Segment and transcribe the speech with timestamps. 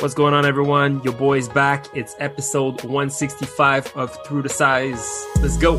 [0.00, 1.02] What's going on, everyone?
[1.02, 1.86] Your boy's back.
[1.92, 5.26] It's episode 165 of True to Size.
[5.42, 5.76] Let's go.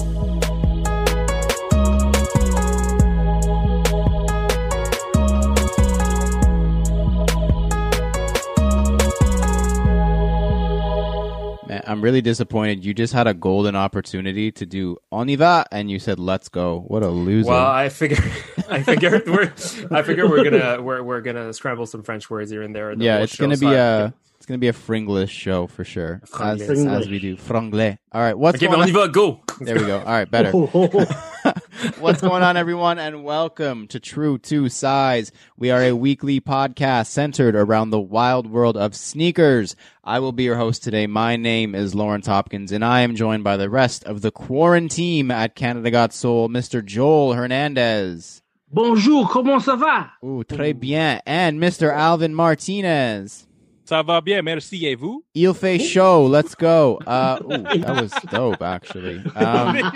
[12.00, 12.86] I'm really disappointed.
[12.86, 16.48] You just had a golden opportunity to do on y va, and you said let's
[16.48, 16.86] go.
[16.88, 17.50] What a loser!
[17.50, 18.16] Well, I figure,
[18.70, 19.52] I figure we're,
[19.92, 22.96] I figure we're gonna, we're, we're gonna scramble some French words here and there.
[22.96, 25.68] the yeah, it's show, gonna so be I- a it's gonna be a Fringlish show
[25.68, 27.98] for sure, as, as we do Franglais.
[28.14, 29.42] All right, what's Okay, going on y va, go.
[29.60, 30.00] There we go.
[30.00, 30.52] All right, better.
[32.00, 35.32] What's going on, everyone, and welcome to True to Size.
[35.58, 39.78] We are a weekly podcast centered around the wild world of sneakers.
[40.04, 41.08] I will be your host today.
[41.08, 45.32] My name is Lawrence Hopkins, and I am joined by the rest of the quarantine
[45.32, 46.84] at Canada Got Soul, Mr.
[46.84, 48.42] Joel Hernandez.
[48.70, 50.12] Bonjour, comment ça va?
[50.22, 51.22] Ooh, très bien.
[51.26, 51.94] And Mr.
[51.94, 53.48] Alvin Martinez.
[53.90, 54.86] Ça va bien, merci.
[54.86, 55.24] Et vous?
[55.34, 56.28] Il fait show.
[56.28, 57.00] Let's go.
[57.08, 59.20] Uh, ooh, that was dope, actually.
[59.36, 59.80] Um,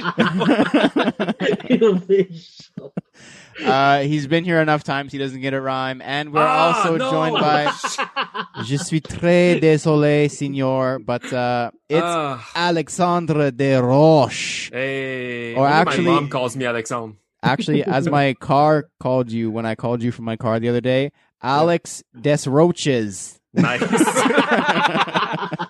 [3.64, 5.12] Uh, he's been here enough times.
[5.12, 7.12] He doesn't get a rhyme, and we're Ah, also no.
[7.12, 7.72] joined by.
[8.66, 14.72] Je suis très désolé, signor, but uh, it's Ah, Alexandre de Roche.
[14.74, 17.16] hey, Or actually- my mom calls me Alexandre.
[17.44, 20.82] Actually, as my car called you when I called you from my car the other
[20.82, 21.12] day,
[21.44, 23.40] Alex Des Roches.
[23.54, 23.80] Nice.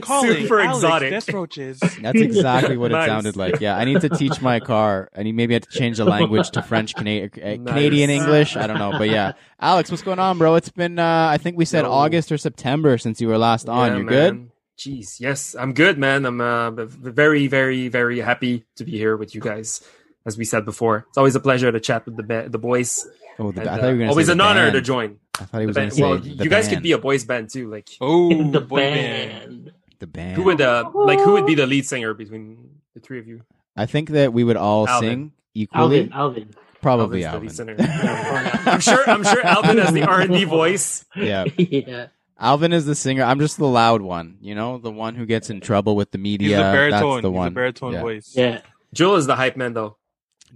[0.00, 1.12] Calling Super Alex exotic.
[1.12, 2.02] Desroches.
[2.02, 3.06] That's exactly what Nice.
[3.06, 3.60] it sounded like.
[3.60, 5.08] Yeah, I need to teach my car.
[5.16, 8.56] I need maybe I have to change the language to French, Cana- uh, Canadian English.
[8.56, 10.56] I don't know, but yeah, Alex, what's going on, bro?
[10.56, 11.92] It's been uh, I think we said Yo.
[11.92, 13.90] August or September since you were last on.
[13.92, 14.50] Yeah, You're good.
[14.78, 16.24] Jeez, yes, I'm good, man.
[16.24, 19.86] I'm uh, very, very, very happy to be here with you guys.
[20.26, 23.06] As we said before, it's always a pleasure to chat with the ba- the boys.
[23.38, 25.18] Oh, the, And, I uh, thought you were always say an the honor to join.
[25.40, 25.94] I thought he was going band.
[25.96, 26.76] say Well, the you guys band.
[26.76, 27.70] could be a boys band too.
[27.70, 29.40] Like Oh, the boy band.
[29.64, 29.72] band.
[29.98, 30.36] the band.
[30.36, 33.42] who would uh, like who would be the lead singer between the three of you?
[33.76, 35.08] I think that we would all Alvin.
[35.08, 36.10] sing equally.
[36.10, 36.54] Alvin, Alvin.
[36.82, 37.76] Probably Alvin's the Alvin.
[37.78, 38.62] lead singer.
[38.70, 39.08] I'm sure.
[39.08, 41.04] I'm sure Alvin has the R and B voice.
[41.16, 42.06] yeah, yeah.
[42.38, 43.22] Alvin is the singer.
[43.22, 44.36] I'm just the loud one.
[44.40, 46.48] You know, the one who gets in trouble with the media.
[46.48, 47.00] He's a baritone.
[47.00, 47.48] That's the He's one.
[47.48, 48.00] a baritone yeah.
[48.00, 48.32] voice.
[48.36, 48.60] Yeah.
[48.92, 49.96] Joel is the hype man, though.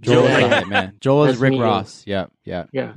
[0.01, 0.47] Joel is Yeah.
[0.49, 0.97] the hype man.
[0.99, 1.61] Joel is Rick me.
[1.61, 2.03] Ross.
[2.05, 2.65] Yeah, yeah.
[2.73, 2.93] Yeah.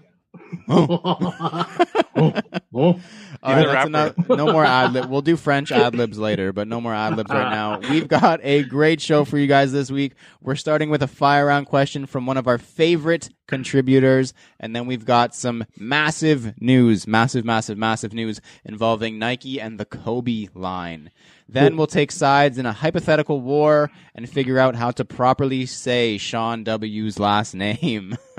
[2.73, 3.01] Oh.
[3.43, 4.29] All He's right, a enough.
[4.29, 5.11] No more ad lib.
[5.11, 7.51] We'll do French ad libs later, but no more ad libs right ah.
[7.79, 7.89] now.
[7.91, 10.13] We've got a great show for you guys this week.
[10.41, 14.87] We're starting with a fire round question from one of our favorite contributors, and then
[14.87, 21.11] we've got some massive news, massive, massive, massive news involving Nike and the Kobe line.
[21.53, 26.17] Then we'll take sides in a hypothetical war and figure out how to properly say
[26.17, 28.17] Sean W's last name.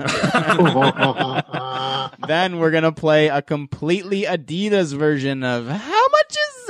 [2.26, 6.01] then we're gonna play a completely Adidas version of How much is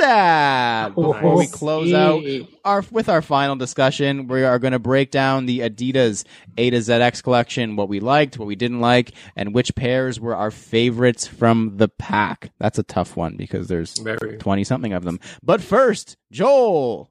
[0.03, 0.95] that?
[0.95, 2.23] Before we close out
[2.65, 6.25] our with our final discussion, we are going to break down the Adidas
[6.59, 10.37] A to ZX collection, what we liked, what we didn't like, and which pairs were
[10.37, 12.51] our favorites from the pack.
[12.59, 13.95] That's a tough one because there's
[14.39, 15.21] twenty something of them.
[15.43, 17.11] But first, Joel.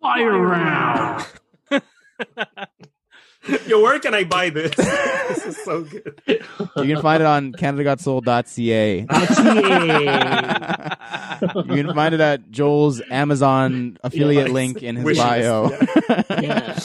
[0.00, 1.26] Fire round.
[3.66, 4.74] Yo, where can I buy this?
[4.76, 6.20] this is so good.
[6.26, 8.98] You can find it on CanadaGotSold.ca.
[11.76, 14.54] you can find it at Joel's Amazon affiliate Yes.
[14.54, 15.70] link in his Wish list, bio.
[16.40, 16.78] Yeah.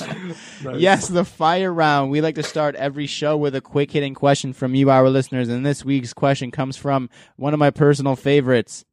[0.64, 0.78] Nice.
[0.78, 2.12] Yes, the fire round.
[2.12, 5.50] We like to start every show with a quick hitting question from you, our listeners.
[5.50, 8.86] And this week's question comes from one of my personal favorites.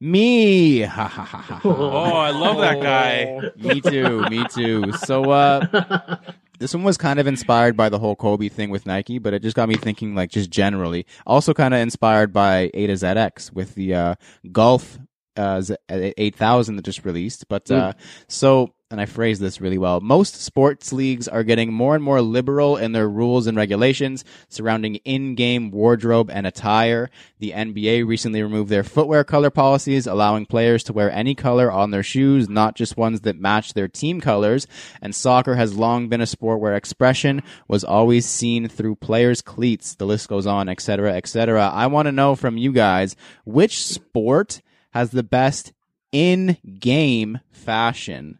[0.00, 0.80] Me.
[0.82, 1.60] Ha ha ha ha.
[1.64, 1.88] Oh.
[2.16, 3.40] I love that guy.
[3.56, 4.22] me too.
[4.28, 4.92] Me too.
[4.92, 6.16] So, uh,
[6.58, 9.42] this one was kind of inspired by the whole Kobe thing with Nike, but it
[9.42, 11.06] just got me thinking, like, just generally.
[11.26, 14.14] Also, kind of inspired by A to ZX with the uh,
[14.52, 14.98] Golf
[15.36, 17.48] uh, 8000 that just released.
[17.48, 17.92] But uh,
[18.28, 20.00] so, and I phrased this really well.
[20.00, 24.94] Most sports leagues are getting more and more liberal in their rules and regulations surrounding
[25.04, 27.10] in-game wardrobe and attire.
[27.40, 31.90] The NBA recently removed their footwear color policies, allowing players to wear any color on
[31.90, 34.68] their shoes, not just ones that match their team colors.
[35.02, 39.96] And soccer has long been a sport where expression was always seen through players' cleats.
[39.96, 41.68] The list goes on, etc., etc.
[41.68, 45.72] I want to know from you guys which sport has the best
[46.12, 48.38] in-game fashion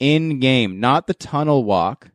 [0.00, 2.10] in game, not the tunnel walk,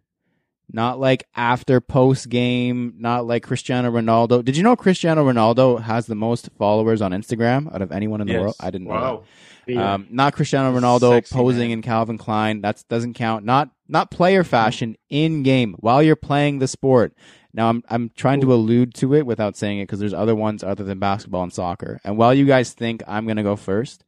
[0.72, 4.44] not like after post game, not like Cristiano Ronaldo.
[4.44, 8.28] Did you know Cristiano Ronaldo has the most followers on Instagram out of anyone in
[8.28, 8.42] the Yes.
[8.42, 8.56] world?
[8.60, 9.24] I didn't know
[9.68, 9.74] that.
[9.74, 9.94] Yeah.
[9.94, 11.78] Um, not Cristiano Ronaldo Sexy posing man.
[11.78, 12.62] in Calvin Klein.
[12.62, 13.46] That doesn't count.
[13.46, 17.14] Not not player fashion in game while you're playing the sport.
[17.54, 20.64] Now I'm I'm trying to allude to it without saying it because there's other ones
[20.64, 22.02] other than basketball and soccer.
[22.04, 24.04] And while you guys think I'm gonna go first,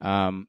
[0.00, 0.48] um,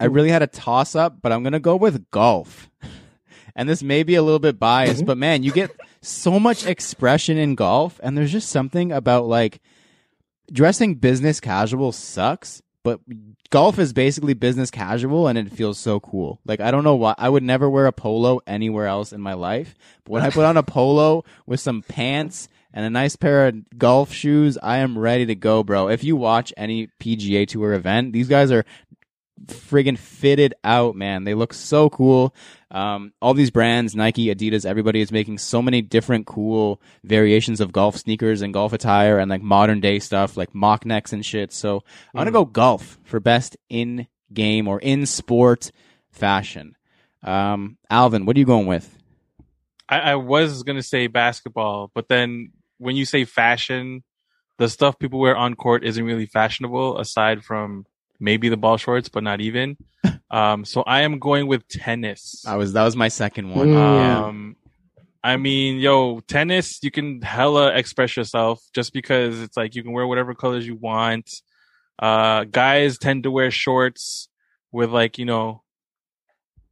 [0.00, 2.70] I really had a toss up, but I'm gonna go with golf.
[3.56, 5.06] and this may be a little bit biased, mm-hmm.
[5.06, 9.60] but man, you get so much expression in golf, and there's just something about like
[10.52, 13.00] dressing business casual sucks, but
[13.50, 16.40] golf is basically business casual and it feels so cool.
[16.44, 19.34] Like I don't know why I would never wear a polo anywhere else in my
[19.34, 19.74] life,
[20.04, 23.56] but when I put on a polo with some pants and a nice pair of
[23.76, 25.88] golf shoes, I am ready to go, bro.
[25.88, 28.64] If you watch any PGA Tour event, these guys are
[29.46, 31.24] friggin' fitted out, man.
[31.24, 32.34] They look so cool.
[32.70, 37.72] Um, all these brands, Nike, Adidas, everybody is making so many different cool variations of
[37.72, 41.52] golf sneakers and golf attire and like modern day stuff like mock necks and shit.
[41.52, 41.82] So
[42.14, 45.70] I'm gonna go golf for best in game or in sport
[46.10, 46.76] fashion.
[47.22, 48.94] Um, Alvin, what are you going with?
[49.88, 54.04] I, I was gonna say basketball, but then when you say fashion,
[54.58, 57.86] the stuff people wear on court isn't really fashionable aside from
[58.20, 59.76] maybe the ball shorts, but not even.
[60.30, 62.44] Um, so I am going with tennis.
[62.46, 63.68] I was that was my second one.
[63.68, 63.72] Mm.
[63.74, 64.24] Yeah.
[64.26, 64.56] Um,
[65.24, 69.92] I mean, yo, tennis, you can hella express yourself just because it's like you can
[69.92, 71.30] wear whatever colors you want.
[71.98, 74.28] Uh, guys tend to wear shorts
[74.70, 75.62] with like, you know,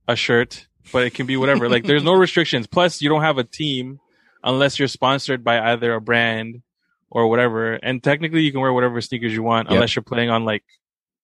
[0.06, 1.68] a shirt, but it can be whatever.
[1.70, 2.66] like there's no restrictions.
[2.66, 4.00] Plus you don't have a team
[4.44, 6.62] unless you're sponsored by either a brand
[7.10, 7.72] or whatever.
[7.72, 9.74] And technically you can wear whatever sneakers you want Yep.
[9.74, 10.62] unless you're playing on like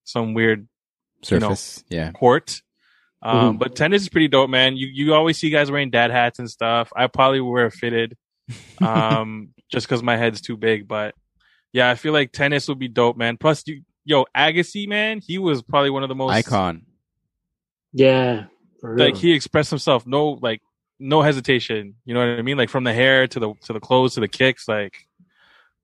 [0.04, 0.69] some weird
[1.28, 1.84] you know, Surface.
[1.88, 2.10] yeah.
[2.12, 2.60] court.
[3.22, 3.58] Um, Mhm.
[3.60, 4.76] but tennis is pretty dope, man.
[4.76, 6.93] You you always see guys wearing dad hats and stuff.
[6.96, 8.16] I probably wear a fitted,
[8.81, 10.88] um, just because my head's too big.
[10.88, 11.14] But
[11.72, 13.37] yeah, I feel like tennis would be dope, man.
[13.37, 16.84] Plus, you, yo, Agassi, man, he was probably one of the most Icon.
[17.93, 18.46] Yeah.
[18.81, 19.05] For real.
[19.06, 20.60] Like he expressed himself, no like
[20.98, 21.94] no hesitation.
[22.05, 22.56] You know what I mean?
[22.56, 24.96] Like from the hair to the to the clothes to the kicks, like.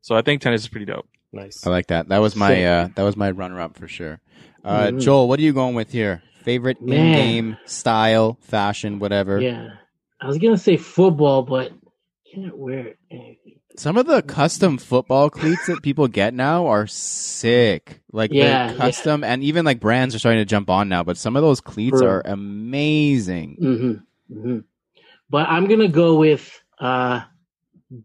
[0.01, 1.09] So I think tennis is pretty dope.
[1.33, 1.67] Nice.
[1.67, 2.09] I like that.
[2.09, 4.21] That was my uh that was my runner up for sure.
[4.65, 5.01] Uh Mhm.
[5.01, 6.23] Joel, what are you going with here?
[6.43, 9.41] Favorite in game style, fashion, whatever.
[9.41, 9.69] yeah.
[10.21, 13.61] I was gonna say football, but I can't wear anything.
[13.77, 18.01] Some of the custom football cleats that people get now are sick.
[18.11, 21.17] Like Yeah, they're custom and even like brands are starting to jump on now, but
[21.19, 22.09] some of those cleats True.
[22.09, 23.57] are amazing.
[23.63, 24.41] Mm-hmm.
[24.41, 24.59] hmm
[25.31, 27.21] But I'm gonna go with uh,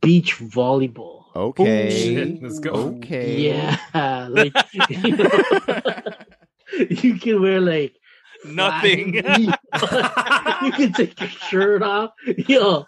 [0.02, 1.23] beach volleyball.
[1.36, 1.90] Okay.
[1.90, 2.72] Shit, let's go.
[2.72, 3.42] Okay.
[3.42, 3.78] Yeah,
[4.30, 4.54] like
[6.90, 7.96] you can wear like
[8.46, 9.14] Nothing.
[9.16, 12.12] you can take your shirt off.
[12.26, 12.86] Yo,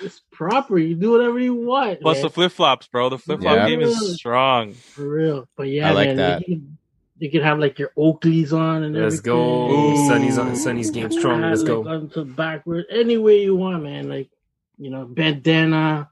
[0.00, 0.78] it's proper.
[0.78, 2.00] You do whatever you want.
[2.00, 3.08] Plus man, the flip flops, bro.
[3.08, 3.68] The flip flop Yeah.
[3.68, 4.72] game is strong.
[4.72, 5.48] for real.
[5.56, 6.48] But yeah, I like man, that.
[6.48, 6.78] You can,
[7.18, 9.32] you can have like your Oakleys on and Let's everything.
[9.32, 9.70] go.
[9.70, 10.08] Ooh.
[10.08, 11.42] Sunny's on Sunny's game strong.
[11.42, 11.88] Let's like, go.
[11.88, 14.08] On to backward, any way you want, man.
[14.08, 14.30] Like
[14.78, 16.10] you know, bandana.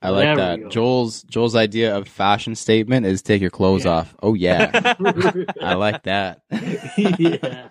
[0.00, 0.68] I like There that.
[0.70, 3.90] Joel's Joel's idea of fashion statement is take your clothes Yeah.
[3.90, 4.14] off.
[4.22, 4.94] Oh yeah.
[5.60, 6.42] I like that.
[6.96, 7.68] yeah.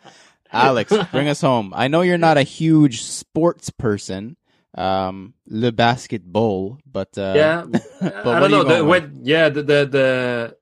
[0.52, 1.74] Alex, bring us home.
[1.76, 4.38] I know you're not a huge sports person,
[4.78, 7.66] um, le basketball, but uh, yeah,
[8.02, 8.64] but I don't know.
[8.64, 9.86] The, when, yeah, the, the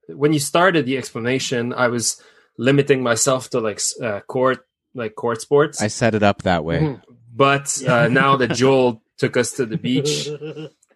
[0.07, 2.21] the when you started the explanation, I was
[2.57, 4.65] limiting myself to like uh, court
[4.95, 5.81] like court sports.
[5.81, 6.79] I set it up that way.
[6.79, 7.01] Mhm.
[7.33, 10.27] but uh, now that Joel took us to the beach,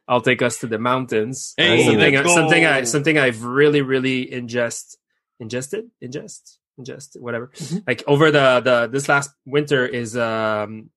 [0.09, 1.53] I'll take us to the mountains.
[1.57, 4.97] Uh, Hey, something, let's something I something I've really really ingest
[5.39, 7.51] ingested ingest ingest whatever.
[7.55, 7.83] Mhm.
[7.87, 10.89] Like over the the this last winter is um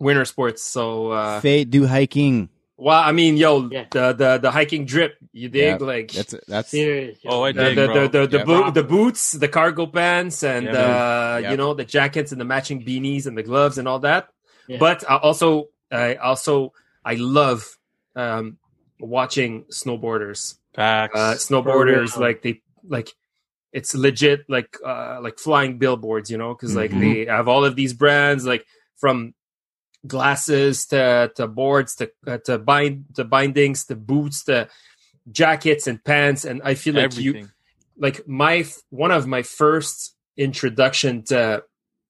[0.00, 0.62] winter sports.
[0.62, 2.48] So uh Fate do hiking.
[2.78, 3.86] well, I mean, yo, Yeah.
[3.90, 5.16] the the the hiking drip.
[5.32, 7.18] You dig Yeah, like That's that's Serious.
[7.24, 7.30] yo.
[7.30, 7.94] Oh, I the dig, the, bro.
[7.94, 8.44] the, the, the, Yeah.
[8.48, 11.50] boot, the boots, the cargo pants, and Yeah, uh, man.
[11.50, 14.28] you know the jackets and the matching beanies and the gloves and all that.
[14.68, 14.78] Yeah.
[14.80, 16.72] But I also, I also,
[17.04, 17.60] I love
[18.16, 18.58] um,
[18.98, 20.58] watching snowboarders.
[20.74, 21.14] Facts.
[21.14, 22.20] Uh, snowboarders real.
[22.26, 23.10] like they like
[23.72, 27.00] it's legit like uh, like flying billboards, you know, because like Mhm.
[27.00, 29.34] they have all of these brands like from
[30.06, 34.68] glasses to to boards to uh, to bind to bindings to boots to
[35.32, 37.48] jackets and pants and i feel like you
[37.98, 41.64] like my one of my first introduction to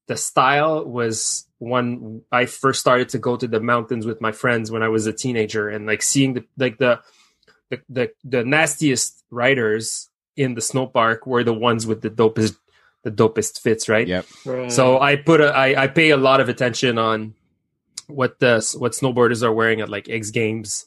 [0.08, 4.70] the style was when I first started to go to the mountains with my friends
[4.70, 7.00] when I was a teenager and like seeing the like the
[7.70, 12.56] the the, the nastiest riders in the snow park were the ones with the dopest
[13.04, 14.06] the dopest fits, right?
[14.06, 14.26] Yep.
[14.44, 14.72] Right.
[14.72, 17.34] So I put a I, I pay a lot of attention on
[18.08, 20.84] what the what snowboarders are wearing at like X Games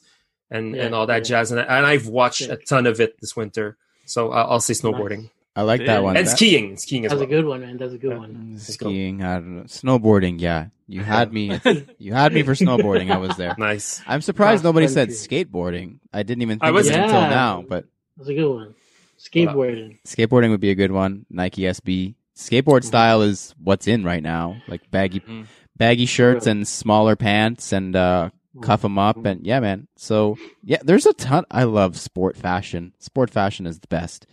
[0.50, 1.40] and Yeah, and all that yeah.
[1.40, 2.52] jazz and and I've watched Yeah.
[2.52, 3.76] a ton of it this winter.
[4.06, 5.30] So I'll, I'll say snowboarding.
[5.56, 6.16] I like that one.
[6.16, 7.26] and That- skiing, skiing as That's well.
[7.28, 7.76] a good one, man.
[7.76, 8.56] That's a good one.
[8.58, 9.62] skiing, I don't know.
[9.64, 10.40] snowboarding.
[10.40, 11.60] Yeah, you had me.
[11.98, 13.10] You had me for snowboarding.
[13.10, 13.54] I was there.
[13.58, 14.00] Nice.
[14.06, 15.44] I'm surprised Cross nobody said country.
[15.44, 15.98] skateboarding.
[16.12, 17.64] I didn't even I was- of it until now.
[17.68, 17.84] But
[18.16, 18.74] That's a good one.
[19.18, 19.98] Skateboarding.
[20.06, 21.26] skateboarding would be a good one.
[21.28, 24.56] Nike SB skateboard style is what's in right now.
[24.66, 25.46] Like baggy, Mhm.
[25.76, 28.30] baggy shirts and smaller pants and uh,
[28.62, 29.86] cuff them up and yeah, man.
[29.96, 31.44] So yeah, there's a ton.
[31.50, 32.92] I love sport fashion.
[32.98, 34.26] Sport fashion is the best.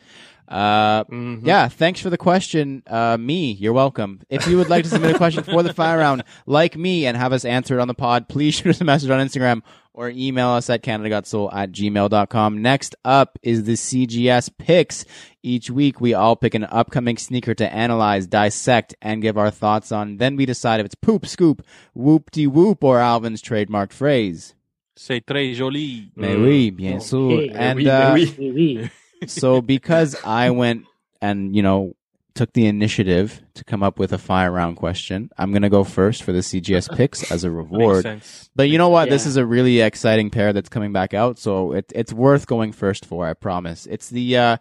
[0.48, 1.46] Uh, Mhm.
[1.46, 2.82] yeah, thanks for the question.
[2.88, 4.22] Uh, me, you're welcome.
[4.30, 7.18] If you would like to submit a question for the fire round, like me, and
[7.18, 9.62] have us answer it on the pod, please shoot us a message on Instagram
[9.94, 12.62] or email us at canadagotssoul at gmail.com.
[12.62, 15.04] Next up is the CGS picks.
[15.48, 19.92] Each week, we all pick an upcoming sneaker to analyze, dissect, and give our thoughts
[19.94, 20.18] on.
[20.18, 21.64] Then we decide if it's poop, scoop,
[21.94, 24.54] whoop de whoop, or Alvin's trademarked phrase.
[24.98, 26.12] C'est très joli.
[26.16, 26.44] Mais Mm.
[26.44, 27.32] oui, bien sûr.
[27.32, 27.50] Okay.
[27.56, 28.34] And, uh, oui.
[28.38, 28.90] Oui, oui.
[29.28, 30.84] so because I went
[31.22, 31.94] and you know
[32.36, 36.22] took the initiative to come up with a fire round question, I'm gonna go first
[36.24, 38.04] for the CGS picks as a Makes reward.
[38.04, 38.50] sense.
[38.56, 39.10] But you know what?
[39.10, 42.74] This is a really exciting pair that's coming back out, so it, it's worth going
[42.74, 43.26] first for.
[43.28, 43.88] I promise.
[43.88, 44.58] It's the uh,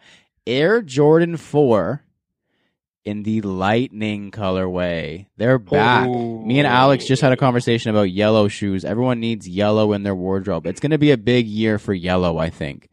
[0.46, 2.02] Air Jordan Four
[3.04, 5.26] in the Lightning colorway.
[5.36, 6.08] They're back.
[6.08, 8.84] Me and Alex just had a conversation about yellow shoes.
[8.84, 10.66] Everyone needs yellow in their wardrobe.
[10.66, 12.88] It's going to be a big year for yellow, I think.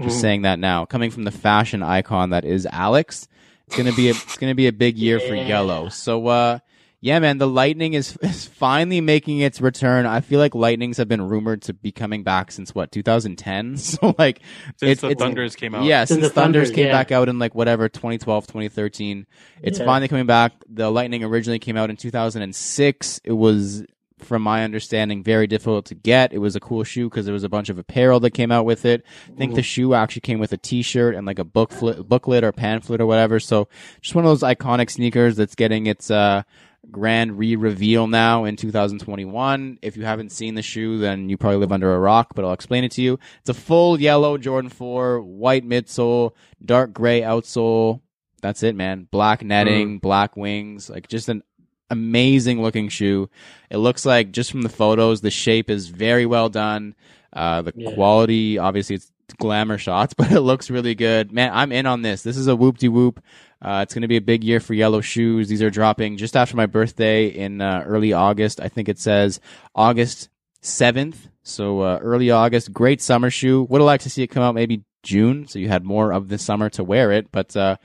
[0.00, 0.20] Just Mhm.
[0.20, 0.84] saying that now.
[0.84, 3.26] Coming from the fashion icon that is Alex,
[3.66, 5.88] it's going to be a, it's going to be a big year for yellow.
[5.88, 6.58] So uh
[7.00, 10.04] yeah, man, the Lightning is, is finally making its return.
[10.06, 13.76] I feel like Lightnings have been rumored to be coming back since what 2010.
[13.76, 14.40] So like
[14.76, 15.84] Since it's- the it's- Thunders came out.
[15.84, 16.92] yeah, Since since the Thunders Thunders, came yeah.
[16.92, 19.26] back out in like whatever 2012, 2013,
[19.62, 19.84] it's Yeah.
[19.84, 20.52] finally coming back.
[20.68, 23.20] The Lightning originally came out in 2006.
[23.24, 23.84] It was,
[24.18, 26.32] from my understanding, very difficult to get.
[26.32, 28.64] It was a cool shoe because there was a bunch of apparel that came out
[28.64, 29.04] with it.
[29.32, 32.50] I think the shoe actually came with a T-shirt and like a booklet, booklet or
[32.52, 33.38] pamphlet or whatever.
[33.38, 33.68] So
[34.00, 36.42] just one of those iconic sneakers that's getting its uh,
[36.90, 39.78] grand re-reveal now in 2021.
[39.82, 42.52] If you haven't seen the shoe, then you probably live under a rock, but I'll
[42.52, 43.18] explain it to you.
[43.40, 46.32] It's a full yellow Jordan 4, white midsole,
[46.64, 48.00] dark gray outsole.
[48.40, 49.08] That's it, man.
[49.10, 51.42] Black netting, black wings, like just an
[51.90, 53.28] amazing looking shoe.
[53.70, 56.94] It looks like just from the photos, the shape is very well done.
[57.32, 57.90] Uh, the Yeah.
[57.94, 61.32] quality, obviously, it's glamour shots, but it looks really good.
[61.32, 62.22] Man, I'm in on this.
[62.22, 63.22] This is a whoop de whoop.
[63.60, 65.48] Uh, it's going to be a big year for yellow shoes.
[65.48, 68.60] These are dropping just after my birthday in uh, early August.
[68.60, 69.40] I think it says
[69.74, 70.28] August
[70.62, 71.16] 7th.
[71.42, 72.72] So uh, early August.
[72.72, 73.64] Great summer shoe.
[73.64, 76.28] Would have liked to see it come out maybe June, so you had more of
[76.28, 77.32] the summer to wear it.
[77.32, 77.76] But uh,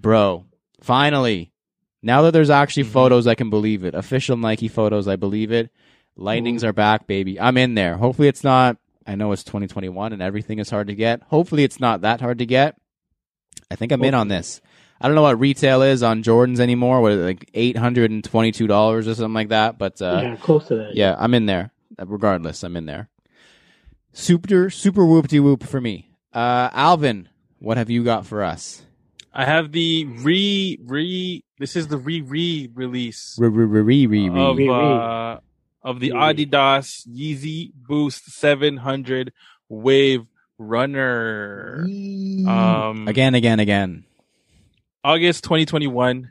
[0.00, 0.44] bro,
[0.80, 1.52] finally,
[2.02, 2.88] now that there's actually Mhm.
[2.92, 3.94] photos, I can believe it.
[3.94, 5.70] Official Nike photos, I believe it.
[6.16, 7.38] Lightnings are back, baby.
[7.40, 7.96] I'm in there.
[7.96, 8.76] Hopefully, it's not.
[9.06, 11.22] I know it's 2021 and everything is hard to get.
[11.24, 12.76] Hopefully, it's not that hard to get.
[13.70, 14.60] I think I'm in on this.
[15.00, 17.00] I don't know what retail is on Jordans anymore.
[17.00, 19.78] What is it, like eight hundred and twenty-two dollars or something like that?
[19.78, 20.94] But uh, yeah, close to that.
[20.94, 21.70] yeah, I'm in there.
[21.98, 23.08] Regardless, I'm in there.
[24.12, 26.10] Super, super whoop de whoop for me.
[26.32, 28.82] Uh, Alvin, what have you got for us?
[29.32, 31.44] I have the re re.
[31.58, 34.74] This is the re re release Re- re- re- re- re- of Re- re.
[34.74, 35.38] uh,
[35.82, 36.46] of the Re- re.
[36.46, 39.32] Adidas Yeezy Boost 700
[39.68, 40.26] Wave
[40.58, 41.82] Runner.
[41.84, 44.04] Um, Again, again, again.
[45.06, 46.30] August 2021.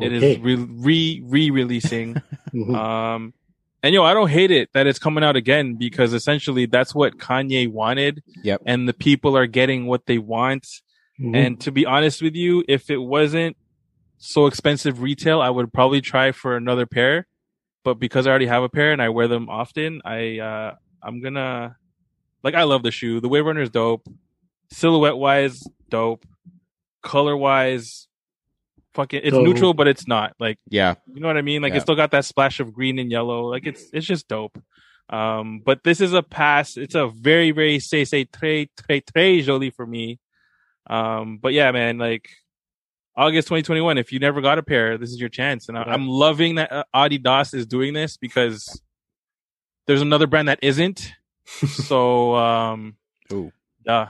[0.00, 0.32] It Okay.
[0.34, 2.14] is re re re releasing.
[2.54, 2.74] Mhm.
[2.74, 3.34] um,
[3.82, 7.18] and yo, I don't hate it that it's coming out again because essentially that's what
[7.18, 8.62] Kanye wanted, Yep.
[8.64, 10.66] and the people are getting what they want.
[11.20, 11.36] Mhm.
[11.36, 13.56] And to be honest with you, if it wasn't
[14.16, 17.26] so expensive retail, I would probably try for another pair.
[17.84, 21.20] But because I already have a pair and I wear them often, I uh I'm
[21.20, 21.76] gonna
[22.42, 23.20] like I love the shoe.
[23.20, 24.08] The Wave Runner is dope.
[24.70, 26.24] Silhouette wise, dope.
[27.02, 28.08] Color wise,
[28.94, 29.44] fucking it's Dope.
[29.44, 30.34] neutral, but it's not.
[30.40, 30.94] Like Yeah.
[31.12, 31.62] you know what I mean?
[31.62, 31.76] Like Yeah.
[31.76, 33.46] it's still got that splash of green and yellow.
[33.46, 34.60] Like it's it's just dope.
[35.10, 36.76] Um, but this is a pass.
[36.76, 40.18] It's a very very say say très très très joli for me.
[40.88, 42.28] Um, but yeah, man, like
[43.16, 43.98] August 2021.
[43.98, 45.68] If you never got a pair, this is your chance.
[45.68, 48.80] And I, I'm loving that uh, Adidas is doing this because
[49.86, 51.12] there's another brand that isn't.
[51.46, 52.96] so um,
[53.32, 53.50] Ooh.
[53.86, 54.08] yeah.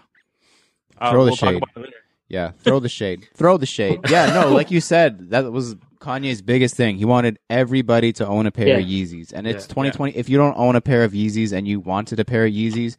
[1.00, 1.92] Uh, Throw the we'll talk shade.
[2.30, 2.54] About it later.
[2.56, 2.62] Yeah.
[2.62, 3.28] Throw the shade.
[3.34, 4.00] Throw the shade.
[4.08, 4.26] Yeah.
[4.32, 6.96] No, like you said, that was Kanye's biggest thing.
[6.96, 9.32] He wanted everybody to own a pair of Yeezys.
[9.32, 9.74] And it's Yeah.
[9.74, 10.16] 2020.
[10.16, 12.96] If you don't own a pair of Yeezys and you wanted a pair of Yeezys,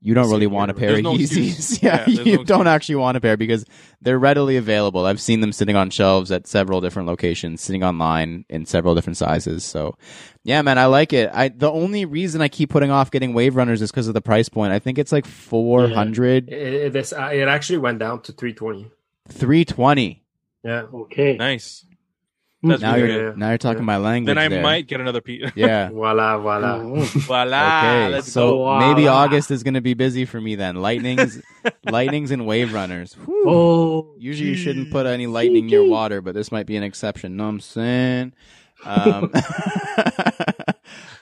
[0.00, 1.22] you don't really want a pair There's of no Yeezys.
[1.48, 1.82] excuse.
[1.82, 2.66] yeah, Yeah, you no don't excuse.
[2.68, 3.64] actually want a pair because
[4.00, 5.06] they're readily available.
[5.06, 9.16] I've seen them sitting on shelves at several different locations, sitting online in several different
[9.16, 9.64] sizes.
[9.64, 9.96] So,
[10.44, 11.30] yeah, man, I like it.
[11.32, 14.20] I the only reason I keep putting off getting Wave Runners is because of the
[14.22, 14.72] price point.
[14.72, 16.48] I think it's like 400.
[16.48, 18.90] It, it, this, uh, it actually went down to 320.
[19.30, 20.24] Three twenty.
[20.64, 20.82] Yeah.
[20.92, 21.36] Okay.
[21.36, 21.84] Nice.
[22.62, 22.68] Hmm.
[22.70, 23.86] That's Now really you're now you're talking Yeah.
[23.86, 24.26] my language.
[24.34, 24.62] Then I there.
[24.62, 25.48] might get another piece.
[25.54, 25.90] Yeah.
[25.92, 26.78] Voila, voila.
[27.04, 27.78] Voila.
[27.78, 28.78] Okay, Let's so go.
[28.80, 29.16] maybe Voila.
[29.24, 30.74] August is going to be busy for me then.
[30.76, 31.40] Lightnings,
[31.84, 33.12] lightnings, and wave runners.
[33.14, 33.44] Whew.
[33.46, 37.36] Oh, Usually you shouldn't put any lightning near water, but this might be an exception.
[37.36, 38.32] Know what I'm saying?
[38.84, 39.32] Um,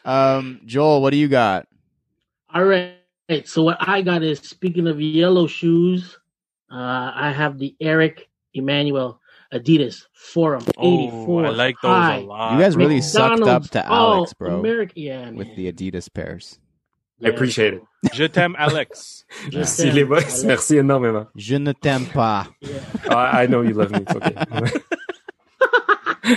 [0.05, 1.67] um, Joel, what do you got?
[2.55, 2.95] All right.
[3.45, 6.19] So what I got is speaking of yellow shoes,
[6.71, 9.21] uh, I have the Eric Emanuel
[9.53, 11.47] Adidas Forum Oh, 84.
[11.47, 12.17] I like those high.
[12.19, 12.53] a lot.
[12.55, 13.07] You guys really bro.
[13.09, 16.59] sucked up to Alex, bro, America, yeah, with the Adidas pairs.
[17.25, 17.83] I appreciate it.
[18.13, 19.25] Je t'aime, Alex.
[19.49, 20.17] Just Merci les boys.
[20.21, 21.29] like- Merci énormément.
[21.37, 22.47] Je ne t'aime pas.
[22.61, 22.81] yeah.
[23.09, 24.01] I, I know you love me.
[24.07, 24.71] It's okay.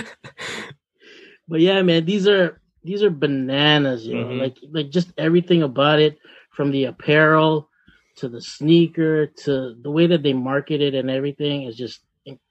[1.48, 4.26] But yeah, man, these are these are bananas, you know.
[4.26, 4.40] Mhm.
[4.40, 6.16] Like like just everything about it,
[6.52, 7.68] from the apparel
[8.16, 12.00] to the sneaker to the way that they market it and everything is just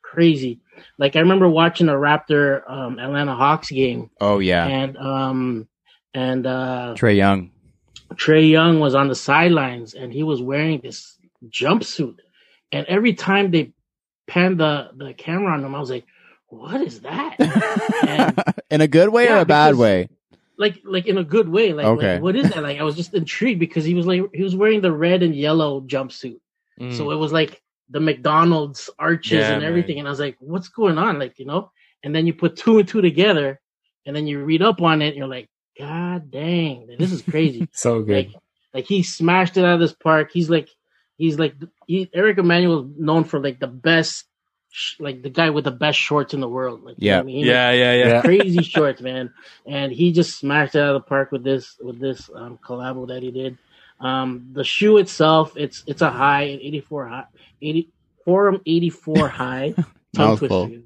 [0.09, 0.59] crazy.
[0.97, 5.67] Like I remember watching a Raptor um, Atlanta Hawks game, Oh yeah, and um
[6.13, 7.51] and uh Trae Young.
[8.13, 11.17] Trae Young was on the sidelines and he was wearing this
[11.49, 12.15] jumpsuit.
[12.71, 13.71] And every time they
[14.27, 16.05] panned the, the camera on him, I was like,
[16.47, 17.35] what is that?
[18.07, 20.09] And- In a good way or a bad because- way?
[20.57, 21.71] like like in a good way.
[21.71, 22.13] Like, Okay.
[22.15, 22.61] like, what is that?
[22.63, 25.33] Like I was just intrigued because he was like he was wearing the red and
[25.33, 26.39] yellow jumpsuit.
[26.81, 26.93] Mm.
[26.97, 29.95] So it was like the McDonald's arches Yeah, and everything.
[29.95, 29.99] man.
[30.01, 31.19] And I was like, what's going on?
[31.19, 31.71] Like, you know?
[32.03, 33.59] And then you put two and two together
[34.05, 37.67] and then you read up on it and you're like, God dang, this is crazy.
[37.73, 38.15] so good.
[38.15, 38.29] like
[38.73, 40.29] like he smashed it out of this park.
[40.33, 40.69] He's like
[41.17, 41.55] he's like
[41.87, 44.25] he, Eric Emanuel is known for like the best
[44.71, 46.83] sh- like the guy with the best shorts in the world.
[46.83, 47.19] Like you know Yeah.
[47.19, 47.45] I mean?
[47.45, 48.07] yeah, yeah, yeah.
[48.07, 48.21] Yeah.
[48.21, 49.33] crazy shorts, man.
[49.65, 53.07] And he just smashed it out of the park with this with this um, collabo
[53.07, 53.57] that he did.
[54.01, 57.25] Um, the shoe itself, it's it's a high, an 84 high,
[57.61, 57.89] 80
[58.25, 59.73] Forum 84 high
[60.15, 60.67] tongue Mouthful.
[60.67, 60.83] twister.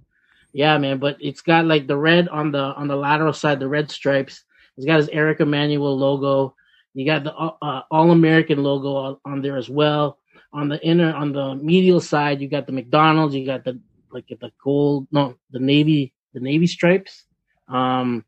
[0.53, 3.68] Yeah, man, but it's got like the red on the on the lateral side, the
[3.68, 4.44] red stripes.
[4.77, 6.56] It's got his Eric Emanuel logo.
[6.94, 10.20] You got the uh, All American logo on, on there as well.
[10.51, 13.34] On the inner, on the medial side, you got the McDonald's.
[13.34, 13.80] You got the
[14.12, 17.25] like the gold, no, the navy, the navy stripes.
[17.68, 18.24] Um,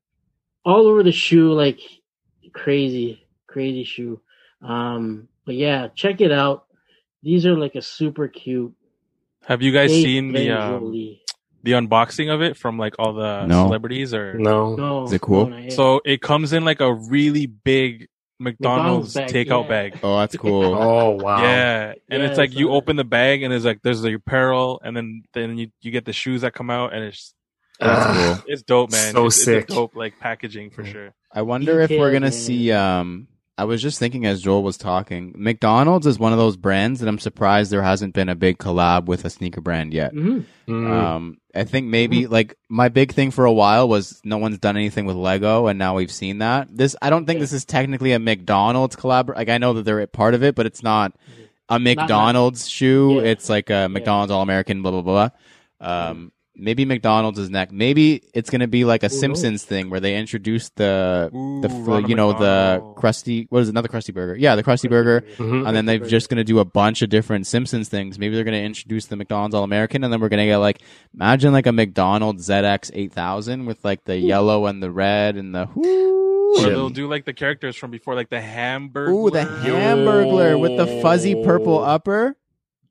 [0.65, 1.79] all over the shoe, like
[2.53, 4.19] crazy, crazy shoe.
[4.63, 6.64] Um, but yeah, check it out.
[7.25, 8.73] These are like a super cute.
[9.45, 10.91] Have you guys seen the um,
[11.63, 13.65] the unboxing of it from like all the No.
[13.65, 14.75] celebrities or No.
[14.75, 15.47] No, Is it cool?
[15.47, 18.07] no, so it comes in like a really big
[18.39, 19.69] McDonald's, McDonald's bag, takeout yeah.
[19.69, 19.99] bag.
[20.03, 20.75] Oh, that's cool.
[20.79, 21.41] Oh wow.
[21.41, 24.13] Yeah, and Yeah, it's like I you open the bag and it's like there's the
[24.13, 27.33] apparel and then then you, you get the shoes that come out and it's
[27.79, 28.43] That's Ah, cool.
[28.53, 29.13] it's dope, man.
[29.13, 29.63] So it's, sick.
[29.63, 31.13] It's a dope like packaging for sure.
[31.31, 32.31] I wonder if we're gonna man.
[32.31, 32.71] see.
[32.71, 36.99] Um, I was just thinking as Joel was talking, McDonald's is one of those brands
[36.99, 40.13] that I'm surprised there hasn't been a big collab with a sneaker brand yet.
[40.13, 40.43] Mhm.
[40.67, 44.57] mm, Um, I think maybe like my big thing for a while was no one's
[44.57, 46.67] done anything with Lego, and now we've seen that.
[46.69, 47.43] This I don't think Yeah.
[47.43, 49.33] this is technically a McDonald's collab.
[49.33, 51.13] Like I know that they're a part of it, but it's not
[51.69, 53.15] a McDonald's shoe.
[53.21, 53.29] Yeah.
[53.31, 54.81] It's like a McDonald's All American.
[54.81, 55.29] Blah blah blah.
[55.79, 57.71] Um, maybe McDonald's is next.
[57.73, 61.63] Maybe it's gonna be like a Who Simpsons thing where they introduce the the Ooh,
[61.65, 64.35] f- Ronald you know the crusty what is it, another Krusty Burger?
[64.35, 65.67] Yeah, the Krusty Burger mhm.
[65.67, 68.17] and then they're just going to do a bunch of different Simpsons things.
[68.19, 70.57] Maybe they're going to introduce the McDonald's All American, and then we're going to get
[70.57, 70.81] like
[71.13, 75.53] imagine like a McDonald's ZX eight thousand with like the yellow and the red and
[75.53, 76.61] the Or whoo.
[76.69, 79.11] they'll do like the characters from before, like the hamburger.
[79.11, 82.37] Ooh, the hamburger with the fuzzy purple upper.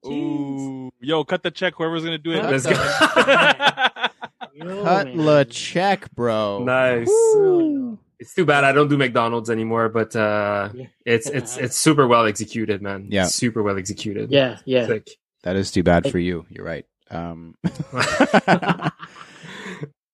[0.06, 1.74] Ooh, yo, cut the check.
[1.76, 2.42] Whoever's gonna do it.
[2.44, 2.64] Let's
[4.54, 6.62] Yo, Cut the check, bro.
[6.64, 7.08] Nice.
[7.08, 7.98] Woo.
[8.20, 10.70] It's too bad I don't do McDonald's anymore, but uh,
[11.04, 13.08] it's it's it's super well executed, man.
[13.10, 13.26] Yeah.
[13.26, 14.30] super well executed.
[14.30, 14.86] Yeah, yeah.
[14.86, 15.08] Sick.
[15.42, 16.46] That is too bad for you.
[16.48, 16.86] You're right.
[17.10, 17.56] Um,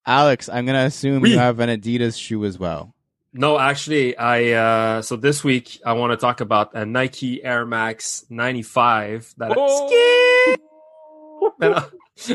[0.07, 1.33] Alex, I'm gonna assume Oui.
[1.33, 2.95] you have an Adidas shoe as well.
[3.33, 7.65] No, actually, I uh so this week I want to talk about a Nike Air
[7.65, 10.57] Max 95 that Oh.
[11.61, 11.85] no, no,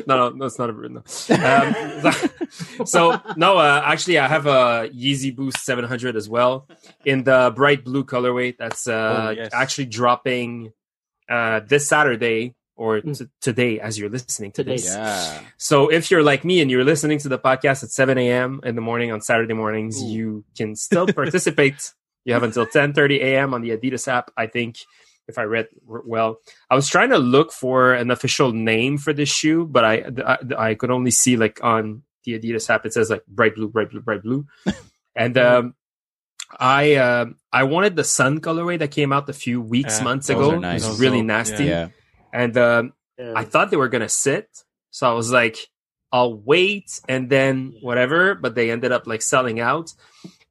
[0.08, 1.04] no, no, it's not a no.
[1.04, 6.68] Um, so no, uh, actually, I have a Yeezy Boost 700 as well
[7.04, 8.56] in the bright blue colorway.
[8.58, 9.50] That's uh Oh, yes.
[9.54, 10.72] actually dropping
[11.30, 13.18] uh this Saturday or Mm.
[13.18, 14.76] t- today as you're listening to Today.
[14.78, 14.86] this.
[14.94, 15.40] Yeah.
[15.58, 18.60] So if you're like me and you're listening to the podcast at 7 a.m.
[18.64, 20.08] in the morning on Saturday mornings, Ooh.
[20.08, 21.94] you can still participate.
[22.26, 23.54] you have until 10:30 a.m.
[23.54, 24.32] on the Adidas app.
[24.36, 24.78] I think
[25.28, 29.30] if I read well, I was trying to look for an official name for this
[29.30, 30.38] shoe, but I I,
[30.70, 33.90] I could only see like on the Adidas app it says like bright blue, bright
[33.92, 34.46] blue, bright blue,
[35.16, 35.76] and um.
[36.60, 40.30] I uh, I wanted the sun colorway that came out a few weeks Yeah, months
[40.30, 40.52] ago.
[40.52, 40.86] are nice.
[40.86, 41.88] It was really dope, nasty, Yeah.
[42.36, 43.34] And um, Yeah.
[43.36, 44.50] I thought they were gonna sit,
[44.92, 45.58] So I was like,
[46.12, 48.36] I'll wait and then whatever.
[48.36, 49.94] But they ended up like selling out.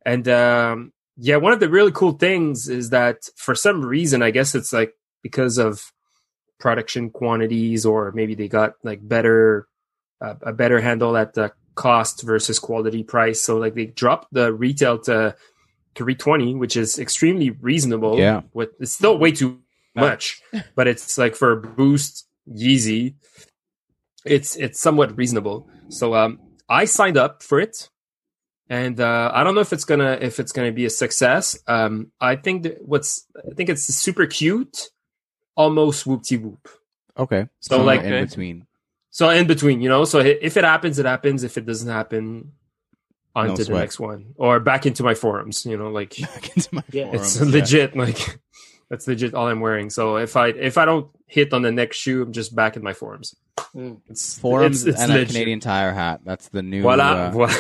[0.05, 4.31] And um, yeah, one of the really cool things is that for some reason, I
[4.31, 5.93] guess it's like because of
[6.59, 9.67] production quantities, or maybe they got like better
[10.21, 13.41] uh, a better handle at the cost versus quality price.
[13.43, 15.35] So like they dropped the retail to
[15.97, 18.19] 320, which is extremely reasonable.
[18.19, 18.43] Yeah.
[18.53, 19.61] With it's still way too
[19.95, 20.41] much,
[20.75, 23.15] but it's like for Boost Yeezy,
[24.25, 25.69] it's it's somewhat reasonable.
[25.89, 27.89] So um I signed up for it.
[28.71, 31.59] And uh, I don't know if it's gonna if it's gonna be a success.
[31.69, 34.89] Um, I think that what's I think it's super cute,
[35.55, 36.67] almost whoopty whoop.
[37.19, 37.47] Okay.
[37.61, 38.67] So, Somewhere like- in between.
[39.11, 40.07] So in between, you know.
[40.07, 41.45] So if it happens, it happens.
[41.45, 42.53] If it doesn't happen,
[43.37, 45.67] on No to the next one or back into my forums.
[45.67, 47.11] You know, like Back into my Yeah.
[47.13, 47.61] it's forums, yeah.
[47.61, 47.97] legit.
[47.97, 48.41] Like
[48.89, 49.91] that's legit all I'm wearing.
[49.91, 52.83] So if I if I don't hit on the next shoe, I'm just back in
[52.83, 53.35] my forums.
[53.75, 54.01] Mm.
[54.09, 55.27] It's Forums it's, it's and a.
[55.27, 56.21] Canadian Tire hat.
[56.25, 56.83] That's the new.
[56.83, 57.05] Voila.
[57.27, 57.55] uh, voila.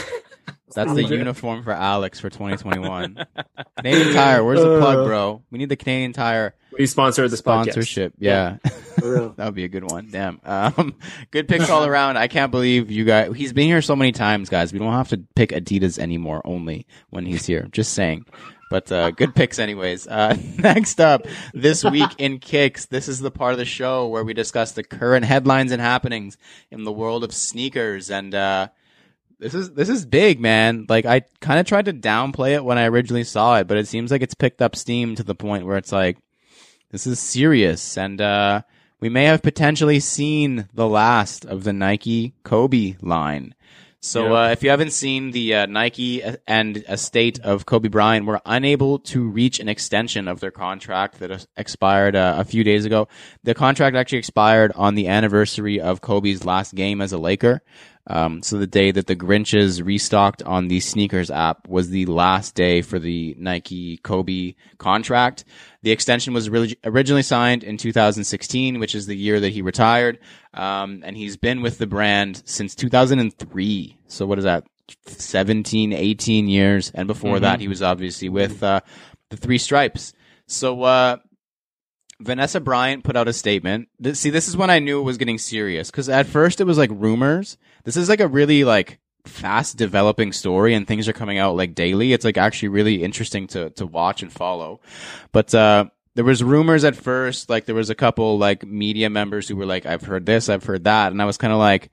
[0.75, 3.27] that's the uniform for Alex for 2021.
[3.79, 4.45] Canadian Tire.
[4.45, 5.43] Where's the plug, Uh, bro?
[5.51, 7.63] We need the Canadian Tire We sponsor this podcast.
[7.73, 8.15] sponsorship.
[8.19, 8.59] Yeah.
[9.05, 10.09] That would be a good one.
[10.11, 10.41] Damn.
[10.45, 10.95] Um,
[11.31, 12.17] good picks all around.
[12.17, 13.33] I can't believe you guys.
[13.37, 14.73] He's been here so many times, guys.
[14.73, 16.41] We don't have to pick Adidas anymore.
[16.45, 17.69] Only when he's here.
[17.73, 18.25] Just saying.
[18.75, 20.09] But uh, good picks, anyways.
[20.09, 22.87] Uh, next up, this week in kicks.
[22.87, 26.37] This is the part of the show where we discuss the current headlines and happenings
[26.73, 28.11] in the world of sneakers.
[28.11, 28.71] And uh,
[29.39, 30.87] this is this is big, man.
[30.89, 33.87] Like I kind of tried to downplay it when I originally saw it, but it
[33.87, 36.19] seems like it's picked up steam to the point where it's like
[36.91, 38.63] this is serious and uh
[38.99, 43.55] we may have potentially seen the last of the Nike Kobe line.
[44.05, 44.49] So Yeah.
[44.49, 48.99] uh, if you haven't seen the uh, Nike and estate of Kobe Bryant, were unable
[48.99, 53.09] to reach an extension of their contract that expired uh, a few days ago.
[53.45, 57.63] The contract actually expired on the anniversary of Kobe's last game as a Laker.
[58.07, 62.55] Um, so the day that the Grinches restocked on the sneakers app was the last
[62.55, 65.45] day for the Nike Kobe contract.
[65.83, 66.49] The extension was
[66.85, 70.19] originally signed in 2016, which is the year that he retired.
[70.53, 73.97] Um, and he's been with the brand since 2003.
[74.07, 74.65] So what is that?
[75.07, 76.91] 17, 18 years.
[76.95, 77.43] And before Mhm.
[77.43, 78.81] that, he was obviously with, uh,
[79.31, 80.13] the three stripes.
[80.47, 81.17] So, uh,
[82.21, 83.89] Vanessa Bryant put out a statement.
[84.13, 86.79] See, this is when I knew it was getting serious because at first it was
[86.79, 87.59] like rumors.
[87.85, 91.75] This is like a really like fast developing story and things are coming out like
[91.75, 92.13] daily.
[92.13, 94.81] It's like actually really interesting to to watch and follow.
[95.33, 99.49] But uh there was rumors at first, like there was a couple like media members
[99.49, 101.91] who were like, I've heard this, I've heard that, and I was kind of like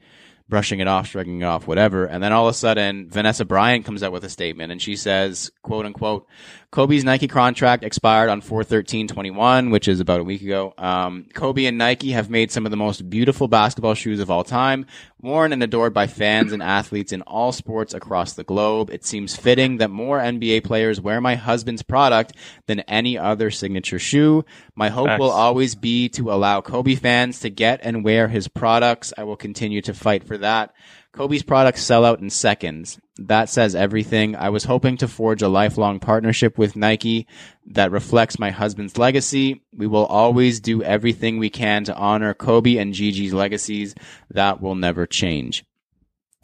[0.48, 2.06] brushing it off, shrugging it off, whatever.
[2.06, 4.96] And then all of a sudden, Vanessa Bryant comes out with a statement and she
[4.96, 6.28] says, quote unquote,
[6.72, 10.74] Kobe's Nike contract expired on 41321, which is about a week ago.
[10.78, 14.46] Um, Kobe and Nike have made some of the most beautiful basketball shoes of all
[14.46, 14.86] time,
[15.20, 18.90] worn and adored by fans and athletes in all sports across the globe.
[18.90, 24.00] It seems fitting that more NBA players wear my husband's product than any other signature
[24.00, 24.46] shoe.
[24.74, 29.12] My hope will always be to allow Kobe fans to get and wear his products.
[29.18, 30.74] I will continue to fight for that.
[31.14, 33.00] Kobe's products sell out in seconds.
[33.18, 34.36] That says everything.
[34.36, 37.28] I was hoping to forge a lifelong partnership with Nike
[37.68, 39.62] that reflects my husband's legacy.
[39.76, 43.94] We will always do everything we can to honor Kobe and Gigi's legacies.
[44.30, 45.66] That will never change.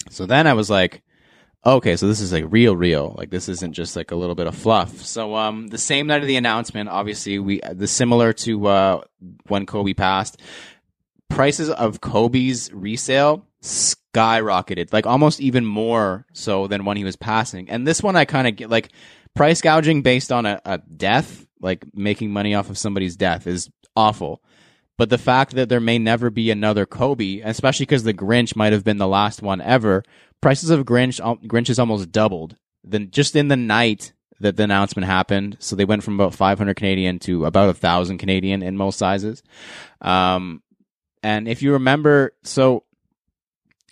[0.09, 1.01] So then I was like,
[1.65, 3.15] okay, so this is like real, real.
[3.17, 5.01] Like this isn't just like a little bit of fluff.
[5.05, 9.01] So um, the same night of the announcement, obviously we the similar to uh,
[9.47, 10.41] when Kobe passed,
[11.29, 13.45] prices of Kobe's resale
[14.17, 17.69] skyrocketed, like almost even more so than when he was passing.
[17.69, 18.89] And this one I kind of get like
[19.35, 23.69] price gouging based on a, a death, like making money off of somebody's death is
[23.95, 24.41] awful.
[24.97, 28.73] But the fact that there may never be another Kobe, especially because the Grinch might
[28.73, 30.03] have been the last one ever,
[30.41, 32.55] prices of Grinch Grinch almost doubled.
[32.83, 36.75] Then just in the night that the announcement happened, so they went from about 500
[36.75, 39.43] Canadian to about a thousand Canadian in most sizes.
[40.01, 40.63] Um,
[41.21, 42.83] and if you remember, so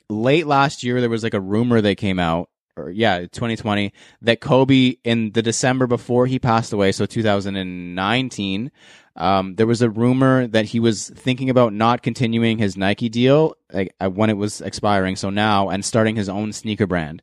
[0.09, 4.41] late last year there was like a rumor that came out, or yeah, 2020, that
[4.41, 8.71] Kobe in the December before he passed away, so 2019.
[9.17, 13.55] Um, there was a rumor that he was thinking about not continuing his Nike deal
[13.71, 17.21] like, uh, when it was expiring, so now, and starting his own sneaker brand.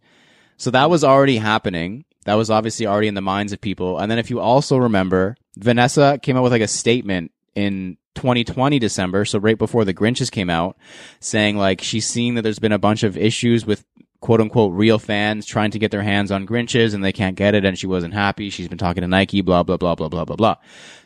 [0.57, 2.07] So that was already happening.
[2.25, 3.99] That was obviously already in the minds of people.
[3.99, 8.79] And then if you also remember, Vanessa came out with like a statement in 2020
[8.79, 10.77] December, so right before the Grinches came out,
[11.21, 13.85] saying like she's seeing that there's been a bunch of issues with
[14.21, 17.55] quote unquote real fans trying to get their hands on Grinches and they can't get
[17.55, 18.51] it and she wasn't happy.
[18.51, 20.57] She's been talking to Nike, blah, blah, blah, blah, blah, blah, blah.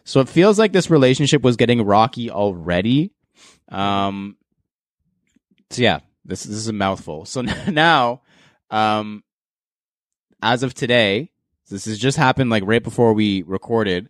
[0.05, 3.13] So it feels like this relationship was getting rocky already.
[3.71, 4.37] Um,
[5.71, 7.25] so yeah, This, this is a mouthful.
[7.25, 8.23] So now,
[8.71, 9.25] um,
[10.43, 11.33] as of today,
[11.71, 14.09] this has just happened like right before we recorded.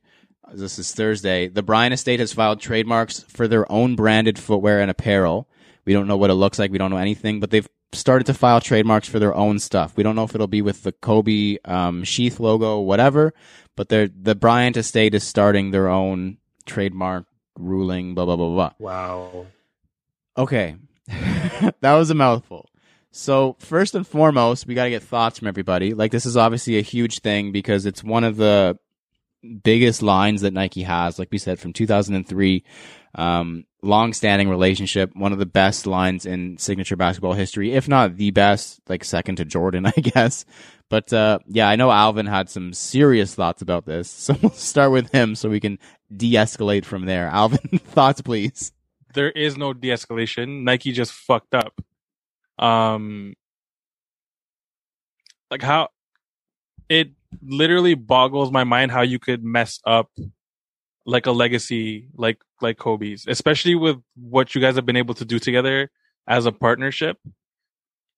[0.57, 1.49] This is Thursday.
[1.49, 5.49] The Bryant estate has filed trademarks for their own branded footwear and apparel.
[5.85, 6.71] We don't know what it looks like.
[6.71, 9.99] We don't know anything, but they've started to file trademarks for their own stuff.
[9.99, 13.35] We don't know if it'll be with the Kobe um, sheath logo, whatever.
[13.77, 17.27] But they're, the Bryant estate is starting their own trademark
[17.59, 18.15] ruling.
[18.15, 18.71] Blah blah blah blah.
[18.79, 19.47] Wow.
[20.39, 20.77] Okay,
[21.09, 22.71] that was a mouthful.
[23.11, 25.93] So first and foremost, we got to get thoughts from everybody.
[25.93, 28.79] Like this is obviously a huge thing because it's one of the
[29.63, 31.19] biggest lines that Nike has.
[31.19, 32.65] Like we said, from 2003,
[33.15, 38.31] um, long-standing relationship, one of the best lines in signature basketball history, if not the
[38.31, 40.45] best, like second to Jordan, I guess.
[40.89, 44.93] But uh, yeah, I know Alvin had some serious thoughts about this, so we'll start
[44.93, 45.79] with him so we can
[46.15, 47.29] de-escalate from there.
[47.29, 48.73] Alvin, thoughts, please.
[49.15, 50.65] There is no de-escalation.
[50.65, 51.81] Nike just fucked up.
[52.59, 53.35] Um,
[55.51, 55.89] like how
[56.89, 57.11] it
[57.43, 60.11] literally boggles my mind how you could mess up
[61.05, 65.25] like a legacy like like Kobe's, especially with what you guys have been able to
[65.25, 65.91] do together
[66.27, 67.19] as a partnership.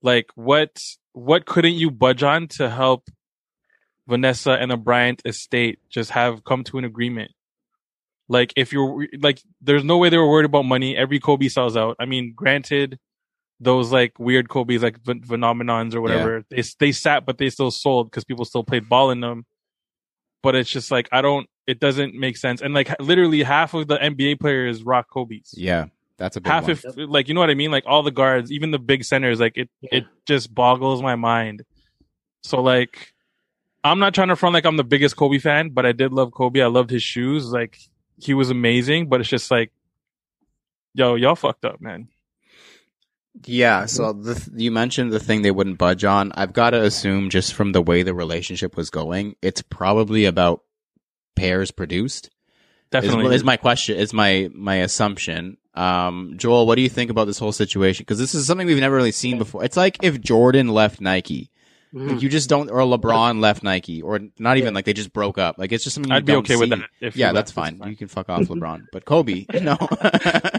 [0.03, 0.81] Like what
[1.13, 3.09] what couldn't you budge on to help
[4.07, 7.33] Vanessa and the Bryant estate just have come to an agreement?
[8.29, 10.97] Like if you're like there's no way they were worried about money.
[10.97, 11.97] Every Kobe sells out.
[11.99, 12.99] I mean, granted,
[13.61, 16.45] those like weird Kobe's like ph- phenomenons or whatever.
[16.51, 19.45] They they sat, but they still sold because people still played ball in them.
[20.43, 21.49] But it's just like I don't.
[21.67, 22.63] It doesn't make sense.
[22.63, 25.53] And like literally half of the NBA players rock Kobe's.
[25.57, 26.71] Yeah, that's a big half one.
[26.71, 27.71] if like you know what I mean.
[27.71, 29.41] Like all the guards, even the big centers.
[29.41, 29.99] Like it Yeah.
[29.99, 31.63] it just boggles my mind.
[32.43, 33.13] So like.
[33.85, 36.33] I'm not trying to front like I'm the biggest Kobe fan, but I did love
[36.33, 36.61] Kobe.
[36.61, 37.53] I loved his shoes.
[37.53, 37.79] Like
[38.19, 39.71] he was amazing, but it's just like,
[40.95, 42.09] yo, y'all fucked up, man.
[43.47, 46.33] Yeah, so the th- you mentioned the thing they wouldn't budge on.
[46.35, 50.63] I've got to assume just from the way the relationship was going, it's probably about
[51.37, 52.27] pairs produced.
[52.27, 52.31] Is,
[52.91, 53.35] Definitely.
[53.35, 55.57] is my question is my my assumption.
[55.75, 58.03] Um, Joel, what do you think about this whole situation?
[58.03, 59.63] Because this is something we've never really seen before.
[59.63, 61.51] It's like if Jordan left Nike,
[61.95, 62.13] Mhm.
[62.13, 65.39] like you just don't, or LeBron left Nike, or not even like they just broke
[65.39, 65.57] up.
[65.59, 67.15] Like it's just something I'd be okay with that.
[67.15, 67.81] Yeah, that's it's fine.
[67.87, 68.87] You can fuck off, LeBron.
[68.91, 69.77] But Kobe, no.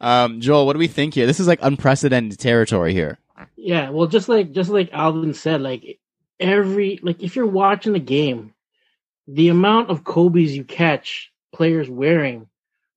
[0.00, 1.26] um, Joel, what do we think here?
[1.26, 3.18] This is like unprecedented territory here.
[3.56, 5.98] Yeah, well, just like just like Alvin said, like
[6.40, 8.54] every like if you're watching the game,
[9.26, 12.46] the amount of Kobe's you catch players wearing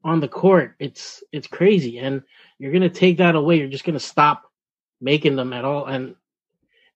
[0.03, 2.23] on the court, it's it's crazy, and
[2.57, 3.57] you're gonna take that away.
[3.57, 4.43] You're just gonna stop
[4.99, 6.15] making them at all, and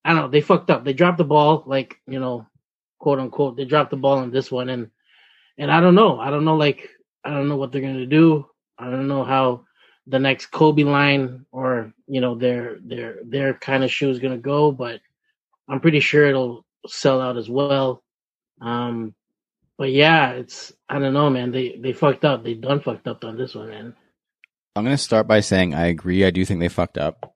[0.03, 0.27] I don't know.
[0.27, 0.83] They fucked up.
[0.83, 2.47] They dropped the ball, like you know,
[2.99, 3.57] quote unquote.
[3.57, 4.89] They dropped the ball on this one, and
[5.57, 6.19] and I don't know.
[6.19, 6.55] I don't know.
[6.55, 6.89] Like
[7.23, 8.47] I don't know what they're gonna do.
[8.77, 9.65] I don't know how
[10.07, 14.37] the next Kobe line or you know their their their kind of shoe is gonna
[14.37, 15.01] go, but
[15.67, 18.03] I'm pretty sure it'll sell out as well.
[18.61, 19.15] Um,
[19.77, 21.51] but yeah, it's I don't know, man.
[21.51, 22.43] They they fucked up.
[22.43, 23.95] They done fucked up on this one, man.
[24.75, 26.25] I'm gonna start by saying I agree.
[26.25, 27.33] I do think they fucked up.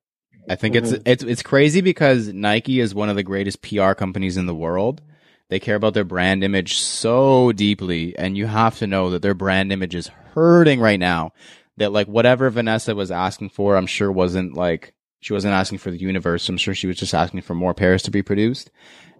[0.49, 1.01] I think it's Mhm.
[1.05, 5.01] it's it's crazy because Nike is one of the greatest PR companies in the world.
[5.49, 9.33] They care about their brand image so deeply, and you have to know that their
[9.33, 11.31] brand image is hurting right now.
[11.77, 15.91] That like whatever Vanessa was asking for, I'm sure wasn't like she wasn't asking for
[15.91, 16.47] the universe.
[16.47, 18.69] I'm sure she was just asking for more pairs to be produced.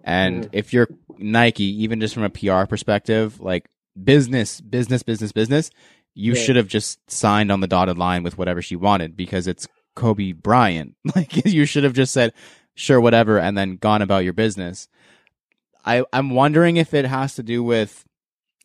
[0.03, 0.49] And Mhm.
[0.53, 0.87] if you're
[1.17, 3.67] Nike, even just from a PR perspective, like
[4.01, 5.71] business, business, business, business,
[6.15, 6.41] you Yeah.
[6.41, 10.31] should have just signed on the dotted line with whatever she wanted because it's Kobe
[10.33, 10.95] Bryant.
[11.15, 12.33] Like you should have just said,
[12.75, 14.87] sure, whatever, and then gone about your business.
[15.85, 18.05] I, I'm wondering if it has to do with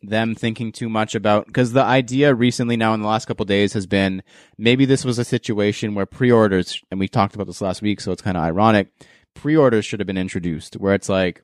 [0.03, 3.73] them thinking too much about because the idea recently now in the last couple days
[3.73, 4.23] has been
[4.59, 8.13] maybe this was a situation where pre-orders and we talked about this last week so
[8.13, 8.89] it's kind of ironic
[9.33, 11.43] pre-orders should have been introduced where it's like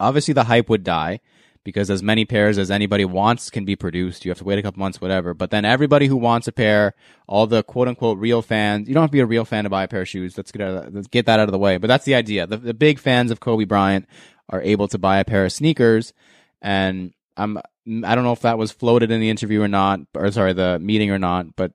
[0.00, 1.20] obviously the hype would die
[1.64, 4.24] because as many pairs as anybody wants can be produced.
[4.24, 5.34] You have to wait a couple months, whatever.
[5.34, 6.94] But then everybody who wants a pair,
[7.26, 9.70] all the quote unquote real fans, you don't have to be a real fan to
[9.70, 10.36] buy a pair of shoes.
[10.36, 11.76] Let's get, out of, let's get that out of the way.
[11.76, 12.46] But that's the idea.
[12.46, 14.08] The, the big fans of Kobe Bryant
[14.50, 16.12] are able to buy a pair of sneakers.
[16.60, 20.30] And I'm, I don't know if that was floated in the interview or not, or
[20.30, 21.72] sorry, the meeting or not, but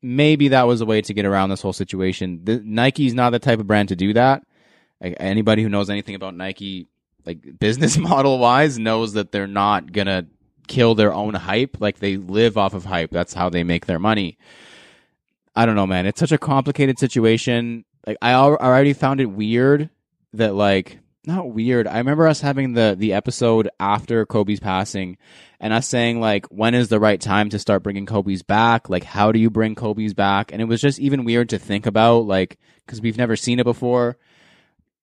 [0.00, 2.42] maybe that was a way to get around this whole situation.
[2.44, 4.44] The, Nike's not the type of brand to do that.
[5.00, 6.86] Like, anybody who knows anything about Nike
[7.28, 10.26] like business model wise knows that they're not gonna
[10.66, 13.98] kill their own hype like they live off of hype that's how they make their
[13.98, 14.36] money
[15.56, 19.88] i don't know man it's such a complicated situation like i already found it weird
[20.34, 21.86] that like not weird.
[21.86, 25.16] I remember us having the the episode after Kobe's passing,
[25.60, 28.88] and us saying like, when is the right time to start bringing Kobe's back?
[28.88, 30.50] Like, how do you bring Kobe's back?
[30.52, 33.64] And it was just even weird to think about, like, because we've never seen it
[33.64, 34.16] before.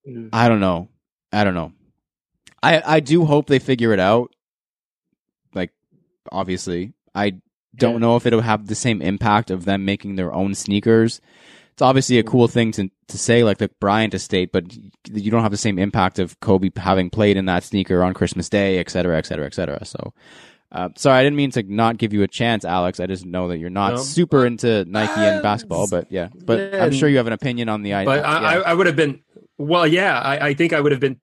[0.06, 0.30] Mm.
[0.34, 0.90] I don't know.
[1.32, 1.72] I don't know.
[2.62, 4.34] I I do hope they figure it out.
[5.54, 5.72] Like,
[6.32, 7.36] obviously, I
[7.76, 7.98] don't Yeah.
[8.00, 11.22] know if it'll have the same impact of them making their own sneakers.
[11.76, 14.74] It's obviously a cool thing to to say, like the Bryant estate, but
[15.12, 18.48] you don't have the same impact of Kobe having played in that sneaker on Christmas
[18.50, 19.84] Day, et cetera, et cetera, et cetera.
[19.86, 20.14] So,
[20.72, 23.02] uh, sorry, I didn't mean to not give you a chance, Alex.
[23.02, 23.98] I just know that you're not No.
[23.98, 27.34] super into Nike and Uh, basketball, but yeah, but yeah, I'm sure you have an
[27.34, 28.22] opinion on the idea.
[28.22, 29.22] but I, I, I would have been
[29.58, 31.20] well yeah I, I think i would have been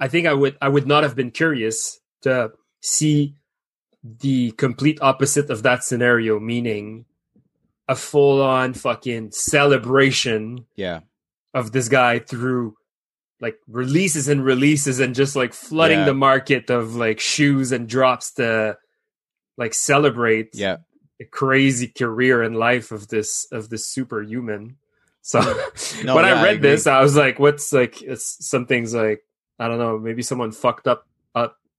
[0.00, 3.34] i think i would i would not have been curious to see
[4.02, 7.04] the complete opposite of that scenario meaning
[7.88, 11.00] a full-on fucking celebration yeah,
[11.54, 12.74] of this guy through
[13.40, 16.04] like releases and releases and just like flooding Yeah.
[16.06, 18.76] the market of like shoes and drops to
[19.56, 20.78] like celebrate yeah.
[21.20, 24.76] a crazy career and life of this of this superhuman.
[25.22, 25.40] So
[26.04, 26.70] No, when yeah, I I read agree.
[26.70, 29.22] this, I was like, "What's like?" It's some things like
[29.58, 29.98] I don't know.
[29.98, 31.06] Maybe someone fucked up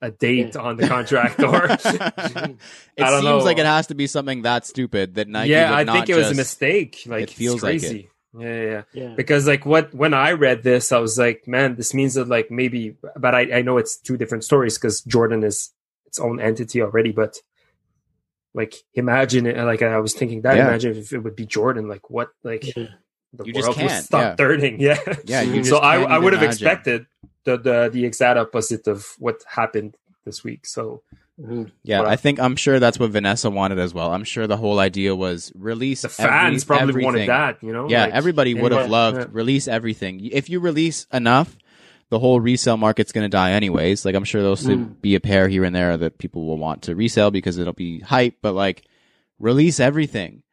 [0.01, 2.55] a, a date on the contract, or it I
[2.97, 3.37] don't seems know.
[3.39, 5.51] like it has to be something that stupid that Nike.
[5.51, 7.03] yeah, would I not think it was a mistake.
[7.05, 7.79] Like it feels it's like it.
[7.79, 8.09] crazy.
[8.37, 8.81] Yeah, yeah, yeah.
[8.93, 9.13] Yeah.
[9.15, 12.51] Because like what when I read this, I was like, man, this means that like
[12.51, 15.71] maybe, but I I know it's two different stories because Jordan is
[16.05, 17.37] its own entity already, but.
[18.55, 19.57] Like imagine it.
[19.63, 20.57] Like I was thinking that.
[20.57, 20.67] Yeah.
[20.67, 21.87] Imagine if it would be Jordan.
[21.87, 22.29] Like what?
[22.43, 22.87] Like Yeah.
[23.31, 24.35] the You world would can't, stop yeah.
[24.35, 24.79] turning.
[24.81, 24.97] Yeah.
[25.23, 27.05] Yeah, you just so I I would have expected
[27.45, 30.65] the, the the exact opposite of what happened this week.
[30.65, 31.01] So
[31.41, 31.71] Mhm.
[31.83, 34.11] Yeah, I think I'm sure that's what Vanessa wanted as well.
[34.13, 37.05] I'm sure the whole idea was release the fans every- probably everything.
[37.05, 37.63] wanted that.
[37.63, 37.89] You know.
[37.89, 39.25] Yeah, Like, everybody would have loved yeah.
[39.31, 40.19] release everything.
[40.33, 41.55] If you release enough,
[42.09, 44.03] the whole resale market's going to die anyways.
[44.03, 44.99] Like I'm sure there'll Mm.
[45.01, 48.01] be a pair here and there that people will want to resell because it'll be
[48.01, 48.35] hype.
[48.41, 48.83] But like,
[49.39, 50.43] release everything.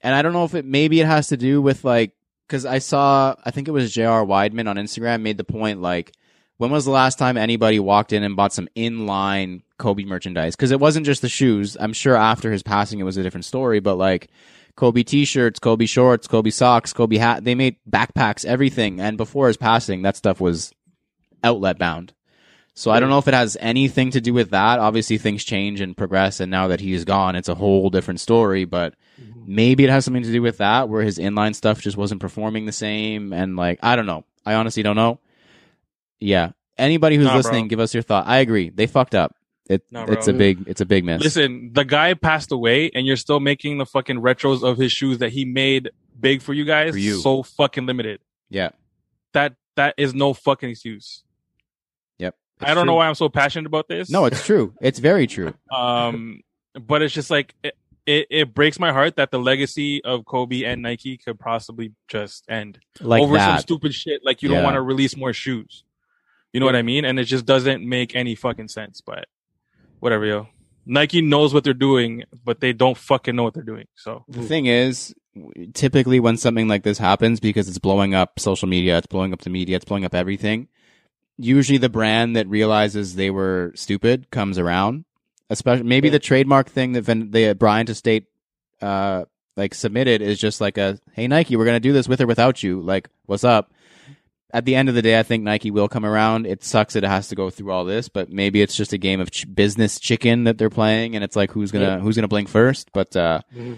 [0.00, 2.10] And I don't know if it maybe it has to do with like
[2.48, 4.24] because I saw I think it was J.R.
[4.26, 6.12] Weidman on Instagram made the point like
[6.56, 10.54] when was the last time anybody walked in and bought some inline Kobe merchandise?
[10.54, 11.76] Because it wasn't just the shoes.
[11.78, 13.80] I'm sure after his passing, it was a different story.
[13.80, 14.28] But like
[14.76, 17.44] Kobe t-shirts, Kobe shorts, Kobe socks, Kobe hat.
[17.44, 19.00] They made backpacks, everything.
[19.00, 20.72] And before his passing, that stuff was
[21.42, 22.12] outlet bound.
[22.76, 24.80] So I don't know if it has anything to do with that.
[24.80, 28.64] Obviously, things change and progress, and now that he's gone, it's a whole different story.
[28.64, 29.42] But mm-hmm.
[29.46, 32.66] maybe it has something to do with that, where his inline stuff just wasn't performing
[32.66, 33.32] the same.
[33.32, 34.24] And like, I don't know.
[34.44, 35.20] I honestly don't know.
[36.20, 36.52] Yeah.
[36.78, 37.68] Anybody who's Nah, listening, bro.
[37.68, 38.26] give us your thought.
[38.26, 38.70] I agree.
[38.70, 39.34] They fucked up.
[39.68, 40.34] It, Nah, it's bro.
[40.34, 41.22] a big, it's a big miss.
[41.22, 45.18] Listen, the guy passed away, and you're still making the fucking retros of his shoes
[45.18, 46.92] that he made big for you guys.
[46.92, 47.16] For you.
[47.20, 48.20] so fucking limited.
[48.50, 48.70] Yeah.
[49.32, 51.22] That that is no fucking excuse.
[52.18, 52.34] Yep.
[52.60, 54.10] I don't know why I'm so passionate about this.
[54.10, 54.74] No, it's true.
[54.80, 55.54] It's very true.
[55.72, 56.40] um,
[56.74, 57.74] but it's just like it,
[58.06, 62.44] it, it breaks my heart that the legacy of Kobe and Nike could possibly just
[62.48, 63.60] end Like over some that.
[63.62, 64.20] stupid shit.
[64.24, 64.56] Like you Yeah.
[64.56, 65.84] don't want to release more shoes.
[66.54, 67.04] You know what I mean?
[67.04, 69.00] And it just doesn't make any fucking sense.
[69.00, 69.26] But
[69.98, 70.48] whatever, yo.
[70.86, 73.86] Nike knows what they're doing, but they don't fucking know what they're doing.
[73.96, 75.14] So The thing is,
[75.72, 79.40] typically when something like this happens, because it's blowing up social media, it's blowing up
[79.40, 80.68] the media, it's blowing up everything.
[81.36, 85.04] Usually, the brand that realizes they were stupid comes around.
[85.50, 86.12] Especially, maybe Yeah.
[86.12, 88.26] the trademark thing that the Bryant Estate,
[88.80, 89.24] uh,
[89.56, 92.62] like submitted is just like a, "Hey Nike, we're gonna do this with or without
[92.62, 93.72] you." Like, what's up?
[94.54, 96.46] At the end of the day, I think Nike will come around.
[96.46, 98.98] It sucks that it has to go through all this, but maybe it's just a
[98.98, 101.98] game of ch- business chicken that they're playing, and it's like who's gonna Yeah.
[101.98, 102.90] who's gonna blink first.
[102.94, 103.76] But uh, Mhm.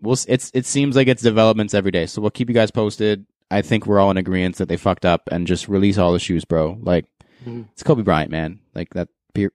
[0.00, 3.24] we'll it's it seems like it's developments every day so we'll keep you guys posted
[3.50, 6.18] i think we're all in agreement that they fucked up and just release all the
[6.18, 7.06] shoes bro like
[7.46, 7.64] Mhm.
[7.72, 9.08] it's kobe bryant man like that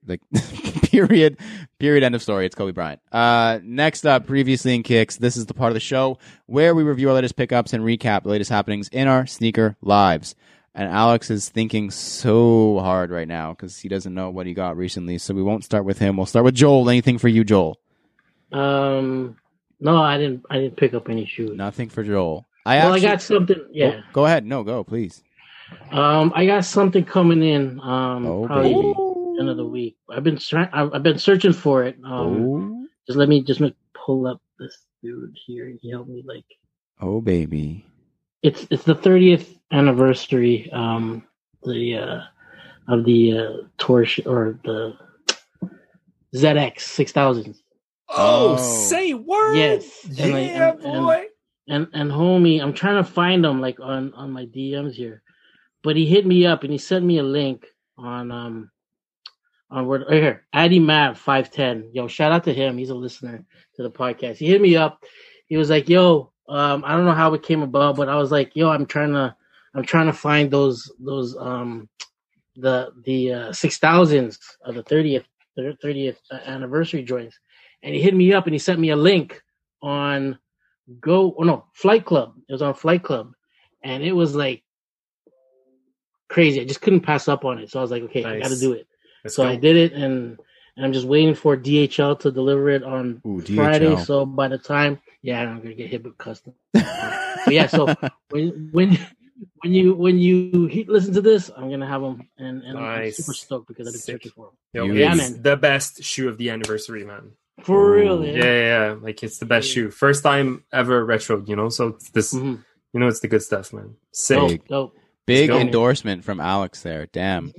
[0.07, 0.19] like
[0.91, 1.37] period
[1.79, 5.45] period end of story it's kobe bryant uh next up previously in kicks this is
[5.45, 8.49] the part of the show where we review our latest pickups and recap the latest
[8.51, 10.35] happenings in our sneaker lives
[10.75, 14.75] and alex is thinking so hard right now because he doesn't know what he got
[14.77, 17.77] recently so we won't start with him we'll start with joel anything for you joel
[18.51, 19.37] Um,
[19.79, 20.45] no, I didn't.
[20.49, 21.57] I didn't pick up any shoes.
[21.57, 23.65] nothing for joel i well, actually I got something.
[23.71, 23.91] Yeah.
[23.91, 24.45] Go, go ahead.
[24.45, 25.23] No, go please.
[25.91, 27.79] Um, I got something coming in.
[27.79, 28.93] Um, Oh, probably baby.
[29.41, 29.97] End of the week.
[30.09, 30.39] I've been.
[30.53, 31.97] I've I've been searching for it.
[32.05, 35.67] Um, oh, just let me just make, pull up this dude here.
[35.81, 36.45] He helped me like.
[37.01, 37.85] oh, baby.
[38.43, 40.71] It's it's the 30th anniversary.
[40.71, 41.23] Um,
[41.63, 42.21] the uh
[42.87, 44.95] of the uh tour sh- or the
[46.35, 47.55] ZX 6000.
[48.09, 48.57] Oh, Oh.
[48.57, 49.55] say word.
[49.55, 50.05] Yes.
[50.09, 51.25] Yeah, And, like, and- and- boy.
[51.67, 55.21] and and homie, I'm trying to find him like on on my DMs here,
[55.83, 58.70] but he hit me up and he sent me a link on um
[59.71, 61.89] on where right here Addy Mav five ten.
[61.93, 62.77] Yo, shout out to him.
[62.77, 63.43] He's a listener
[63.75, 64.37] to the podcast.
[64.37, 65.03] He hit me up.
[65.47, 68.31] He was like, "Yo, um, I don't know how it came about, but I was
[68.31, 69.35] like, yo, I'm trying to
[69.73, 71.89] I'm trying to find those those um
[72.55, 75.25] the the uh, six thousands of the thirtieth
[75.81, 77.39] thirtieth anniversary joints."
[77.83, 79.41] And he hit me up and he sent me a link
[79.81, 80.37] on
[80.99, 81.33] Go.
[81.37, 82.33] Oh no, Flight Club.
[82.49, 83.33] It was on Flight Club,
[83.83, 84.63] and it was like
[86.29, 86.61] crazy.
[86.61, 87.69] I just couldn't pass up on it.
[87.69, 88.87] So I was like, okay, I got to do it.
[89.23, 89.49] Let's so go.
[89.49, 90.39] I did it, and
[90.75, 93.95] and I'm just waiting for DHL to deliver it on Ooh, Friday.
[93.97, 96.53] So by the time, yeah, I'm gonna get hit with custom.
[96.73, 97.95] But yeah, so
[98.29, 98.97] when when
[99.61, 103.11] when you when you he- listen to this, I'm gonna have them, and, and I'm
[103.11, 104.15] super stoked because I've been Sick.
[104.15, 104.55] searching for them.
[104.73, 105.41] Yo, Yeah, man.
[105.41, 107.31] the best shoe of the anniversary, man.
[107.63, 108.25] For real, Ooh.
[108.25, 108.95] Yeah, yeah, yeah.
[108.99, 109.73] Like it's the best Yeah.
[109.73, 109.91] shoe.
[109.91, 111.69] First time ever retro, you know.
[111.69, 112.55] So it's this, hmm
[112.93, 113.95] you know, it's the good stuff, man.
[114.11, 114.37] Sick.
[114.37, 114.59] Big.
[114.59, 114.97] Dope, dope.
[115.25, 115.59] Big go.
[115.59, 117.05] endorsement from Alex there.
[117.05, 117.53] Damn.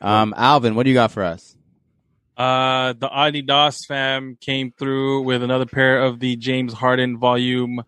[0.00, 1.56] Um, Alvin, what do you got for us?
[2.36, 7.82] Uh, the Adidas fam came through with another pair of the James Harden Volume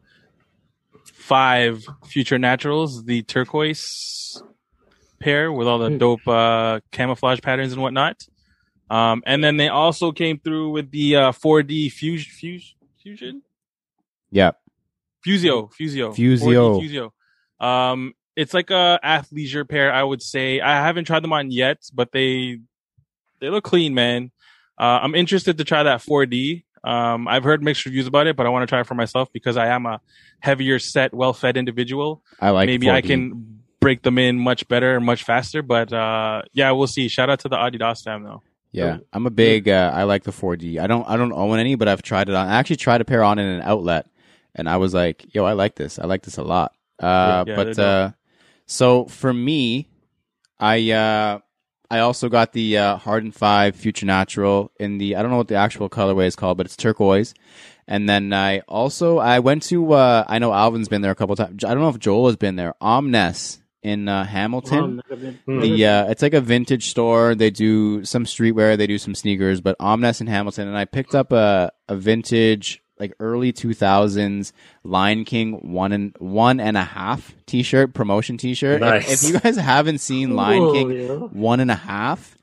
[1.13, 4.43] Five Future Naturals, the turquoise
[5.21, 5.99] pair with all the Hmm.
[5.99, 8.23] dope uh, camouflage patterns and whatnot.
[8.89, 13.43] Um, and then they also came through with the uh, 4D Fusion, Fusion, Fusion,
[14.31, 14.59] Yep.
[15.25, 16.79] Fusio, Fusio, Fusio.
[16.79, 17.11] 4D
[17.61, 17.65] Fusio.
[17.67, 20.61] Um, it's like a athleisure pair, I would say.
[20.61, 22.61] I haven't tried them on yet, but they
[23.41, 24.31] they look clean, man.
[24.79, 26.63] Uh, I'm interested to try that 4D.
[26.85, 29.29] Um, I've heard mixed reviews about it, but I want to try it for myself
[29.33, 30.01] because I am a
[30.39, 32.23] heavier set, well fed individual.
[32.41, 33.07] I like Maybe I 4D.
[33.07, 35.63] can break them in much better and much faster.
[35.63, 37.09] But uh, yeah, we'll see.
[37.09, 38.43] Shout out to the Adidas fam though.
[38.71, 39.69] Yeah, I'm a big.
[39.69, 40.79] Uh, I like the 4D.
[40.79, 41.09] I don't.
[41.09, 42.47] I don't own any, but I've tried it on.
[42.47, 44.07] I actually tried a pair on in an outlet,
[44.55, 45.99] and I was like, "Yo, I like this.
[45.99, 48.11] I like this a lot." Uh, Yeah, but uh,
[48.69, 49.89] so for me,
[50.61, 51.39] I uh,
[51.91, 55.17] I also got the uh, Harden Five Future Natural in the.
[55.17, 57.35] I don't know what the actual colorway is called, but it's turquoise.
[57.87, 59.95] And then I also I went to.
[59.95, 61.65] Uh, I know Alvin's been there a couple times.
[61.65, 62.75] I don't know if Joel has been there.
[62.81, 65.01] Omnes in uh, Hamilton.
[65.11, 65.61] Mm-hmm.
[65.61, 67.35] The uh, it's like a vintage store.
[67.35, 68.77] They do some streetwear.
[68.77, 69.63] They do some sneakers.
[69.63, 74.53] But Omnes in Hamilton, and I picked up a a vintage like early two thousands
[74.85, 78.77] Lion King one and one and a half t shirt promotion t shirt.
[78.77, 79.23] If, Nice.
[79.25, 81.07] if you guys haven't seen Lion King yeah.
[81.17, 82.37] one and a half.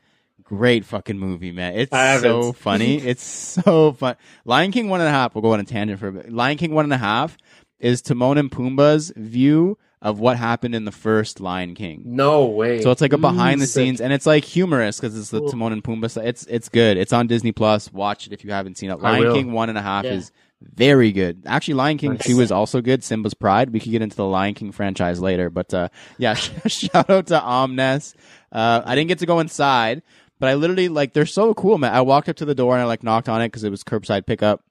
[0.43, 1.73] Great fucking movie, man.
[1.73, 1.91] It's
[2.21, 2.97] so funny.
[3.07, 4.15] It's so fun.
[4.45, 5.33] Lion King one and a half.
[5.33, 6.31] We'll go on a tangent for a bit.
[6.31, 7.35] Lion King one and a half
[7.79, 12.03] is Timon and Pumbaa's view of what happened in the first Lion King.
[12.05, 12.79] No way.
[12.83, 15.41] So it's like a behind the scenes, and it's like humorous because it's the.
[15.49, 16.23] Timon and Pumbaa.
[16.23, 16.97] It's it's good.
[16.97, 17.91] It's on Disney Plus.
[17.91, 18.99] Watch it if you haven't seen it.
[18.99, 19.33] Lion.
[19.33, 20.11] King one and a half Yeah.
[20.13, 20.31] is
[20.61, 21.43] very good.
[21.45, 22.25] Actually, Lion King Nice.
[22.25, 23.03] two is also good.
[23.03, 23.71] Simba's Pride.
[23.71, 26.33] We could get into the Lion King franchise later, but uh, yeah,
[26.67, 28.15] shout out to Omnes.
[28.51, 30.01] Uh, I didn't get to go inside,
[30.39, 31.93] but I literally like they're so cool, man.
[31.93, 33.83] I walked up to the door and I like knocked on it because it was
[33.83, 34.63] curbside pickup.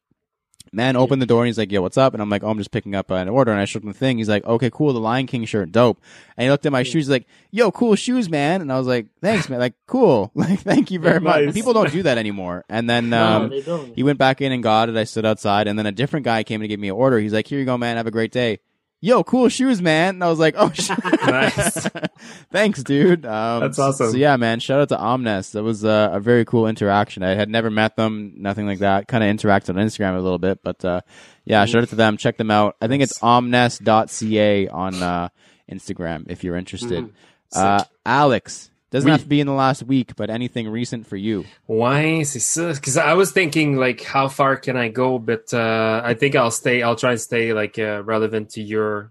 [0.74, 2.58] Man opened the door and he's like, "Yo, what's up?" And I'm like, "Oh, I'm
[2.58, 4.18] just picking up an order." And I showed him the thing.
[4.18, 4.92] He's like, "Okay, cool.
[4.92, 6.00] The Lion King shirt, dope."
[6.36, 7.04] And he looked at my shoes.
[7.06, 9.60] He's like, "Yo, cool shoes, man." And I was like, "Thanks, man.
[9.60, 10.32] Like, cool.
[10.44, 12.64] Like, thank you very much." People don't do that anymore.
[12.68, 13.94] And then um, they don't.
[13.94, 14.96] he went back in and got it.
[14.96, 17.18] I stood outside, and then a different guy came to give me an order.
[17.18, 17.96] He's like, "Here you go, man.
[17.96, 18.58] Have a great day."
[19.04, 20.14] Yo, cool shoes, man.
[20.14, 20.96] And I was like, "Oh, shit.
[21.26, 21.86] Nice.
[22.50, 24.12] thanks, dude." Um, That's awesome.
[24.12, 24.60] So yeah, man.
[24.60, 25.52] Shout out to Omnes.
[25.52, 27.22] That was uh, a very cool interaction.
[27.22, 29.06] I had never met them, nothing like that.
[29.06, 31.02] Kind of interacted on Instagram a little bit, but uh,
[31.44, 32.16] yeah, shout out to them.
[32.16, 32.76] Check them out.
[32.80, 35.28] I think it's omnes.ca on uh,
[35.70, 37.04] Instagram if you're interested.
[37.04, 37.12] Mhm.
[37.54, 39.10] Uh, Alex doesn't Oui.
[39.10, 41.44] have to be in the last week, but anything recent for you?
[41.66, 42.22] Why?
[42.22, 42.72] C'est ça.
[42.72, 45.18] Because I was thinking, like, how far can I go?
[45.18, 46.80] But uh, I think I'll stay.
[46.80, 49.10] I'll try and stay like uh, relevant to your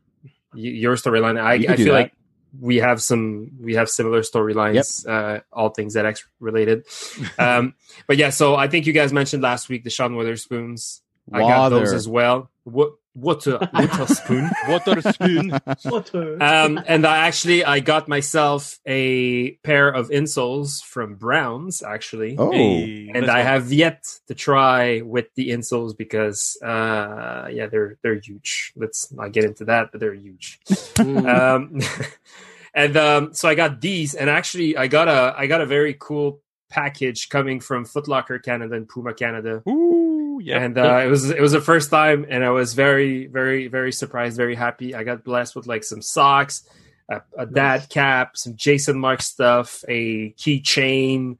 [0.54, 1.38] your storyline.
[1.38, 1.92] I, I feel that.
[1.92, 2.14] like
[2.62, 5.06] we have some we have similar storylines.
[5.06, 6.86] Uh, all things ZX related.
[7.38, 7.74] um,
[8.08, 11.02] but yeah, so I think you guys mentioned last week the Sean Witherspoons.
[11.32, 12.50] I got those as well.
[12.64, 14.50] What what a Witherspoon.
[14.68, 15.52] Water spoon.
[15.84, 21.84] What a- um, and I actually I got myself a pair of insoles from Browns
[21.84, 23.48] actually Oh, Hey, and I go.
[23.48, 28.74] have yet to try with the insoles because, uh, yeah, they're they're huge.
[28.76, 30.60] Let's not get into that, but they're huge.
[30.96, 31.28] Mm.
[31.28, 31.80] um,
[32.74, 35.96] and um, so I got these, and actually, I got a I got a very
[36.00, 40.03] cool package coming from Footlocker Canada and Puma Canada, Ooh,
[40.44, 40.60] yeah.
[40.60, 43.92] and uh, it was it was the first time, and I was very very very
[43.92, 44.96] surprised, very happy.
[44.96, 46.64] I got blessed with like some socks.
[47.10, 51.38] A, a dad cap, some Jason Markk stuff, a keychain,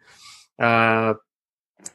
[0.60, 1.14] uh,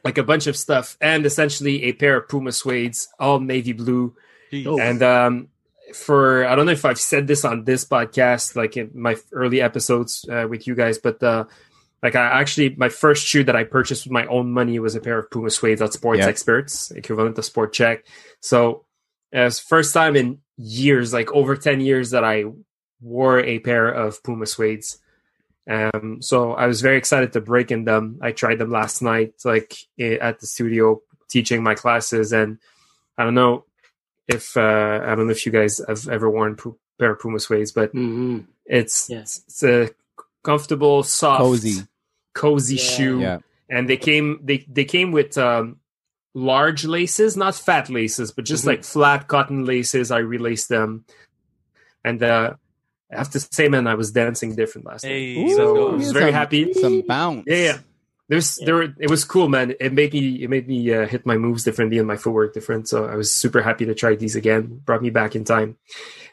[0.03, 4.15] like a bunch of stuff, and essentially a pair of Puma suedes, all navy blue.
[4.51, 4.65] Jeez.
[4.65, 4.79] Oh.
[4.79, 5.49] And um,
[5.93, 9.61] for I don't know if I've said this on this podcast, like in my early
[9.61, 11.45] episodes uh, with you guys, but uh,
[12.01, 15.01] like I actually my first shoe that I purchased with my own money was a
[15.01, 16.27] pair of Puma Suede at Sports Yeah.
[16.27, 18.03] Experts, equivalent to Sport Chek.
[18.41, 18.85] So
[19.31, 22.45] it's first time in years, like over ten years, that I
[23.01, 24.97] wore a pair of Puma Suedes.
[25.69, 28.19] Um, so I was very excited to break in them.
[28.21, 32.57] I tried them last night, like at the studio, teaching my classes, and
[33.17, 33.65] I don't know
[34.27, 36.57] if uh, I don't know if you guys have ever worn
[36.97, 39.19] pair of Puma Suedes, but hmm it's Yeah.
[39.19, 39.89] it's, it's a
[40.43, 41.83] comfortable, soft, Cozy.
[42.43, 42.91] Cozy Yeah.
[42.95, 43.37] shoe, Yeah.
[43.75, 45.65] and they came they they came with um,
[46.33, 48.67] large laces, not fat laces, but just Mhm.
[48.71, 50.11] like flat cotton laces.
[50.11, 51.05] I relaced them,
[52.07, 52.53] and uh,
[53.11, 55.11] I have to say, man, I was dancing different last night.
[55.11, 56.73] Hey, Ooh, So I was yeah, very some- happy.
[56.73, 57.43] Some bounce.
[57.47, 57.77] Yeah, yeah.
[58.29, 58.65] There's Yeah.
[58.65, 59.73] there were, it was cool, man.
[59.79, 62.87] It made me it made me uh, hit my moves differently and my footwork different.
[62.87, 64.81] So I was super happy to try these again.
[64.85, 65.77] Brought me back in time.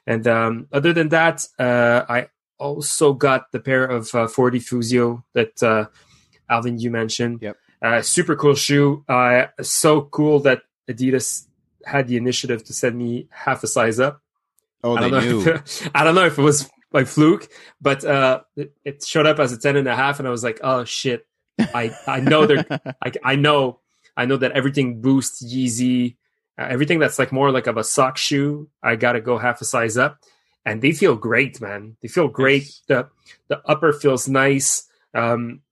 [0.07, 2.19] And um, other than that, uh, I
[2.59, 5.87] also got the pair of uh, 4D Fusio that uh,
[6.49, 7.41] Alvin you mentioned.
[7.43, 7.57] Yep.
[7.83, 9.05] Uh, super cool shoe.
[9.09, 11.47] Uh, so cool that Adidas
[11.85, 14.23] had the initiative to send me half a size up.
[14.83, 15.31] Oh, I they don't know.
[15.31, 15.51] knew.
[15.53, 17.49] If, I don't know if it was by fluke,
[17.81, 20.45] but uh, it, it showed up as a 10 and a half, and I was
[20.45, 21.27] like, oh shit.
[21.59, 22.67] I, I know they're
[23.03, 23.81] I, I know
[24.17, 26.17] I know that everything boosts Yeezy,
[26.59, 28.69] uh, everything that's like more like of a sock shoe.
[28.83, 30.19] I gotta go half a size up,
[30.67, 31.97] and they feel great, man.
[32.03, 32.65] They feel great.
[32.65, 32.83] Yes.
[32.89, 33.09] The
[33.49, 34.87] the upper feels nice.
[35.15, 35.63] Um,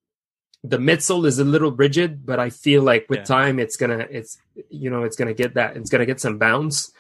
[0.63, 3.25] the midsole is a little rigid, but I feel like with Yeah.
[3.37, 4.39] time it's gonna it's
[4.71, 6.93] you know it's gonna get that it's gonna get some bounce.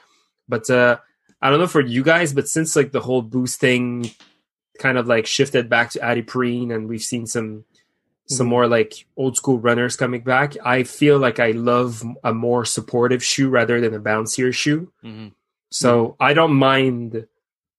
[0.49, 0.99] But uh,
[1.40, 4.11] I don't know for you guys, but since like the whole boost thing
[4.78, 7.64] kind of like shifted back to Adiprene, and we've seen some
[8.26, 8.51] some Mhm.
[8.51, 10.57] more like old school runners coming back.
[10.64, 14.90] I feel like I love a more supportive shoe rather than a bouncier shoe.
[15.05, 15.32] Mhm.
[15.70, 17.26] So I don't mind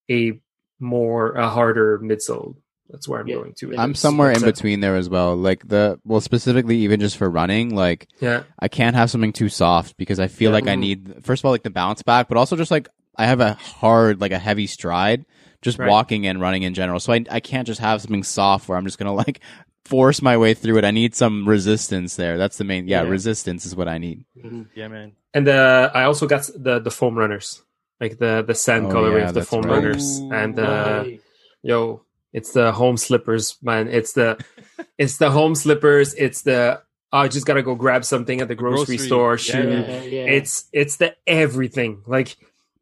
[0.09, 0.39] a
[0.79, 2.55] more a harder midsole.
[2.89, 3.35] That's where I'm Yeah.
[3.35, 3.77] going to.
[3.77, 5.35] I'm somewhere in between there as well.
[5.35, 9.49] Like the well, specifically even just for running, like Yeah, I can't have something too
[9.49, 10.55] soft because I feel Yeah.
[10.55, 12.87] like I need first of all like the bounce back, but also just like
[13.17, 15.25] I have a hard like a heavy stride
[15.63, 15.89] just Right.
[15.89, 16.99] walking and running in general.
[16.99, 19.39] So I I can't just have something soft where I'm just gonna like
[19.85, 20.85] force my way through it.
[20.85, 22.37] I need some resistance there.
[22.37, 23.09] That's the main yeah, Yeah.
[23.09, 24.25] resistance is what I need.
[24.37, 24.67] Mhm.
[24.75, 25.13] Yeah, man.
[25.33, 27.63] and uh, I also got the the foam runners,
[28.01, 29.75] like the the sand Oh, colorway yeah, of the foam right.
[29.83, 31.21] runners, Ooh, and uh, Right.
[31.63, 33.87] yo, it's the home slippers, man.
[33.87, 34.37] It's the
[34.97, 36.13] it's the home slippers.
[36.13, 36.81] It's the
[37.13, 39.07] oh, I just gotta go grab something at the grocery, Grocery.
[39.07, 39.31] store.
[39.33, 39.69] Yeah, Shoe.
[39.87, 40.25] Yeah, yeah.
[40.25, 42.35] it's it's the everything like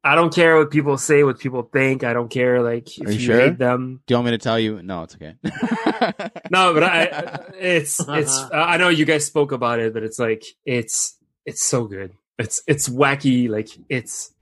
[0.06, 3.12] i don't care what people say what people think i don't care like if Are
[3.12, 3.40] you you, sure?
[3.40, 4.84] hate them Do you want me to tell you?
[4.84, 5.36] No, it's okay.
[6.52, 10.20] no but i I- it's it's i know you guys spoke about it but it's
[10.20, 14.34] like it's it's so good it's it's wacky like it's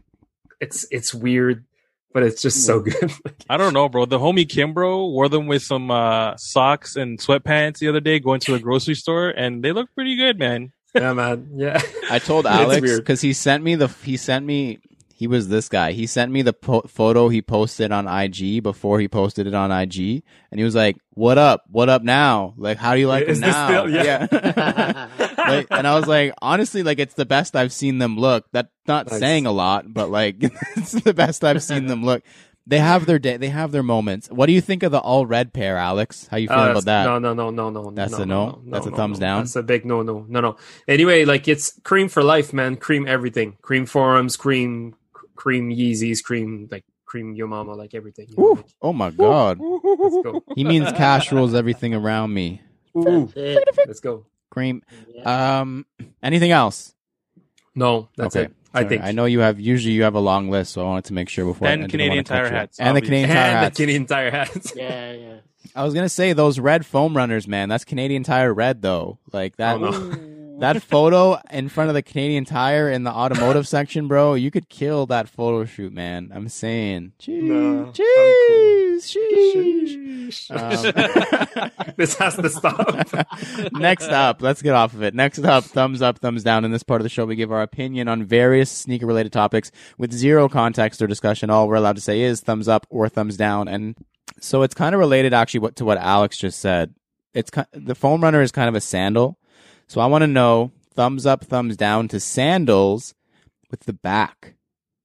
[0.61, 1.65] it's it's weird
[2.13, 3.11] but it's just so good.
[3.49, 4.05] I don't know, bro.
[4.05, 8.41] The homie Kimbro wore them with some uh, socks and sweatpants the other day going
[8.41, 10.73] to the grocery store, and they look pretty good, man.
[10.95, 11.51] yeah man.
[11.55, 11.81] Yeah.
[12.09, 14.79] I told Alex because he sent me the he sent me
[15.21, 15.91] he was this guy.
[15.91, 19.71] He sent me the po- photo he posted on IG before he posted it on
[19.71, 21.61] IG, and he was like, "What up?
[21.69, 22.55] What up now?
[22.57, 25.07] Like, how do you like Is them this now?" still- yeah.
[25.37, 28.45] Like, and I was like, honestly, like it's the best I've seen them look.
[28.51, 29.19] That's not Nice.
[29.19, 30.37] saying a lot, but like
[30.75, 32.23] it's the best I've seen them look.
[32.65, 33.37] They have their day.
[33.37, 34.27] They have their moments.
[34.31, 36.27] What do you think of the all red pair, Alex?
[36.31, 37.03] How you feeling that's- uh, about that?
[37.05, 37.91] No, no, no, no, no.
[37.91, 38.61] That's no, a no?
[38.65, 39.41] That's a thumbs down?
[39.41, 40.57] That's a big no, no, no, no.
[40.87, 42.75] Anyway, like it's cream for life, man.
[42.77, 43.57] Cream everything.
[43.61, 44.95] Cream forums, cream,
[45.41, 48.27] cream Yeezys, cream like cream Yo Mama, like everything.
[48.29, 48.53] you know, Woo.
[48.55, 49.59] like, Oh my god.
[49.59, 50.43] let's go.
[50.55, 52.61] He means cash rules everything around me.
[52.95, 53.31] Ooh,
[53.87, 54.25] let's go.
[54.51, 54.83] Cream.
[55.25, 55.85] Um,
[56.21, 56.93] anything else?
[57.73, 58.45] No, that's okay.
[58.45, 58.51] it.
[58.73, 59.01] I think.
[59.03, 59.59] I know you have.
[59.59, 61.67] Usually, you have a long list, so I wanted to make sure before.
[61.67, 62.51] I And didn't Canadian Tire you.
[62.51, 63.01] hats, and the.
[63.01, 63.77] Canadian Tire and hats.
[63.77, 64.73] the Canadian Tire hats.
[64.75, 65.35] yeah, yeah.
[65.75, 67.67] I was gonna say those red foam runners, man.
[67.69, 69.19] That's Canadian Tire red, though.
[69.33, 69.75] Like that.
[69.75, 69.91] Oh, no.
[70.61, 74.35] That photo in front of the Canadian Tire in the automotive section, bro.
[74.35, 76.31] You could kill that photo shoot, man.
[76.33, 77.13] I'm saying.
[77.19, 80.11] Jeez, No, I'm jeez, jeez.
[80.51, 83.07] Um, this has to stop.
[83.73, 85.13] Next up, let's get off of it.
[85.13, 86.63] Next up, thumbs up, thumbs down.
[86.63, 89.71] In this part of the show, we give our opinion on various sneaker related topics
[89.97, 91.49] with zero context or discussion.
[91.49, 93.67] All we're allowed to say is thumbs up or thumbs down.
[93.67, 93.95] And
[94.39, 96.93] so it's kind of related actually to what Alex just said.
[97.33, 99.37] It's ki- the foam runner is kind of a sandal.
[99.91, 103.13] So I want to know thumbs up, thumbs down to sandals
[103.69, 104.53] with the back,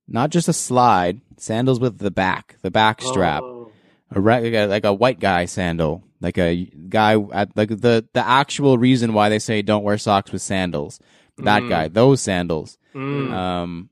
[0.07, 3.73] not just a slide, sandals with the back, the back strap Oh,
[4.13, 8.07] a re- like a, like a white guy sandal, like a guy at like the
[8.13, 11.01] the actual reason why they say don't wear socks with sandals.
[11.39, 11.69] That Mm.
[11.69, 12.79] guy, those sandals.
[12.95, 13.33] Mm.
[13.33, 13.91] Um,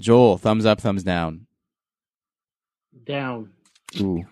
[0.00, 1.46] Joel, thumbs up, thumbs down.
[3.04, 3.50] Down.
[4.00, 4.24] Ooh,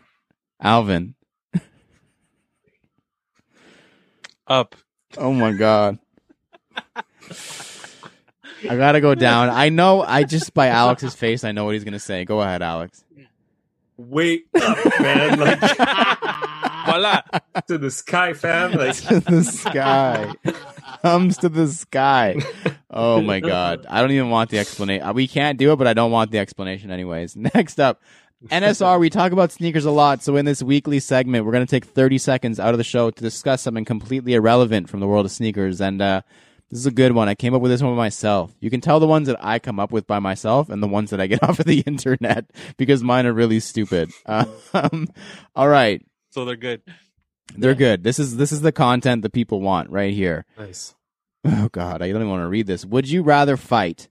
[0.59, 1.16] Alvin.
[4.47, 4.74] Up.
[5.19, 5.99] Oh my god.
[8.69, 9.51] I gotta go down.
[9.51, 10.03] I know.
[10.03, 12.25] I just by Alex's face, I know what he's gonna say.
[12.25, 13.05] Go ahead, Alex.
[13.97, 15.39] Wait up, man!
[15.39, 15.61] Like
[16.87, 17.21] Voila.
[17.69, 18.73] to the sky, fam.
[18.79, 20.33] Like to the sky.
[21.03, 22.37] Comes to the sky.
[22.91, 23.87] Oh my god.
[23.89, 25.13] I don't even want the explanation.
[25.15, 27.37] We can't do it, but I don't want the explanation anyways.
[27.55, 28.01] Next up,
[28.49, 28.99] NSR.
[28.99, 32.18] We talk about sneakers a lot, so in this weekly segment, we're gonna take 30
[32.18, 35.80] seconds out of the show to discuss something completely irrelevant from the world of sneakers.
[35.80, 36.22] And uh,
[36.70, 37.28] this is a good one.
[37.28, 38.55] I came up with this one myself.
[38.61, 41.11] You can tell the ones that I come up with by myself and the ones
[41.11, 44.11] that I get off of the internet because mine are really stupid.
[44.26, 45.09] Um,
[45.55, 46.05] all right.
[46.30, 46.82] So they're good.
[47.57, 48.03] They're good.
[48.03, 50.47] This is this is the content that people want right here.
[50.59, 50.95] nice.
[51.45, 52.86] Oh god, I don't even want to read this.
[52.86, 54.09] Would you rather fight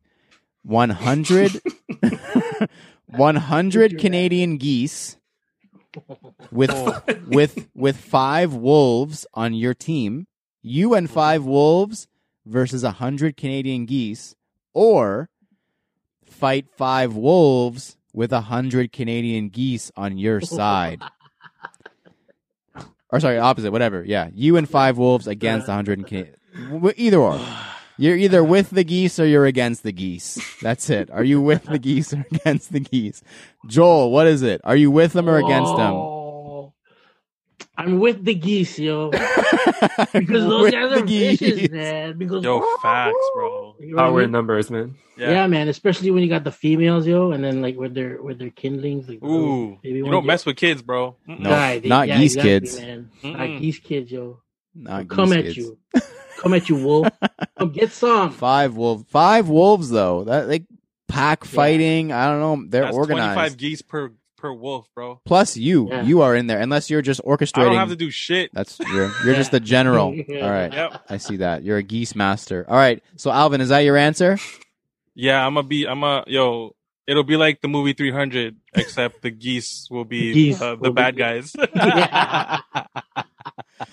[0.64, 1.62] 100
[3.12, 5.18] 100 Canadian geese
[6.52, 7.02] with oh.
[7.28, 10.28] with with 5 wolves on your team,
[10.62, 12.08] you and 5 wolves
[12.46, 14.36] versus 100 Canadian geese
[14.74, 15.30] or
[16.26, 21.02] fight 5 wolves with 100 Canadian geese on your side?
[23.10, 24.04] or sorry, opposite, whatever.
[24.06, 26.36] Yeah, you and 5 wolves against 100 Canadian
[26.96, 27.40] either or.
[28.02, 30.40] You're either with the geese or you're against the geese.
[30.62, 31.12] That's it.
[31.12, 33.22] Are you with the geese or against the geese?
[33.68, 34.60] Joel, what is it?
[34.64, 35.94] Are you with them or against them?
[35.94, 36.74] Oh,
[37.78, 39.12] I'm with the geese, yo.
[40.14, 41.70] Because those with guys the are vicious, geese.
[41.70, 42.18] man.
[42.18, 43.76] Because Yo, facts, bro.
[43.80, 44.32] You know what I Power in mean?
[44.32, 44.96] numbers, man.
[45.18, 45.46] Yeah.
[45.48, 45.68] man.
[45.68, 49.08] Especially when you got the females, yo, and then like with their with their kindlings,
[49.10, 49.80] like oh, Ooh.
[49.84, 50.22] baby You don't yo.
[50.22, 51.16] mess with kids, bro.
[51.28, 51.40] Mm-mm.
[51.40, 51.50] No.
[51.50, 52.80] Guy, they- not yeah, geese exactly, kids.
[52.82, 53.12] man.
[53.24, 53.38] Mm-mm.
[53.38, 54.42] Not geese kids, yo.
[54.76, 55.58] Not Come geese at kids.
[55.58, 55.78] you.
[56.42, 57.08] Come at you, wolf.
[57.60, 58.32] Come get some.
[58.32, 59.06] Five wolves.
[59.10, 60.24] Five wolves though.
[60.24, 60.64] That like
[61.08, 62.12] pack fighting.
[62.12, 62.68] I don't know.
[62.68, 63.36] They're That's organized.
[63.36, 65.22] 25 geese per per wolf, bro.
[65.24, 65.88] Plus you.
[65.90, 66.02] Yeah.
[66.02, 66.60] You are in there.
[66.60, 67.60] Unless you're just orchestrating.
[67.62, 68.50] I don't have to do shit.
[68.54, 70.16] That's you're you're just the general.
[70.16, 70.40] Yeah.
[70.46, 70.74] All right.
[70.74, 71.02] Yep.
[71.10, 71.64] I see that.
[71.64, 72.66] You're a geese master.
[72.68, 73.04] All right.
[73.18, 74.40] So Alvin, is that your answer?
[75.14, 75.86] Yeah, I'm gonna be.
[75.88, 76.76] I'm a yo.
[77.08, 80.92] It'll be like the movie 300, except the geese will be Geese uh, will the
[80.94, 81.54] bad be- guys.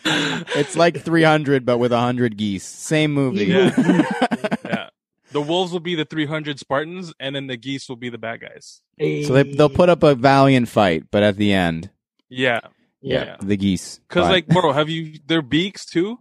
[0.04, 0.42] Yeah.
[0.56, 2.64] It's like 300 but with 100 geese.
[2.64, 3.46] Same movie.
[3.46, 3.70] Yeah.
[4.64, 4.88] yeah,
[5.32, 8.40] the wolves will be the 300 Spartans, and then the geese will be the bad
[8.40, 8.80] guys.
[8.98, 11.90] So they they'll put up a valiant fight, but at the end,
[12.28, 12.60] Yeah,
[13.00, 13.24] Yeah.
[13.24, 13.36] yeah.
[13.40, 14.00] the geese.
[14.08, 16.18] Because like, bro, have you their beaks too?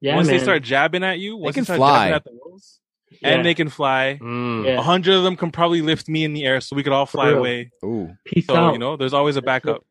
[0.00, 0.36] Yeah, once man.
[0.36, 2.10] they start jabbing at you, once can start fly.
[2.10, 2.80] at the wolves,
[3.20, 3.30] Yeah.
[3.30, 4.18] and they can fly.
[4.22, 4.64] Mm.
[4.66, 4.78] Yeah.
[4.78, 7.06] A hundred of them can probably lift me in the air, so we could all
[7.06, 7.70] fly away.
[7.84, 8.14] Ooh.
[8.24, 8.72] Peace So out.
[8.74, 9.84] you know, there's always a backup.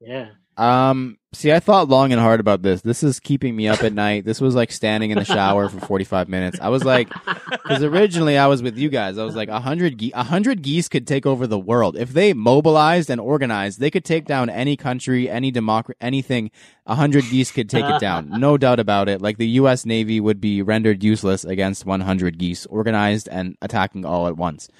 [0.00, 0.30] Yeah.
[0.56, 2.80] Um, see, I thought long and hard about this.
[2.80, 4.24] This is keeping me up at night.
[4.24, 6.58] This was like standing in the shower for 45 minutes.
[6.60, 7.08] I was like,
[7.50, 9.18] because originally I was with you guys.
[9.18, 12.12] I was like, a hundred, ge- a hundred geese could take over the world if
[12.12, 13.80] they mobilized and organized.
[13.80, 16.50] They could take down any country, any democracy, anything.
[16.86, 19.20] A hundred geese could take it down, no doubt about it.
[19.20, 19.84] Like the U.S.
[19.84, 24.70] Navy would be rendered useless against 100 geese, organized and attacking all at once.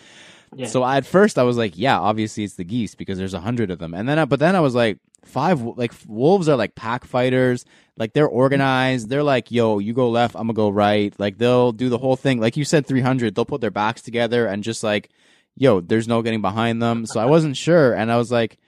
[0.57, 0.67] Yeah.
[0.67, 3.41] So I, at first I was like, yeah, obviously it's the geese because there's a
[3.41, 3.93] hundred of them.
[3.93, 7.64] And then, I, but then I was like, five, like wolves are like pack fighters.
[7.97, 9.09] Like they're organized.
[9.09, 11.12] They're like, yo, you go left, I'm gonna go right.
[11.18, 12.41] Like they'll do the whole thing.
[12.41, 13.35] Like you said, 300.
[13.35, 15.11] They'll put their backs together and just like,
[15.57, 17.07] yo, there's no getting behind them.
[17.07, 18.59] So I wasn't sure, and I was like.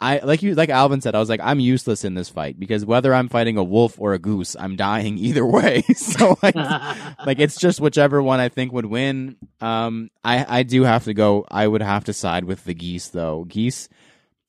[0.00, 2.84] I like you like Alvin said, I was like, I'm useless in this fight because
[2.84, 5.82] whether I'm fighting a wolf or a goose, I'm dying either way.
[5.94, 9.36] so like like it's just whichever one I think would win.
[9.60, 11.46] Um, I I do have to go.
[11.48, 13.44] I would have to side with the geese though.
[13.44, 13.88] Geese.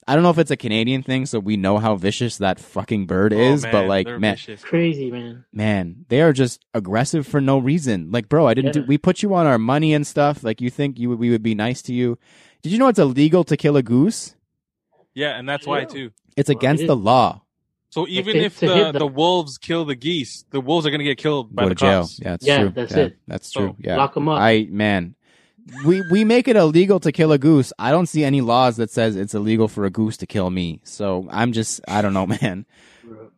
[0.08, 3.08] I don't know if it's a Canadian thing, so we know how vicious that fucking
[3.08, 3.64] bird Oh, is.
[3.64, 4.64] man, but like, they're man, vicious.
[4.64, 5.46] Crazy, man.
[5.52, 8.12] man, they are just aggressive for no reason.
[8.12, 8.82] Like, bro, I didn't Yeah.
[8.84, 8.88] do.
[8.88, 10.44] We put you on our money and stuff.
[10.44, 12.20] Like, you think you would, we would be nice to you?
[12.62, 14.36] Did you know it's illegal to kill a goose?
[15.16, 15.86] Yeah, and that's why Yeah.
[15.86, 16.12] too.
[16.38, 17.04] It's Well, against it the is.
[17.04, 17.42] law.
[17.90, 19.00] So even to- if to the, hit them.
[19.00, 21.80] the wolves kill the geese, the wolves are gonna get killed by Go the to
[21.80, 22.02] jail.
[22.02, 22.20] cops.
[22.22, 22.70] Yeah, it's Yeah, true.
[22.76, 23.18] that's Yeah, it.
[23.28, 23.76] That's So, true.
[23.80, 23.96] Yeah.
[23.96, 24.40] Lock them up.
[24.40, 25.15] I man,
[25.86, 27.74] we we make it illegal to kill a goose.
[27.80, 30.80] I don't see any laws that says it's illegal for a goose to kill me.
[30.84, 32.66] So I'm just I don't know, man.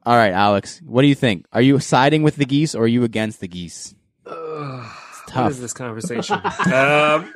[0.05, 1.45] All right, Alex, what do you think?
[1.51, 3.93] Are you siding with the geese or are you against the geese?
[4.25, 4.85] Ugh,
[5.27, 5.43] tough.
[5.43, 6.39] What is this conversation?
[6.73, 7.33] um,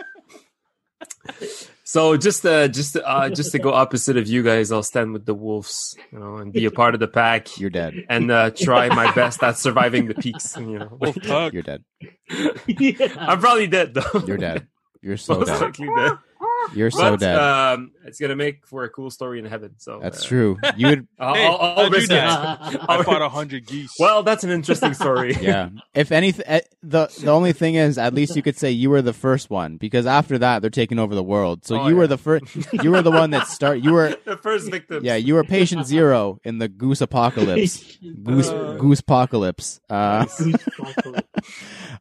[1.83, 5.25] so just uh, just uh, just to go opposite of you guys, I'll stand with
[5.25, 7.93] the wolves, you know, and be a part of the pack, You're dead.
[8.07, 10.55] and uh, try my best at surviving the peaks.
[10.57, 11.53] You know, Wolf tug.
[11.53, 11.83] You're dead.
[12.67, 13.13] yeah.
[13.19, 14.23] I'm probably dead though.
[14.25, 14.67] You're dead.
[15.01, 15.61] You're so Most dead.
[15.61, 16.17] likely dead.
[16.73, 17.35] You're so but dead.
[17.37, 19.75] um, it's gonna make for a cool story in heaven.
[19.77, 20.57] So That's uh, true.
[20.77, 22.17] You would, I'll, Hey, I'll, I'll how'd risk it.
[22.21, 23.93] I fought a hundred geese.
[23.99, 25.35] Well, that's an interesting story.
[25.41, 25.69] yeah.
[25.93, 29.01] If anything, eh, the the only thing is, at least you could say you were
[29.01, 31.65] the first one because after that they're taking over the world.
[31.65, 32.45] So Oh, you were the first.
[32.71, 33.79] You were the one that start.
[33.79, 35.03] You were the first victim.
[35.03, 35.15] yeah.
[35.15, 37.97] You were patient zero in the goose apocalypse.
[38.23, 38.77] Goose Uh.
[38.79, 39.79] goose apocalypse.
[39.89, 40.25] Uh,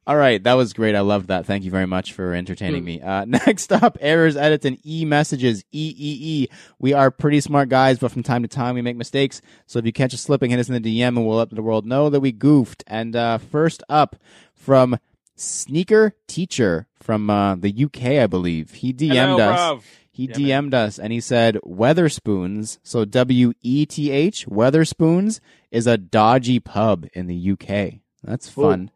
[0.07, 0.95] all right, that was great.
[0.95, 1.47] I loved that.
[1.47, 3.01] Thank you very much for entertaining me.
[3.01, 5.63] Uh, next up, errors, edits, and e messages.
[5.73, 6.49] E E E.
[6.79, 9.41] We are pretty smart guys, but from time to time we make mistakes.
[9.67, 11.63] So if you catch us slipping, hit us in the DM, and we'll let the
[11.63, 12.85] world know that we goofed.
[12.87, 14.17] And uh, first up,
[14.55, 14.99] from
[15.37, 18.73] Sneaker Teacher from uh, the UK, I believe.
[18.73, 19.59] He DM'd Hello, us.
[19.59, 19.83] bruv.
[20.13, 25.41] He Yeah, DM'd us and he said Wetherspoons, so W E T H, Wetherspoons
[25.71, 28.01] is a dodgy pub in the UK.
[28.23, 28.91] That's fun.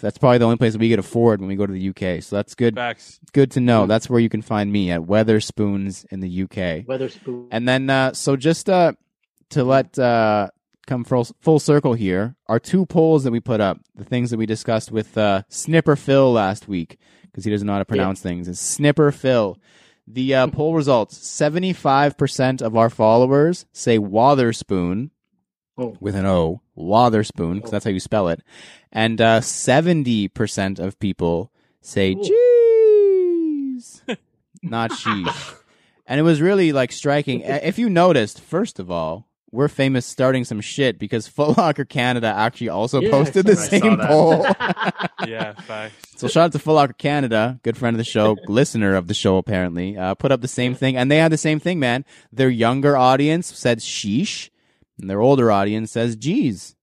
[0.00, 2.22] That's probably the only place we could afford when we go to the UK.
[2.22, 3.20] So that's good Facts.
[3.32, 3.86] good to know.
[3.86, 6.86] That's where you can find me at Wetherspoons in the UK.
[6.86, 7.48] Wetherspoon.
[7.50, 8.92] And then uh so just uh
[9.50, 10.48] to let uh
[10.86, 14.36] come full, full circle here, our two polls that we put up, the things that
[14.36, 16.98] we discussed with uh Snipper Phil last week
[17.34, 18.48] because he doesn't know how to pronounce things.
[18.48, 19.58] Is Snipper Phil.
[20.06, 25.10] The uh, poll results: seventy-five percent of our followers say Wotherspoon
[25.76, 25.96] Oh.
[26.00, 28.40] with an O, Wotherspoon, because that's how you spell it,
[28.92, 31.50] and uh, seventy percent of people
[31.80, 34.02] say cheese,
[34.62, 35.54] not sheesh.
[36.06, 37.40] And it was really like striking.
[37.40, 42.26] If you noticed, first of all, we're famous starting some shit because Foot Locker Canada
[42.26, 43.72] actually also Yeah, posted the that.
[43.72, 44.46] I saw same poll.
[45.26, 45.94] Yeah, facts.
[46.16, 49.14] So shout out to Foot Locker Canada, good friend of the show, listener of the
[49.14, 52.04] show apparently, uh, put up the same thing, and they had the same thing, man.
[52.30, 54.50] Their younger audience said sheesh,
[55.00, 56.74] and their older audience says geez.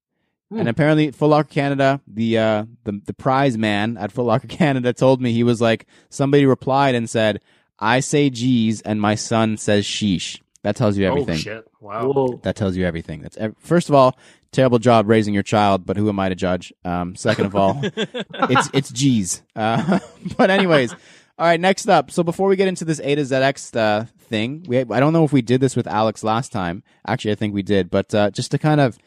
[0.53, 4.91] And apparently, Foot Locker Canada, the uh, the the prize man at Foot Locker Canada
[4.91, 7.41] told me he was like somebody replied and said,
[7.79, 11.35] "I say geez, and my son says sheesh." That tells you everything.
[11.35, 11.67] Oh shit!
[11.79, 12.11] Wow.
[12.11, 12.39] Whoa.
[12.43, 13.21] That tells you everything.
[13.21, 14.17] That's ev- first of all,
[14.51, 16.73] terrible job raising your child, but who am I to judge?
[16.83, 19.41] Um, second of all, it's it's G's.
[19.55, 19.99] Uh,
[20.37, 21.59] but anyways, all right.
[21.59, 22.11] Next up.
[22.11, 25.23] So before we get into this A to ZX uh, thing, we I don't know
[25.23, 26.81] if we did this with Alex last time.
[27.05, 27.91] Actually, I think we did.
[27.91, 28.97] But uh, just to kind of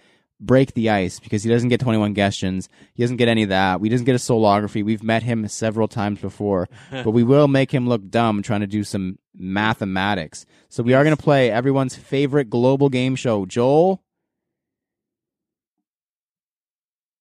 [0.40, 2.68] break the ice because he doesn't get 21 questions.
[2.94, 3.80] He doesn't get any of that.
[3.80, 4.84] We doesn't get a solography.
[4.84, 8.66] We've met him several times before, but we will make him look dumb trying to
[8.66, 10.46] do some mathematics.
[10.68, 13.46] So we are going to play everyone's favorite global game show.
[13.46, 14.02] Joel,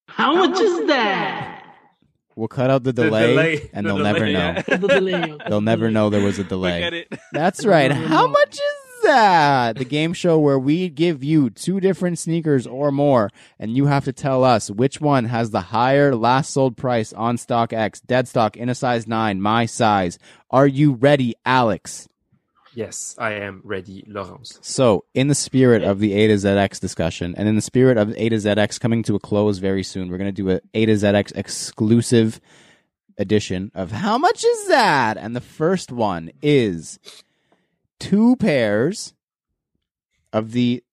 [0.08, 1.53] How much is that?
[2.36, 3.70] We'll cut out the The delay, delay.
[3.74, 4.32] and The they'll delay, never know.
[4.40, 4.62] yeah.
[4.78, 5.38] The delay.
[5.50, 6.84] They'll never know there was a delay.
[6.84, 7.14] at it.
[7.32, 7.92] That's right.
[7.92, 9.78] How much is that?
[9.78, 13.30] The game show where we give you two different sneakers or more,
[13.60, 17.38] and you have to tell us which one has the higher last sold price on
[17.38, 20.18] StockX, dead stock in a size 9, my size.
[20.50, 22.08] Are you ready, Alex?
[22.76, 24.58] Yes, I am ready, Laurence.
[24.62, 28.10] So, in the spirit of the A to ZX discussion, and in the spirit of
[28.18, 30.86] A to ZX coming to a close very soon, we're going to do a A
[30.88, 32.42] to ZX exclusive
[33.18, 35.18] edition of How Much Is That?
[35.18, 37.00] And the first one is
[38.00, 39.14] two pairs
[40.32, 40.84] of the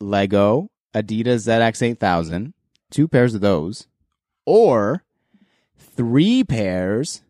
[0.00, 2.52] Lego Adidas ZX 8000,
[2.90, 3.86] two pairs of those,
[4.44, 5.04] or
[5.78, 7.22] three pairs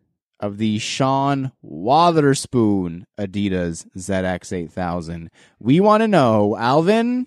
[0.43, 5.31] of the Sean Wotherspoon Adidas ZX 8000.
[5.61, 7.27] We want to know, Alvin.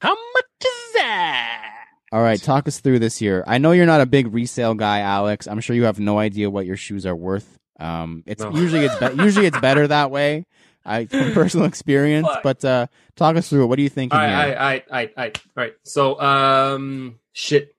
[0.00, 1.66] How much is that?
[2.12, 3.44] All right, talk us through this here.
[3.46, 5.46] I know you're not a big resale guy, Alex.
[5.46, 7.58] I'm sure you have no idea what your shoes are worth.
[7.78, 8.54] Um, it's No.
[8.54, 10.46] usually it's be- usually it's better that way.
[10.84, 13.66] I from personal experience, but uh, talk us through it.
[13.66, 14.12] What do you think?
[14.14, 15.72] All right, all right, all right, all right, all right.
[15.84, 17.74] So, um, shit.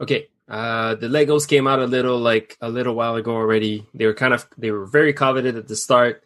[0.00, 3.86] Okay, uh, the Legos came out a little like a little while ago already.
[3.92, 6.24] They were kind of they were very coveted at the start.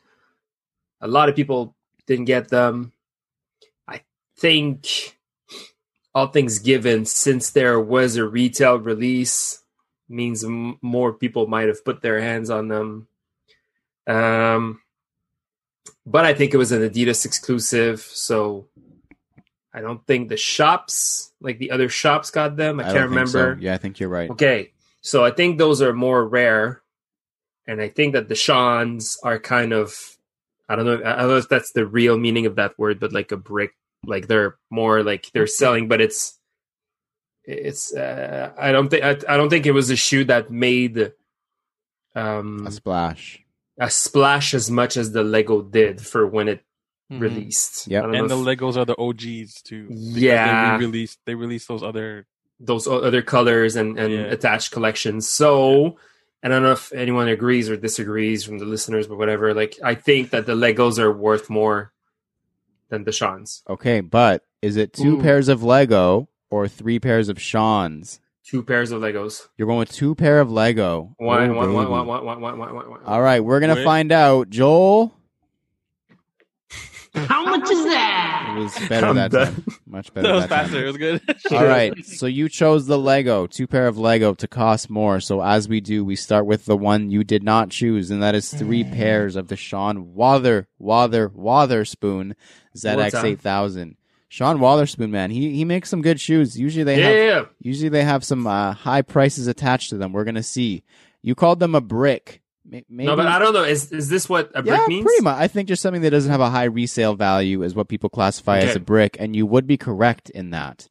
[1.00, 1.74] A lot of people
[2.06, 2.92] didn't get them.
[3.88, 4.02] I
[4.38, 5.18] think,
[6.14, 9.62] all things given, since there was a retail release,
[10.08, 13.08] means m- more people might have put their hands on them.
[14.06, 14.80] Um,
[16.06, 18.66] but I think it was an Adidas exclusive, so
[19.74, 22.78] I don't think the shops, like the other shops, got them.
[22.78, 23.38] I, don't can't think so.
[23.38, 23.62] remember.
[23.62, 24.30] Yeah, I think you're right.
[24.30, 26.82] Okay, so I think those are more rare,
[27.66, 29.94] and I think that the Sean's are kind of,
[30.68, 33.12] I don't know, I don't know if that's the real meaning of that word, but
[33.12, 33.72] like a brick,
[34.04, 36.38] like they're more like they're selling, but it's,
[37.44, 37.94] it's.
[37.94, 41.12] Uh, I don't think I, I don't think it was a shoe that made,
[42.14, 43.42] um, A splash.
[43.78, 46.62] a splash as much as the Lego did for when it
[47.12, 47.20] Mhm.
[47.20, 47.86] released.
[47.88, 48.02] Yep.
[48.02, 49.86] I don't And the if Legos are the OGs too.
[49.90, 50.76] Yeah.
[50.78, 52.26] they released they released those other.
[52.64, 54.20] those other colors and, and Yeah.
[54.20, 55.28] attached collections.
[55.28, 55.96] So
[56.44, 59.52] and I don't know if anyone agrees or disagrees from the listeners, but whatever.
[59.54, 61.92] Like, I think that the Legos are worth more
[62.88, 63.62] than the Sean's.
[63.68, 65.22] Okay, but is it two Ooh.
[65.22, 68.18] pairs of Lego or three pairs of Sean's?
[68.44, 69.46] Two pairs of Legos.
[69.56, 71.14] You're going with two pair of Lego.
[71.18, 71.90] One, Oh, one, one, baby.
[71.92, 73.00] one, one, one, one, one, one, one.
[73.06, 73.84] All right, we're gonna Wait.
[73.84, 74.50] find out.
[74.50, 75.14] Joel,
[77.14, 78.54] How much is that?
[78.56, 79.54] it was better I'm that done.
[79.54, 79.64] time.
[79.86, 80.64] Much better That was that time.
[80.66, 80.82] faster.
[80.84, 81.20] It was good.
[81.52, 85.20] All right, so you chose the Lego, two pair of Lego to cost more.
[85.20, 88.34] So as we do, we start with the one you did not choose, and that
[88.34, 92.34] is three pairs of the Sean Wather Wather Wotherspoon
[92.76, 93.26] ZX time.
[93.26, 93.96] eight thousand.
[94.28, 96.58] Sean Watherspoon, man, he he makes some good shoes.
[96.58, 97.44] Usually they Yeah, have yeah, yeah.
[97.60, 100.12] usually they have some uh, high prices attached to them.
[100.12, 100.82] We're gonna see.
[101.20, 102.41] You called them a brick.
[102.64, 103.64] May- Maybe, No, but I don't know.
[103.64, 105.04] Is is this what a brick yeah, means?
[105.04, 105.36] pretty much.
[105.36, 108.58] I think just something that doesn't have a high resale value is what people classify
[108.58, 110.88] as a brick, and you would be correct in that.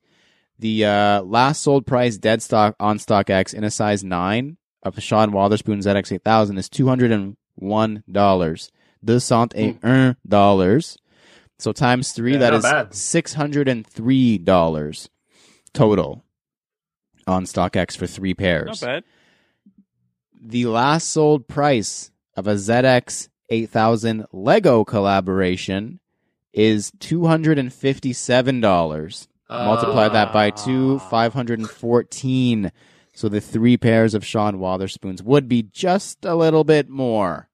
[0.59, 5.01] The uh, last sold price dead stock on StockX in a size nine of the
[5.01, 8.71] Sean Wotherspoon ZX eight thousand is two hundred and one dollars.
[9.03, 10.97] Deux cent et un dollars.
[11.57, 12.93] So times three, Yeah, that not is bad.
[12.95, 15.09] six hundred and three dollars
[15.73, 16.23] total
[17.27, 19.03] on StockX for three pairs Not bad.
[20.43, 25.99] The last sold price of a ZX 8000 Lego collaboration
[26.51, 29.27] is $257.
[29.49, 32.71] Multiply that by two, 514.
[33.13, 37.47] So the three pairs of Sean Wotherspoons would be just a little bit more.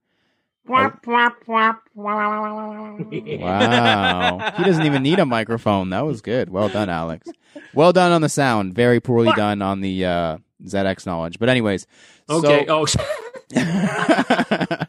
[3.42, 4.54] Wow.
[4.58, 5.90] he doesn't even need a microphone.
[5.90, 6.50] That was good.
[6.50, 7.28] Well done, Alex.
[7.74, 8.76] Well done on the sound.
[8.76, 11.40] Very poorly done on the uh, ZX knowledge.
[11.40, 11.86] But anyways.
[12.30, 12.66] Okay.
[12.66, 12.86] So, oh,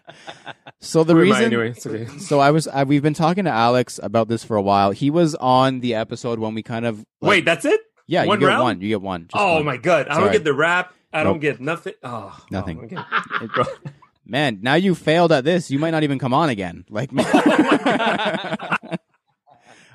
[0.80, 1.74] so the I reason anyway?
[1.84, 2.06] Okay.
[2.18, 4.90] so I was I, we've been talking to Alex about this for a while.
[4.90, 7.80] He was on the episode when we kind of like- Wait, that's it?
[8.06, 8.62] yeah, one you get round?
[8.62, 9.22] one, you get one.
[9.30, 9.64] just Oh one.
[9.64, 10.08] my god!
[10.08, 10.94] I don't get the rap.
[11.12, 11.34] I Nope.
[11.34, 11.94] don't get nothing.
[12.02, 12.92] Oh, oh Nothing.
[12.96, 13.60] oh, okay.
[13.60, 13.92] It-
[14.26, 15.70] man, now you failed at this.
[15.70, 16.84] You might not even come on again.
[16.90, 17.24] Like oh me.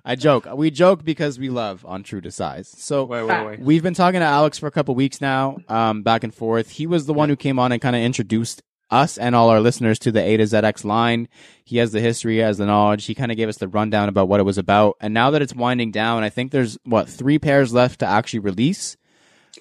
[0.06, 0.46] I joke.
[0.54, 2.68] We joke because we love on True to Size.
[2.78, 3.60] So Wait, wait, wait.
[3.60, 6.70] We've been talking to Alex for a couple weeks now, um, back and forth.
[6.72, 9.62] He was the one who came on and kind of introduced us and all our
[9.62, 11.30] listeners to the A to ZX line.
[11.64, 13.06] He has the history, he has the knowledge.
[13.06, 14.98] He kind of gave us the rundown about what it was about.
[15.00, 18.40] And now that it's winding down, I think there's what three pairs left to actually
[18.40, 18.98] release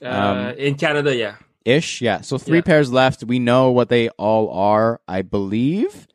[0.02, 1.34] Uh, Um, in Canada, yeah.
[1.64, 2.00] ish.
[2.02, 2.22] Yeah.
[2.22, 2.62] So three Yeah.
[2.62, 3.22] pairs left.
[3.22, 6.08] We know what they all are, I believe.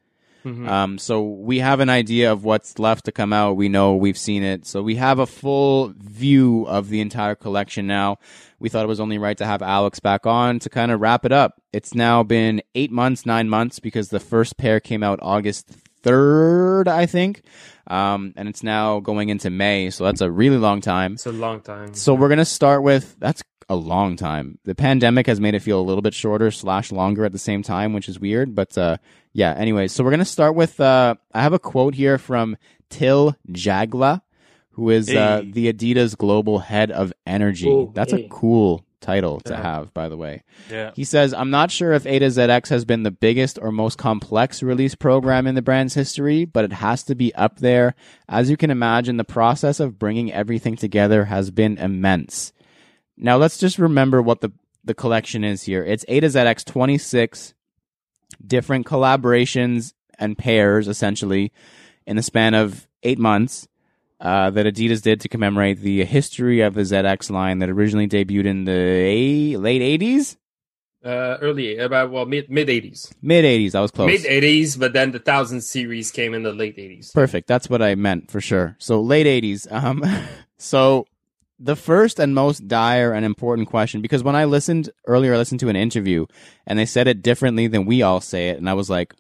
[0.47, 0.67] Mhm.
[0.69, 3.57] Um, so we have an idea of what's left to come out.
[3.57, 4.65] We know we've seen it.
[4.65, 8.17] So we have a full view of the entire collection now.
[8.59, 11.25] We thought it was only right to have Alex back on to kind of wrap
[11.25, 11.61] it up.
[11.73, 15.69] It's now been eight months, nine months because the first pair came out August
[16.03, 17.41] 3rd, I think.
[17.87, 19.89] Um, and it's now going into May.
[19.89, 21.13] So that's a really long time.
[21.13, 21.93] It's a long time.
[21.93, 24.59] So we're gonna start with that's a long time.
[24.63, 27.63] The pandemic has made it feel a little bit shorter slash longer at the same
[27.63, 28.55] time, which is weird.
[28.55, 28.97] But uh,
[29.33, 30.79] yeah, anyway, so we're gonna start with.
[30.79, 32.57] Uh, I have a quote here from
[32.89, 34.21] Till Jagla,
[34.71, 37.69] who is uh, the Adidas global head of energy.
[37.69, 38.25] Ooh, that's hey.
[38.25, 40.43] a cool title to have, by the way.
[40.69, 40.91] Yeah.
[40.95, 43.97] He says, I'm not sure if A to ZX has been the biggest or most
[43.97, 47.95] complex release program in the brand's history, but it has to be up there.
[48.27, 52.53] As you can imagine, the process of bringing everything together has been immense.
[53.17, 54.51] Now, let's just remember what the,
[54.83, 55.83] the collection is here.
[55.83, 57.53] It's A to ZX 26
[58.45, 61.51] different collaborations and pairs, essentially,
[62.05, 63.67] in the span of eight months.
[64.19, 68.45] Uh, that Adidas did to commemorate the history of the ZX line that originally debuted
[68.47, 70.37] in the a- late 80s?
[71.05, 73.75] uh, early, about well, mid mid eighties, Mid 80s.
[73.75, 74.07] I was close.
[74.07, 77.11] mid eighties, but then the thousand series came in the late eighties.
[77.11, 77.47] Perfect.
[77.47, 78.75] That's what I meant for sure.
[78.79, 79.71] So late 80s.
[79.71, 80.03] Um,
[80.57, 81.05] so
[81.59, 85.59] the first and most dire and important question, because when I listened earlier, I listened
[85.61, 86.25] to an interview
[86.65, 88.57] and they said it differently than we all say it.
[88.57, 89.13] And I was like,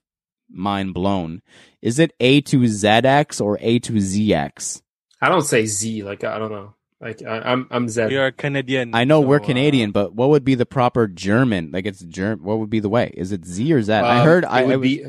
[0.49, 1.41] mind blown.
[1.81, 4.81] Is it A to ZX or A to ZX?
[5.21, 8.07] I don't say Z, like I don't know, like I, I'm I'm Z.
[8.11, 8.93] You're Canadian.
[8.93, 11.71] I know we're So, uh, Canadian, but what would be the proper German?
[11.73, 12.43] Like it's German.
[12.45, 13.11] What would be the way?
[13.15, 13.91] Is it Z or Z?
[13.93, 14.43] I Um, heard.
[14.43, 15.05] it I, would I, was- be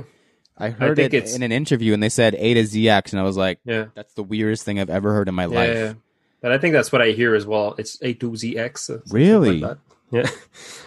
[0.56, 3.20] I heard think it it's- in an interview, and they said A to ZX, and
[3.20, 3.86] I was like, yeah.
[3.94, 5.74] that's the weirdest thing I've ever heard in my Yeah, life.
[5.76, 5.92] yeah.
[6.40, 7.74] But I think that's what I hear as well.
[7.78, 8.90] It's A to Z X.
[8.90, 9.60] uh, Really?
[9.60, 9.78] Like that.
[10.10, 10.22] Yeah.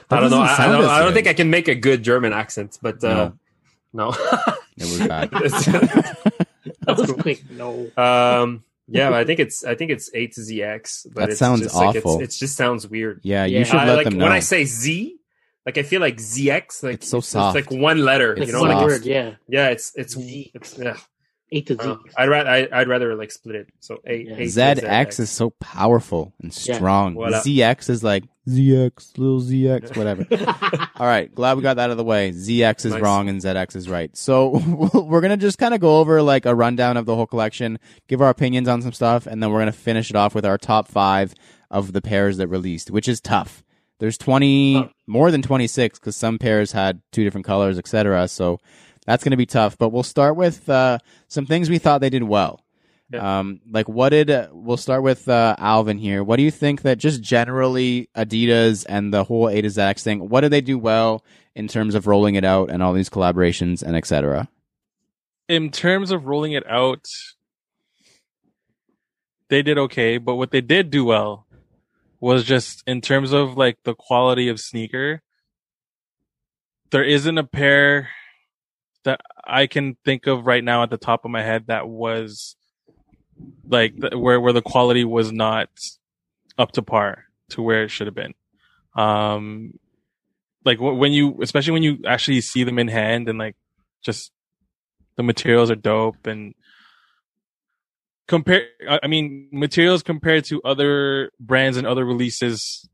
[0.10, 0.42] That I don't know.
[0.42, 0.86] I, I don't.
[0.86, 3.32] I don't think I can make a good German accent, but uh,
[3.94, 4.14] no.
[4.78, 5.30] It was bad.
[6.82, 7.16] That was cool.
[7.22, 7.44] quick.
[7.52, 7.90] No.
[7.98, 8.64] um.
[8.88, 9.64] Yeah, I think it's.
[9.64, 11.08] I think it's A to ZX.
[11.14, 12.20] But That it's sounds just awful.
[12.22, 13.20] it's, it just sounds weird.
[13.24, 13.60] Yeah, Yeah.
[13.60, 14.26] you should I, let like them know.
[14.26, 15.16] when I say Z,
[15.66, 16.84] like I feel like ZX.
[16.84, 17.56] Like It's so soft.
[17.58, 18.34] It's like one letter.
[18.34, 18.88] It's you know, one like, soft.
[18.92, 19.36] word, yeah.
[19.48, 19.70] yeah.
[19.70, 20.52] It's it's Z.
[20.54, 20.98] it's yeah.
[21.54, 21.80] A to Z.
[21.82, 23.70] Uh, I'd rather I, I'd rather like split it.
[23.80, 24.34] So A, Yeah.
[24.34, 24.44] A to
[24.82, 27.16] ZX is so powerful and strong.
[27.16, 27.44] What up?
[27.44, 30.26] ZX is like ZX, little ZX, whatever.
[30.96, 32.32] All right, glad we got that out of the way.
[32.32, 33.02] ZX is Nice.
[33.02, 34.16] wrong and ZX is right.
[34.16, 34.62] So
[34.94, 38.22] we're gonna just kind of go over like a rundown of the whole collection, give
[38.22, 40.88] our opinions on some stuff, and then we're gonna finish it off with our top
[40.88, 41.34] five
[41.70, 43.64] of the pairs that released, which is tough.
[44.00, 44.90] There's 20, Oh.
[45.06, 48.28] more than 26, because some pairs had two different colors, etc.
[48.28, 48.60] So
[49.06, 49.78] that's gonna be tough.
[49.78, 52.64] But we'll start with uh, some things we thought they did well.
[53.12, 53.40] Yeah.
[53.40, 56.24] Um, like what did uh, we'll start with uh, Alvin here.
[56.24, 60.30] What do you think that just generally Adidas and the whole A to ZX thing?
[60.30, 61.24] What did they do well
[61.54, 64.48] in terms of rolling it out and all these collaborations and etc.
[65.50, 67.06] in terms of rolling it out,
[69.50, 70.18] they did okay.
[70.18, 71.46] But what they did do well
[72.22, 75.22] was just in terms of like the quality of sneaker.
[76.92, 78.10] There isn't a pair
[79.04, 82.56] that I can think of right now at the top of my head that was
[83.68, 85.70] like where where the quality was not
[86.58, 88.34] up to par to where it should have been.
[88.96, 89.74] Um,
[90.64, 93.56] like when you, especially when you actually see them in hand and like
[94.04, 94.32] just
[95.16, 96.54] the materials are dope and
[98.28, 102.88] compare I mean materials compared to other brands and other releases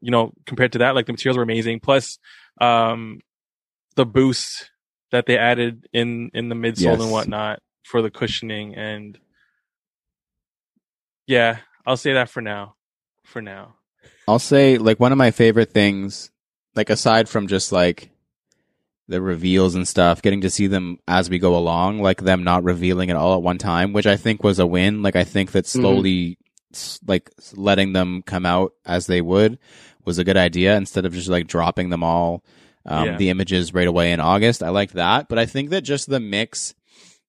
[0.00, 2.18] you know compared to that like the materials were amazing plus
[2.60, 3.20] um
[3.94, 4.70] the boost
[5.14, 7.00] that they added in in the midsole Yes.
[7.00, 9.18] and whatnot for the cushioning and
[11.26, 12.74] yeah I'll say that for now
[13.24, 13.76] for now
[14.26, 16.30] I'll say like one of my favorite things,
[16.74, 18.10] like aside from just like
[19.06, 22.64] the reveals and stuff, getting to see them as we go along, like them not
[22.64, 25.02] revealing it all at one time, which I think was a win.
[25.02, 25.80] Like I think that mm-hmm.
[25.80, 26.38] slowly,
[26.72, 29.58] s like letting them come out as they would
[30.04, 32.42] was a good idea instead of just like dropping them all,
[32.86, 33.16] um, Yeah.
[33.16, 34.62] the images right away in August.
[34.62, 36.74] I liked that, but I think that just the mix,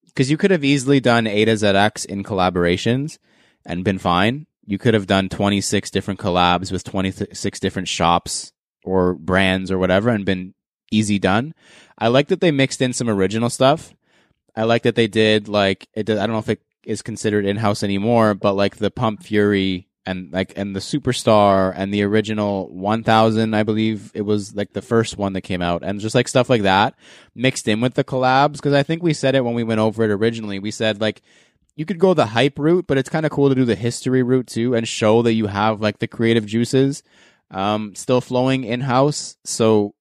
[0.07, 3.17] because you could have easily done A to ZX in collaborations
[3.65, 4.47] and been fine.
[4.65, 8.51] You could have done 26 different collabs with 26 different shops
[8.83, 10.53] or brands or whatever and been
[10.91, 11.53] easy done.
[11.97, 13.93] I like that they mixed in some original stuff.
[14.55, 16.09] I like that they did like it.
[16.09, 19.87] I don't know if it is considered in house anymore, but like the Pump Fury
[20.05, 24.81] and like and the Superstar and the original 1000, I believe it was like the
[24.81, 26.95] first one that came out, and just like stuff like that
[27.33, 28.53] mixed in with the collabs.
[28.53, 30.59] Because I think we said it when we went over it originally.
[30.59, 31.21] We said like
[31.75, 34.23] you could go the hype route, but it's kind of cool to do the history
[34.23, 37.03] route too and show that you have like the creative juices
[37.51, 39.37] um, still flowing in house.
[39.43, 39.93] So,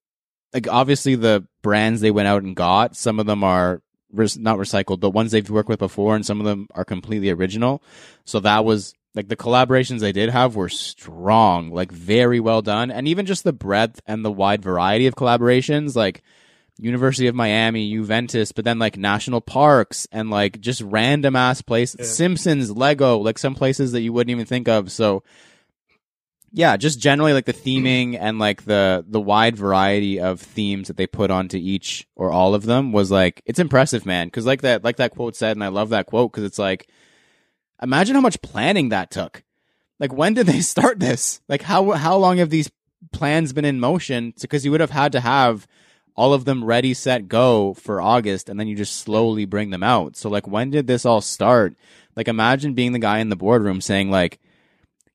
[0.53, 3.83] like, obviously, the brands they went out and got, some of them are
[4.13, 7.31] re- not recycled, but ones they've worked with before, and some of them are completely
[7.31, 7.83] original.
[8.25, 12.91] So, that was like the collaborations they did have were strong, like, very well done.
[12.91, 16.23] And even just the breadth and the wide variety of collaborations, like,
[16.79, 22.01] University of Miami, Juventus, but then like national parks and like just random ass places,
[22.01, 22.07] Yeah.
[22.07, 24.91] Simpsons, Lego, like some places that you wouldn't even think of.
[24.91, 25.23] So
[26.51, 30.97] yeah, just generally like the theming and like the the wide variety of themes that
[30.97, 34.27] they put onto each or all of them was like it's impressive, man.
[34.27, 36.89] Because like that like that quote said, and I love that quote because it's like
[37.83, 39.43] imagine how much planning that took.
[39.99, 41.41] Like when did they start this?
[41.49, 42.70] Like how how long have these
[43.12, 44.35] plans been in motion?
[44.41, 45.66] Because you would have had to have
[46.16, 49.83] all of them ready, set, go for August, and then you just slowly bring them
[49.83, 50.16] out.
[50.16, 51.75] So like when did this all start?
[52.16, 54.41] Like imagine being the guy in the boardroom saying like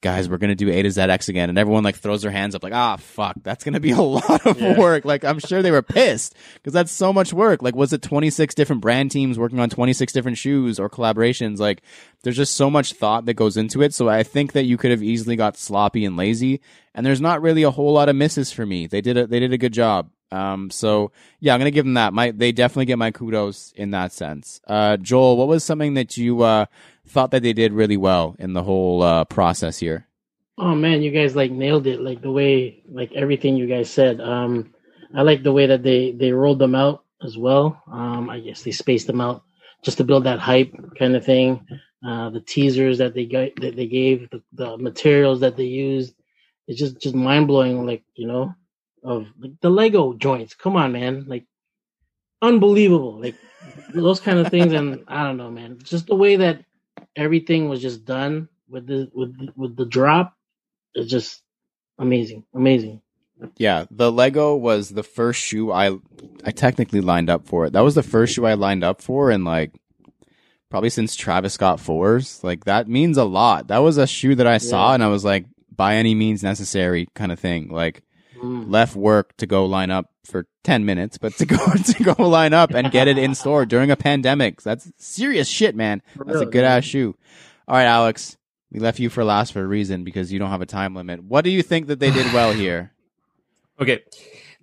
[0.01, 2.63] guys, we're gonna do A to ZX again, and everyone like throws their hands up,
[2.63, 4.77] like, ah, fuck, that's gonna be a lot of Yeah.
[4.77, 5.03] work.
[5.05, 7.61] Like, I'm sure they were pissed because that's so much work.
[7.61, 11.59] Like, was it 26 different brand teams working on 26 different shoes or collaborations?
[11.59, 11.81] Like,
[12.23, 13.93] there's just so much thought that goes into it.
[13.93, 16.61] So I think that you could have easily got sloppy and lazy,
[16.95, 18.87] and there's not really a whole lot of misses for me.
[18.87, 20.09] They did a they did a good job.
[20.31, 22.13] Um, so yeah, I'm gonna give them that.
[22.13, 24.61] My they definitely get my kudos in that sense.
[24.67, 26.65] Uh, Joel, what was something that you uh
[27.09, 30.07] thought that they did really well in the whole uh, process here?
[30.57, 32.01] Oh man, you guys like nailed it.
[32.01, 34.19] Like the way, like everything you guys said.
[34.19, 34.73] Um,
[35.15, 37.81] I like the way that they they rolled them out as well.
[37.91, 39.43] Um, I guess they spaced them out
[39.83, 41.65] just to build that hype kind of thing.
[42.05, 46.13] Uh, the teasers that they got that they gave, the, the materials that they used,
[46.67, 47.85] it's just just mind blowing.
[47.85, 48.53] Like you know,
[49.03, 50.55] of like the Lego joints.
[50.55, 51.25] Come on, man!
[51.27, 51.45] Like
[52.41, 53.19] unbelievable.
[53.19, 53.35] Like
[53.93, 55.79] those kind of things, and I don't know, man.
[55.83, 56.63] Just the way that
[57.15, 60.35] everything was just done with the with with the drop
[60.95, 61.41] it's just
[61.97, 63.01] amazing, amazing.
[63.57, 65.97] Yeah, the Lego was the first shoe I
[66.43, 67.73] I technically lined up for it.
[67.73, 69.71] That was the first shoe I lined up for and like
[70.69, 72.43] probably since Travis Scott 4s.
[72.43, 73.67] Like that means a lot.
[73.67, 74.95] That was a shoe that I saw Yeah.
[74.95, 77.69] and I was like by any means necessary kind of thing.
[77.69, 78.01] Like
[78.41, 78.69] Mm.
[78.69, 82.53] left work to go line up for 10 minutes, but to go to go line
[82.53, 84.61] up and get it in store during a pandemic.
[84.61, 86.01] That's serious shit, man.
[86.15, 87.15] That's a good ass shoe.
[87.67, 88.37] All right, Alex,
[88.71, 91.23] we left you for last for a reason because you don't have a time limit.
[91.23, 92.93] What do you think that they did well here?
[93.79, 94.01] Okay.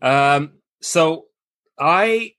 [0.00, 1.26] Um, so
[1.78, 2.32] I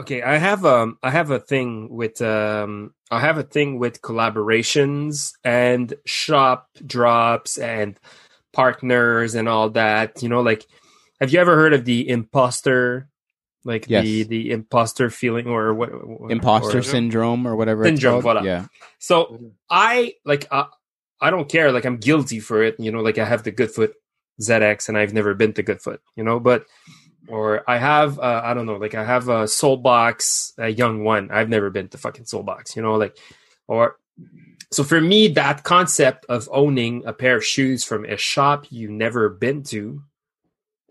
[0.00, 4.02] okay, I have um I have a thing with um I have a thing with
[4.02, 7.98] collaborations and shop drops and
[8.56, 10.22] partners and all that.
[10.22, 10.64] You know, like
[11.20, 13.08] have you ever heard of the imposter
[13.64, 14.26] like the Yes.
[14.28, 15.90] the imposter feeling or what
[16.30, 18.42] Imposter or- syndrome or whatever Syndrome, voilà.
[18.44, 18.66] Yeah.
[18.98, 20.66] So I like I,
[21.20, 21.72] I don't care.
[21.72, 22.76] Like I'm guilty for it.
[22.78, 23.92] You know, like I have the Goodfoot
[24.40, 26.00] ZX and I've never been to Goodfoot.
[26.16, 26.64] You know, but
[27.28, 28.76] or I have uh, I don't know.
[28.78, 31.30] Like I have a Solebox, a young one.
[31.32, 32.76] I've never been to fucking Solebox.
[32.76, 33.18] You know, like
[33.66, 33.98] or
[34.72, 38.90] so for me that concept of owning a pair of shoes from a shop you
[38.90, 40.02] never been to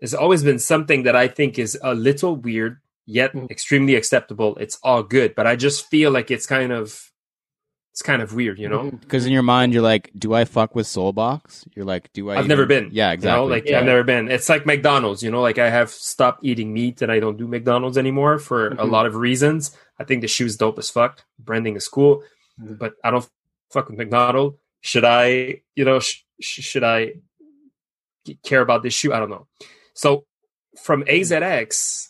[0.00, 3.50] has always been something that I think is a little weird yet Mm.
[3.50, 4.56] extremely acceptable.
[4.56, 7.12] It's all good, but I just feel like it's kind of
[7.92, 8.90] it's kind of weird, you know.
[8.90, 11.66] Because in your mind, you're like, do I fuck with Solebox?
[11.74, 12.36] You're like, do I?
[12.36, 12.90] I've never been.
[12.92, 13.30] Yeah, exactly.
[13.40, 13.78] You know, like Yeah.
[13.78, 14.30] I've never been.
[14.30, 17.48] It's like McDonald's, you know, like I have stopped eating meat and I don't do
[17.48, 18.90] McDonald's anymore for a Mhm.
[18.90, 19.74] lot of reasons.
[19.98, 21.24] I think the shoe's dope as fuck.
[21.38, 22.22] Branding is cool,
[22.60, 22.76] Mhm.
[22.78, 23.26] but I don't
[23.70, 24.58] fuck with McDonald's.
[24.80, 27.14] Should I, you know, sh- sh- should I
[28.44, 29.12] care about this shoe?
[29.12, 29.46] I don't know.
[29.94, 30.26] So
[30.80, 32.08] from AZX,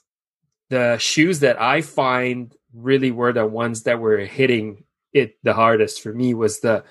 [0.71, 6.03] the shoes that I find really were the ones that were hitting it the hardest
[6.03, 6.85] for me was the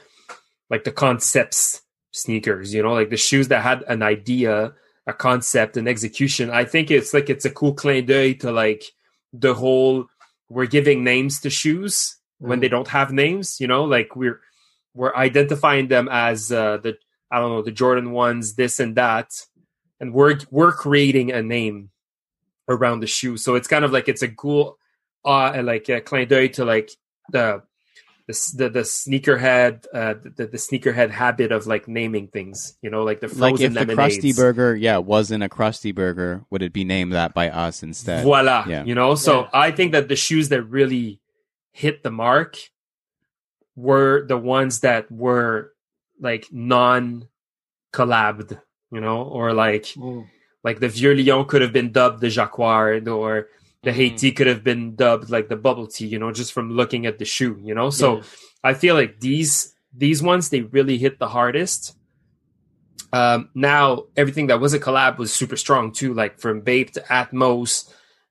[0.69, 4.73] like the concepts sneakers, you know, like the shoes that had an idea,
[5.05, 6.49] a concept, an execution.
[6.49, 8.83] I think it's like it's a cool clin d'oeil to like
[9.31, 10.07] the whole
[10.49, 12.71] we're giving names to shoes when they mm.
[12.71, 14.41] don't have names, you know, like we're
[14.95, 16.97] we're identifying them as uh, the
[17.29, 19.29] I don't know the Jordan ones, this and that,
[19.99, 21.89] and we're we're creating a name
[22.67, 23.37] around the shoe.
[23.37, 24.77] So it's kind of like it's a cool,
[25.23, 26.89] uh, like a clin d'oeil to like
[27.31, 27.61] the
[28.27, 32.75] the s- the, the sneakerhead uh, the, the sneakerhead habit of like naming things.
[32.81, 33.93] You know, like the like frozen if the.
[33.95, 38.23] Krusty Burger, yeah, wasn't a Krusty Burger, would it be named that by us instead?
[38.23, 38.65] Voila.
[38.67, 38.83] Yeah.
[38.83, 39.49] You know, so Yeah.
[39.53, 41.19] I think that the shoes that really
[41.71, 42.57] hit the mark
[43.75, 45.71] were the ones that were
[46.19, 47.27] like non
[47.93, 48.59] collabed,
[48.91, 50.25] you know, or like Mm.
[50.63, 53.47] like the Vieux Lion could have been dubbed the Jacquard or
[53.83, 53.95] the Mhm.
[53.95, 57.19] Haiti could have been dubbed like the bubble tea, you know, just from looking at
[57.19, 57.89] the shoe, you know.
[57.89, 58.23] So Yeah.
[58.63, 61.95] I feel like these these ones they really hit the hardest.
[63.13, 67.01] Um, now everything that was a collab was super strong too, like from Bape to
[67.01, 67.89] Atmos,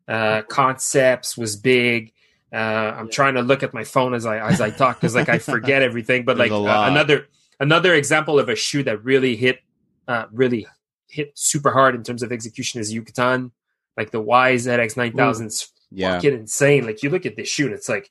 [0.09, 2.13] uh, concepts was big.
[2.55, 3.13] Uh, I'm Yeah.
[3.13, 5.83] trying to look at my phone as I as I talk because like I forget
[5.83, 6.25] everything.
[6.25, 7.27] But like uh, another
[7.59, 9.59] another example of a shoe that really hit
[10.07, 10.67] uh, really
[11.09, 13.51] hit super hard in terms of execution is Yucatan.
[13.97, 16.15] Like the YZX 9000 is Yeah.
[16.17, 16.87] fucking insane.
[16.87, 18.11] Like you look at this shoe and it's like,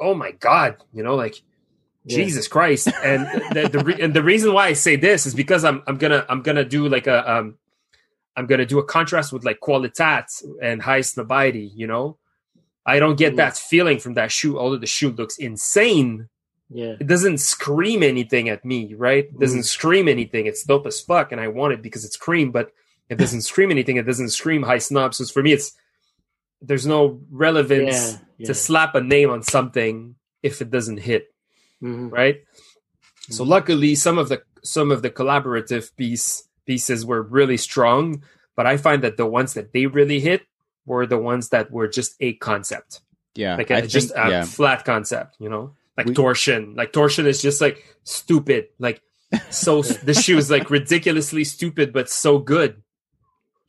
[0.00, 1.42] oh my god, you know, like
[2.04, 2.16] Yeah.
[2.16, 2.88] Jesus Christ.
[3.04, 5.98] And the, the re- and the reason why I say this is because I'm I'm
[5.98, 7.56] gonna I'm gonna do like a um
[8.36, 10.26] I'm gonna do a contrast with like Qualitat
[10.62, 12.16] and Highsnobiety, you know.
[12.94, 13.36] I don't get Mm.
[13.42, 16.28] that feeling from that shoe, although the shoe looks insane.
[16.70, 16.94] Yeah.
[17.00, 19.24] It doesn't scream anything at me, right?
[19.26, 20.46] It doesn't scream anything.
[20.46, 22.72] It's dope as fuck, and I want it because it's cream, but
[23.08, 23.96] it doesn't scream anything.
[23.96, 25.14] It doesn't scream high snob.
[25.14, 25.72] So for me, it's
[26.60, 28.18] there's no relevance Yeah.
[28.38, 28.46] yeah.
[28.48, 31.28] to slap a name on something if it doesn't hit,
[31.82, 32.10] Mhm.
[32.10, 32.38] right?
[33.30, 38.22] So luckily, some of the some of the collaborative piece pieces were really strong,
[38.56, 40.42] but I find that the ones that they really hit
[40.88, 43.00] were the ones that were just a concept,
[43.34, 43.56] Yeah.
[43.56, 44.44] like I a, just think- a yeah.
[44.44, 46.74] flat concept, you know, like We- torsion.
[46.74, 49.00] Like torsion is just like stupid, like
[49.50, 49.82] so.
[50.08, 52.82] the shoe is like ridiculously stupid, but so good.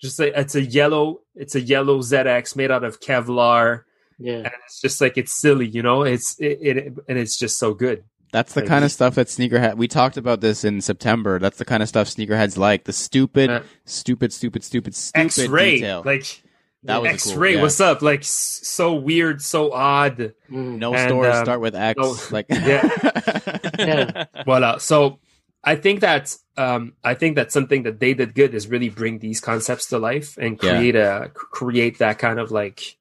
[0.01, 3.83] Just like it's a yellow, it's a yellow ZX made out of Kevlar,
[4.17, 4.35] Yeah.
[4.35, 6.03] and it's just like it's silly, you know.
[6.03, 8.03] It's it, it and it's just so good.
[8.31, 9.75] That's the Like, kind of stuff that sneakerhead.
[9.75, 11.39] We talked about this in September.
[11.39, 12.83] That's the kind of stuff sneakerheads like.
[12.85, 16.03] The stupid, Uh, stupid, stupid, stupid, stupid X-ray, detail.
[16.05, 16.43] like
[16.83, 17.49] that was a X-ray.
[17.51, 17.55] cool.
[17.57, 17.61] yeah.
[17.63, 18.01] What's up?
[18.01, 20.33] Like so weird, so odd.
[20.49, 20.77] Mhm.
[20.79, 21.97] No And, stores um, start with X.
[21.99, 24.25] no- like Yeah.
[24.45, 24.77] Voila.
[24.77, 25.19] So
[25.63, 29.19] I think that um, I think that something that they did good is really bring
[29.19, 30.77] these concepts to life and Yeah.
[30.77, 32.97] create a create that kind of like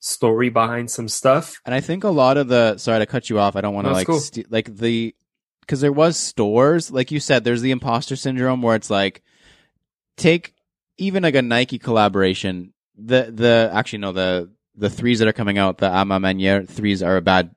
[0.00, 1.60] story behind some stuff.
[1.66, 3.56] And I think a lot of the sorry to cut you off.
[3.56, 4.20] I don't want to No, like cool.
[4.20, 5.14] st- like the
[5.60, 7.44] because there was stores like you said.
[7.44, 9.22] There's the imposter syndrome where it's like
[10.16, 10.54] take
[10.96, 12.72] even like a Nike collaboration.
[12.98, 16.66] The the actually no the the threes that are coming out the A Ma Maniére
[16.68, 17.54] threes are a bad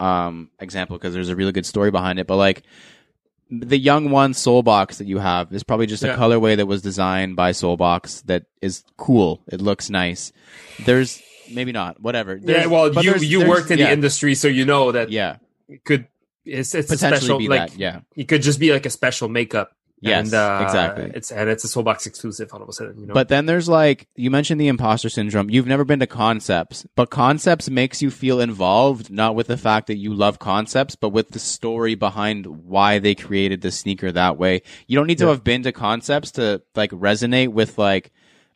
[0.00, 2.26] um example because there's a really good story behind it.
[2.26, 2.62] But like
[3.50, 7.36] the young one Solebox that you have is probably just a colorway that was designed
[7.36, 9.42] by Solebox that is cool.
[9.48, 10.32] It looks nice.
[10.84, 11.20] There's
[11.52, 12.36] maybe not, whatever.
[12.36, 15.10] yeah, well, you there's- you there's- worked in yeah, the industry, so you know that
[15.10, 15.36] Yeah,
[15.68, 16.06] it could
[16.44, 17.78] it's it's a special be like that.
[17.78, 19.72] Yeah, it could just be like a special makeup.
[20.08, 21.10] Yes, and, uh, exactly.
[21.14, 22.98] It's and it's a Solebox exclusive all of a sudden.
[23.00, 25.50] You know, But then there's like you mentioned the imposter syndrome.
[25.50, 29.86] You've never been to concepts, but concepts makes you feel involved, not with the fact
[29.86, 34.36] that you love concepts, but with the story behind why they created the sneaker that
[34.38, 34.62] way.
[34.86, 35.30] You don't need to Yeah.
[35.30, 38.12] have been to concepts to like resonate with like,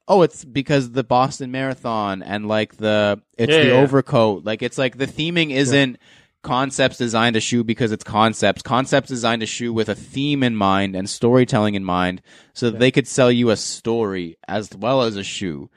[0.06, 3.74] oh, it's because the Boston Marathon and like the it's Yeah, the yeah.
[3.74, 4.44] overcoat.
[4.44, 5.98] Like it's like the theming isn't
[6.42, 8.62] concepts designed to shoe because it's concepts.
[8.62, 12.22] Concepts designed to shoe with a theme in mind and storytelling in mind
[12.54, 15.70] so that they could sell you a story as well as a shoe.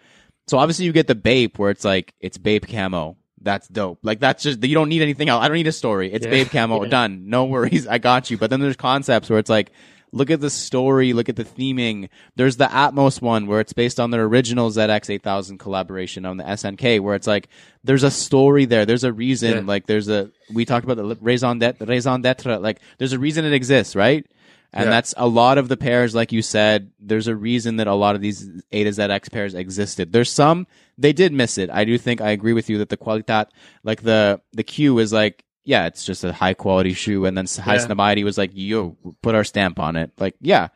[0.48, 3.18] So obviously you get the Bape where it's like, it's Bape camo.
[3.42, 4.00] That's dope.
[4.04, 5.44] Like that's just, you don't need anything else.
[5.44, 6.12] I don't need a story.
[6.12, 6.32] It's Yeah.
[6.32, 6.84] Bape camo.
[6.84, 6.90] Yeah.
[6.90, 7.24] Done.
[7.28, 7.88] No worries.
[7.88, 8.38] I got you.
[8.38, 9.72] But then there's concepts where it's like,
[10.12, 12.10] look at the story, look at the theming.
[12.36, 16.44] There's the Atmos one where it's based on their original ZX 8000 collaboration on the
[16.44, 17.48] SNK where it's like,
[17.84, 18.86] there's a story there.
[18.86, 19.52] There's a reason.
[19.54, 19.62] Yeah.
[19.66, 22.58] Like there's a, we talked about the raison d'etre, raison d'etre.
[22.60, 24.26] Like there's a reason it exists, right?
[24.74, 24.90] And Yeah.
[24.92, 28.16] that's a lot of the pairs, like you said, there's a reason that a lot
[28.16, 30.12] of these A to ZX pairs existed.
[30.14, 30.66] There's some,
[30.98, 31.70] they did miss it.
[31.70, 33.48] I do think I agree with you that the qualitat,
[33.84, 37.26] like the, the Q is like, yeah, it's just a high quality shoe.
[37.26, 38.24] And then High Yeah.
[38.24, 40.12] Was like, yo, put our stamp on it.
[40.18, 40.70] Like, yeah,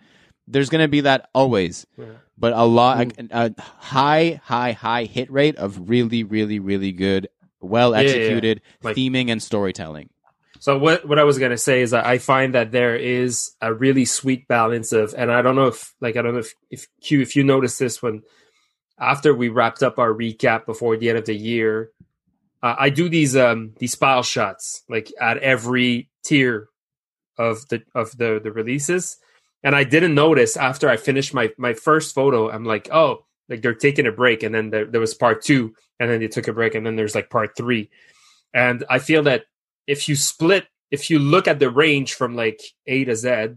[0.48, 1.86] there's going to be that always.
[1.98, 2.06] Yeah.
[2.38, 3.30] But a lot, mm.
[3.32, 7.30] a, a high, high, high hit rate of really, really, really good,
[7.62, 10.10] well Yeah, yeah, executed Like- theming and storytelling.
[10.60, 13.72] So what what I was gonna say is that I find that there is a
[13.72, 16.88] really sweet balance of, and I don't know if like I don't know if if
[17.02, 18.24] Q if you noticed this when
[18.98, 21.92] after we wrapped up our recap before the end of the year,
[22.66, 26.68] uh, I do these um these file shots like at every tier
[27.38, 29.18] of the of the the releases,
[29.64, 33.62] and I didn't notice after I finished my my first photo, I'm like, oh, like
[33.62, 36.48] they're taking a break, and then there, there was part two, and then they took
[36.48, 37.92] a break, and then there's like part three,
[38.52, 39.44] and I feel that
[39.86, 43.50] if you split if you look at the range from like A to Z,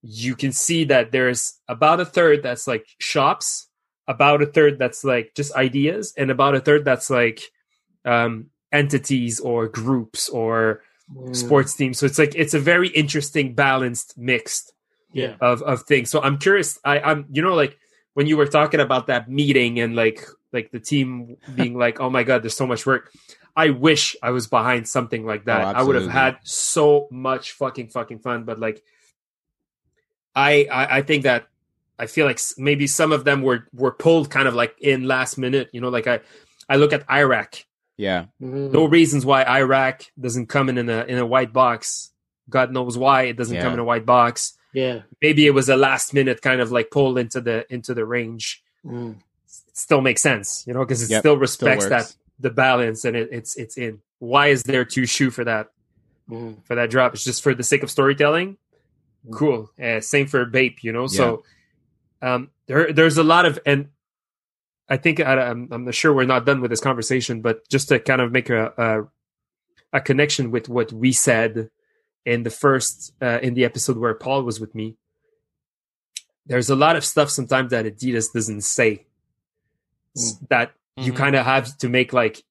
[0.00, 3.68] you can see that there's about a third that's like shops,
[4.08, 7.42] about a third that's like just ideas, and about a third that's like
[8.04, 10.82] um, entities or groups or
[11.14, 11.36] Mm.
[11.36, 11.98] sports teams.
[11.98, 14.72] So it's like it's a very interesting, balanced, mixed
[15.12, 15.36] Yeah.
[15.38, 16.08] of of things.
[16.08, 16.78] So I'm curious.
[16.82, 17.76] I, I'm you know like
[18.14, 20.24] when you were talking about that meeting and like
[20.54, 23.12] like the team being like, oh my god, there's so much work.
[23.54, 25.76] I wish I was behind something like that.
[25.76, 28.44] Oh, I would have had so much fucking fucking fun.
[28.44, 28.82] But like,
[30.34, 31.46] I I, I think that
[31.98, 35.36] I feel like maybe some of them were were pulled kind of like in last
[35.38, 35.68] minute.
[35.72, 36.20] You know, like I
[36.68, 37.64] I look at IRAK.
[37.96, 38.26] Yeah.
[38.42, 38.72] Mhm.
[38.72, 42.10] No reasons why IRAK doesn't come in in a in a white box.
[42.50, 45.02] God knows why it doesn't come in a white box Yeah.
[45.22, 48.62] maybe it was a last minute kind of like pull into the into the range
[48.84, 49.12] Mm.
[49.16, 53.06] it still makes sense you know because it Yep, still Still respects that the balance
[53.06, 55.68] and it, it's it's in why is there two shoe for that
[56.30, 56.56] Mm.
[56.66, 58.58] for that drop it's just for the sake of storytelling
[59.26, 59.32] Mm.
[59.32, 61.44] cool uh, same for bape you know so
[62.20, 63.88] um there there's a lot of and
[64.88, 67.88] i think I, I'm, I'm not sure we're not done with this conversation but just
[67.88, 68.72] to kind of make a
[69.92, 71.70] a, a connection with what we said
[72.26, 74.96] in the first uh, in the episode where paul was with me
[76.46, 79.06] there's a lot of stuff sometimes that adidas doesn't say
[80.16, 81.16] S- that you Mhm.
[81.16, 82.44] kind of have to make like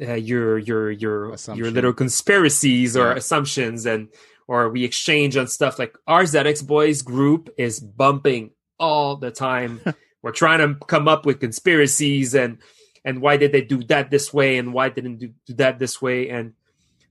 [0.00, 3.16] uh, your your your your little conspiracies or Yeah.
[3.16, 4.08] assumptions and
[4.46, 9.80] or we exchange on stuff like our ZX Boys group is bumping all the time.
[10.22, 12.58] We're trying to come up with conspiracies and
[13.04, 16.02] and why did they do that this way and why didn't do, do that this
[16.02, 16.52] way and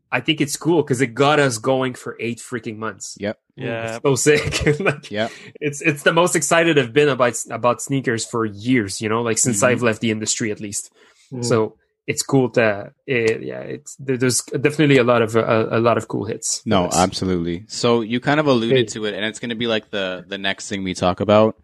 [0.09, 3.17] I think it's cool because it got us going for eight freaking months.
[3.19, 3.39] Yep.
[3.57, 3.95] Yeah.
[3.95, 4.79] It's so sick.
[4.79, 5.31] like, Yep.
[5.59, 9.01] it's it's the most excited I've been about about sneakers for years.
[9.01, 9.67] You know, like since Mhm.
[9.67, 10.93] I've left the industry at least.
[11.34, 11.43] Mm.
[11.43, 11.75] So
[12.05, 13.59] it's cool to eh, yeah.
[13.59, 16.61] It's there's definitely a lot of a, a lot of cool hits.
[16.65, 16.95] No, this.
[16.97, 17.65] absolutely.
[17.67, 18.84] So you kind of alluded Hey.
[18.93, 21.57] to it, and it's going to be like the the next thing we talk about.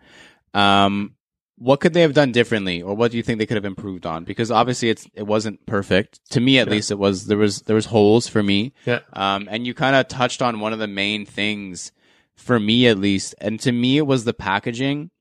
[0.53, 1.15] Um,
[1.58, 4.06] what could they have done differently, or what do you think they could have improved
[4.06, 4.24] on?
[4.24, 6.20] Because obviously, it's it wasn't perfect.
[6.32, 6.74] To me, at Yeah.
[6.74, 7.28] least, it was.
[7.28, 8.74] There was there was holes for me.
[8.86, 9.00] Yeah.
[9.14, 11.92] Um, and you kind of touched on one of the main things
[12.36, 15.12] for me, at least, and to me, it was the packaging.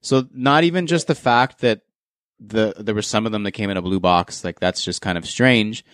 [0.00, 1.80] So not even just the fact that
[2.38, 5.02] the there were some of them that came in a blue box, like that's just
[5.02, 5.84] kind of strange.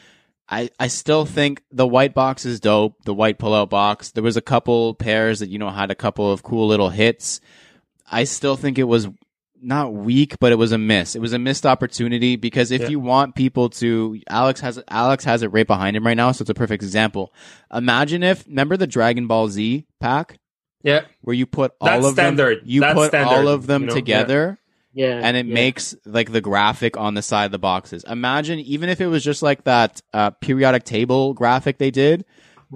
[0.49, 3.03] I, I still think the white box is dope.
[3.05, 4.13] The white pullout box.
[4.13, 7.41] There was a couple pairs that you know had a couple of cool little hits.
[8.09, 9.09] I still think it was
[9.63, 11.15] not weak, but it was a miss.
[11.17, 12.89] It was a missed opportunity because if Yeah.
[12.89, 16.43] you want people to, Alex has Alex has it right behind him right now, so
[16.43, 17.33] it's a perfect example.
[17.73, 20.39] Imagine if remember the Dragon Ball Z pack
[20.83, 22.59] Yeah, where you put all That's of standard.
[22.61, 23.95] them you That's put standard, all of them you know?
[23.95, 24.59] together
[24.93, 25.55] Yeah, and it yeah.
[25.55, 28.05] makes like the graphic on the side of the boxes.
[28.05, 32.25] Imagine even if it was just like that uh, periodic table graphic they did,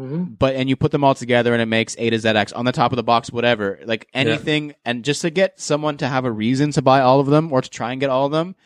[0.01, 0.39] Mhm.
[0.39, 2.73] but and you put them all together and it makes A to ZX on the
[2.73, 6.33] top of the box, whatever, like anything, and just to get someone to have a
[6.33, 8.57] reason to buy all of them or to try and get all of them.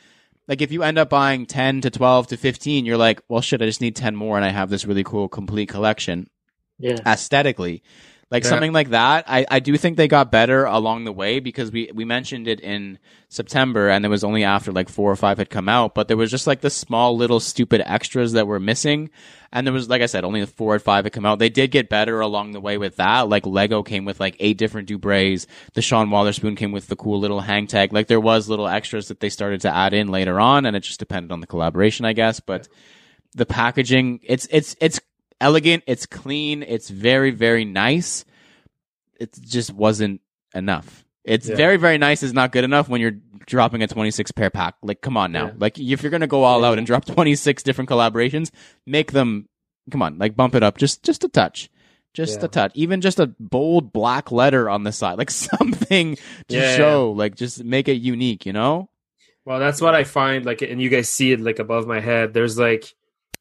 [0.47, 3.63] Like if you end up buying ten to twelve to fifteen, you're like, well, shit,
[3.63, 6.29] I just need ten more, and I have this really cool complete collection
[6.79, 7.83] Yeah, aesthetically.
[8.31, 8.51] Like Yeah.
[8.51, 11.91] something like that, I, I do think they got better along the way because we,
[11.95, 12.99] we mentioned it in
[13.29, 16.17] September and it was only after like four or five had come out, but there
[16.17, 19.11] was just like the small little stupid extras that were missing.
[19.53, 21.39] And there was, like I said, only the four or five had come out.
[21.39, 23.29] They did get better along the way with that.
[23.29, 25.47] Like Lego came with like eight different Dubraes.
[25.75, 27.93] The Sean Wotherspoon came with the cool little hang tag.
[27.93, 30.81] Like there was little extras that they started to add in later on and it
[30.81, 32.41] just depended on the collaboration, I guess.
[32.41, 32.69] But
[33.35, 34.99] the packaging, it's, it's, it's
[35.41, 35.85] elegant.
[35.87, 36.63] It's clean.
[36.63, 38.25] It's very, very nice.
[39.19, 40.21] It just wasn't
[40.55, 41.05] enough.
[41.25, 41.57] It's Yeah.
[41.57, 43.17] very, very nice is not good enough when you're
[43.47, 44.75] dropping a 26 pair pack.
[44.83, 45.47] Like, come on now.
[45.47, 45.53] Yeah.
[45.59, 48.51] Like, if you're going to go all out and drop 26 different collaborations,
[48.87, 49.49] make them,
[49.91, 51.71] come on, like bump it up just, just a touch.
[52.13, 52.45] Just Yeah.
[52.45, 52.73] a touch.
[52.75, 55.19] Even just a bold black letter on the side.
[55.19, 56.17] Like something
[56.49, 56.77] to Yeah.
[56.77, 57.11] show.
[57.13, 58.89] Like, just make it unique, you know?
[59.45, 60.45] Well, that's what I find.
[60.47, 62.33] Like, and you guys see it like above my head.
[62.35, 62.95] There's like,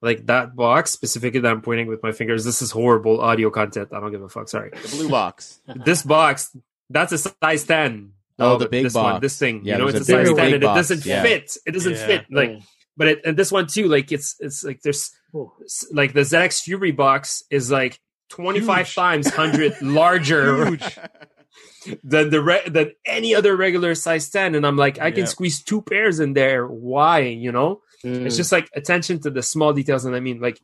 [0.03, 2.43] like that box specifically that I'm pointing with my fingers.
[2.45, 3.89] This is horrible audio content.
[3.93, 4.49] I don't give a fuck.
[4.49, 4.69] Sorry.
[4.69, 5.59] The blue box.
[5.85, 6.55] this box,
[6.89, 8.11] that's a size ten.
[8.37, 9.21] Oh, No, the big this one, box.
[9.21, 9.61] this thing.
[9.63, 11.23] Yeah, you know, it's a a size ten, big and it doesn't yeah.
[11.23, 11.57] fit.
[11.65, 12.05] It doesn't Yeah.
[12.07, 12.25] fit.
[12.29, 12.59] Like, Yeah.
[12.97, 13.87] but it, and this one too.
[13.87, 15.53] Like, it's it's like there's Oh.
[15.91, 17.99] like the ZX Fury box is like
[18.29, 18.95] 25 Huge.
[18.95, 20.97] times 100 larger Huge.
[22.03, 25.61] than the re- than any other regular size 10 and i'm like i can squeeze
[25.61, 28.25] two pairs in there why you know Mm.
[28.25, 30.59] it's just like attention to the small details and i mean like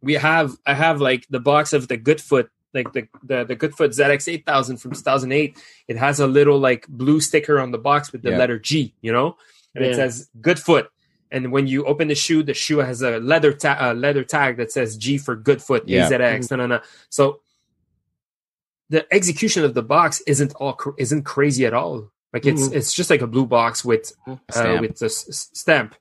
[0.00, 3.90] we have i have like the box of the goodfoot like the the, the goodfoot
[3.90, 5.58] zx 8000 from 2008
[5.88, 8.38] it has a little like blue sticker on the box with the Yeah.
[8.38, 9.36] letter g you know
[9.74, 9.96] and it Yeah.
[9.96, 10.86] says goodfoot
[11.30, 14.56] and when you open the shoe the shoe has a leather ta- uh, leather tag
[14.56, 16.08] that says g for goodfoot Yeah.
[16.08, 16.80] azx no no no
[17.10, 17.40] so
[18.88, 22.74] the execution of the box isn't all cr- isn't crazy at all like it's Mhm.
[22.76, 25.94] it's just like a blue box with uh, with the s- s- stamp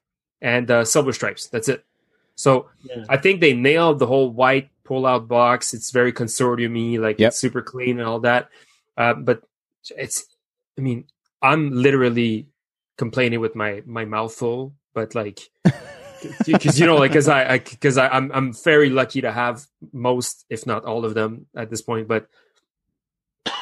[0.46, 1.48] and uh, silver stripes.
[1.50, 1.84] That's it.
[2.36, 3.04] So Yeah.
[3.10, 5.74] I think they nailed the whole white pull-out box.
[5.74, 7.30] It's very consortium-y, like Yep.
[7.30, 8.50] it's super clean and all that.
[8.96, 9.42] Uh, but
[9.98, 10.26] it's,
[10.78, 11.06] I mean,
[11.42, 12.46] I'm literally
[12.98, 15.42] complaining with my my mouth full, but like.
[16.46, 19.62] Because you know, like, because I, because I, I'm, I'm very lucky to have
[19.94, 22.08] most, if not all of them, at this point.
[22.08, 22.26] But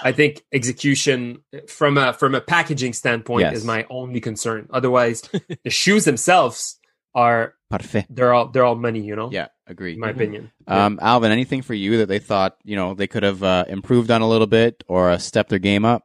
[0.03, 3.57] I think execution from a from a packaging standpoint Yes.
[3.57, 4.67] is my only concern.
[4.71, 5.21] Otherwise,
[5.63, 6.79] the shoes themselves
[7.15, 8.05] are Parfait.
[8.09, 9.29] they're all they're all money, you know.
[9.31, 9.93] Yeah, agree.
[9.93, 10.51] in my opinion.
[10.67, 14.09] Um, Alvin, anything for you that they thought you know they could have uh, improved
[14.11, 16.03] on a little bit or uh, stepped their game up?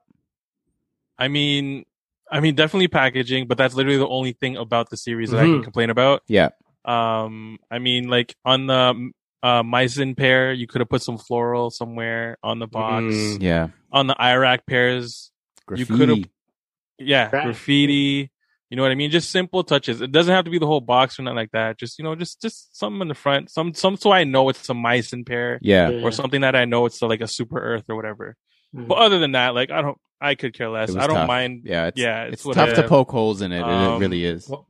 [1.19, 1.85] I mean,
[2.31, 5.45] I mean, definitely packaging, but that's literally the only thing about the series that I
[5.45, 6.23] can complain about.
[6.29, 6.51] Yeah,
[6.85, 9.11] Um, I mean, like on the
[9.43, 13.05] uh, Meissen pair, you could have put some floral somewhere on the box.
[13.15, 13.43] Mm.
[13.43, 13.69] yeah.
[13.93, 15.31] On the IRAK pairs,
[15.67, 15.93] Graffiti.
[15.93, 16.29] You could've-
[16.99, 17.45] yeah, Right.
[17.45, 18.31] graffiti.
[18.71, 19.11] You know what I mean?
[19.11, 20.01] Just simple touches.
[20.03, 21.79] It doesn't have to be the whole box or nothing like that.
[21.79, 24.69] Just you know, just just something in the front, some some so I know it's
[24.69, 25.89] a Meissen pair yeah.
[25.89, 26.05] Yeah.
[26.05, 28.37] or something that I know it's like a Super Earth or whatever.
[28.77, 28.89] Mhm.
[28.89, 30.95] But other than that, like I don't, I could care less.
[30.95, 31.29] I don't tough.
[31.29, 31.63] mind.
[31.65, 33.61] Yeah, it's, Yeah, it's, it's tough to poke holes in it.
[33.61, 34.47] it Um, really is.
[34.49, 34.68] Well,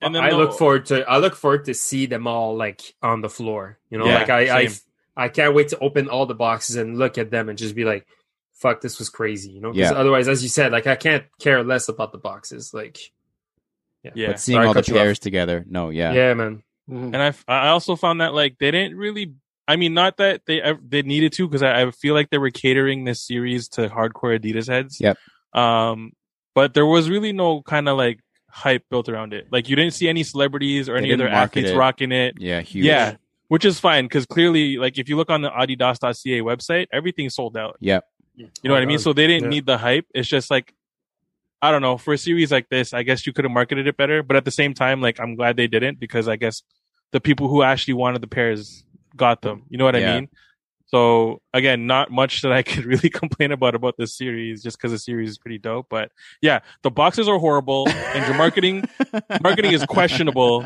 [0.00, 2.82] And then I the- look forward to I look forward to see them all like
[3.02, 3.78] on the floor.
[3.90, 4.80] You know, Yeah, like I, I same.
[5.16, 7.84] I can't wait to open all the boxes and look at them and just be
[7.84, 8.06] like,
[8.52, 9.92] "Fuck, this was crazy." You know, 'Cause Yeah.
[9.92, 12.74] otherwise, as you said, like I can't care less about the boxes.
[12.74, 12.98] Like,
[14.02, 14.26] yeah, Yeah.
[14.28, 15.00] but seeing Sorry, all the cut you off.
[15.00, 16.62] pairs together, no, yeah, yeah, man.
[16.90, 17.14] Mhm.
[17.14, 19.34] and I I also found that like they didn't really.
[19.68, 22.38] I mean, not that they ev- they needed to because I, I feel like they
[22.38, 25.00] were catering this series to hardcore Adidas heads.
[25.00, 25.16] Yep.
[25.54, 26.12] Um,
[26.54, 28.20] but there was really no kind of like
[28.56, 29.46] hype built around it.
[29.52, 31.76] Like you didn't see any celebrities or They any other athletes it.
[31.76, 32.36] rocking it.
[32.38, 32.86] yeah, huge.
[32.86, 33.16] Yeah,
[33.48, 37.56] which is fine because clearly, like if you look on the Adidas.ca website, everything's sold
[37.56, 37.76] out.
[37.80, 38.04] Yep.
[38.36, 38.98] You know what I mean?
[38.98, 39.50] So they didn't Yeah.
[39.50, 40.06] need the hype.
[40.14, 40.74] It's just like,
[41.62, 43.96] I don't know, for a series like this, I guess you could have marketed it
[43.96, 44.22] better.
[44.22, 46.62] But at the same time, like I'm glad they didn't because I guess
[47.12, 48.84] the people who actually wanted the pairs
[49.16, 49.64] got them.
[49.68, 50.12] You know what Yeah.
[50.12, 50.28] I mean?
[50.86, 54.92] So again, not much that I could really complain about about this series, just because
[54.92, 55.86] the series is pretty dope.
[55.90, 58.88] But yeah, the boxes are horrible, and your marketing
[59.42, 60.64] marketing is questionable.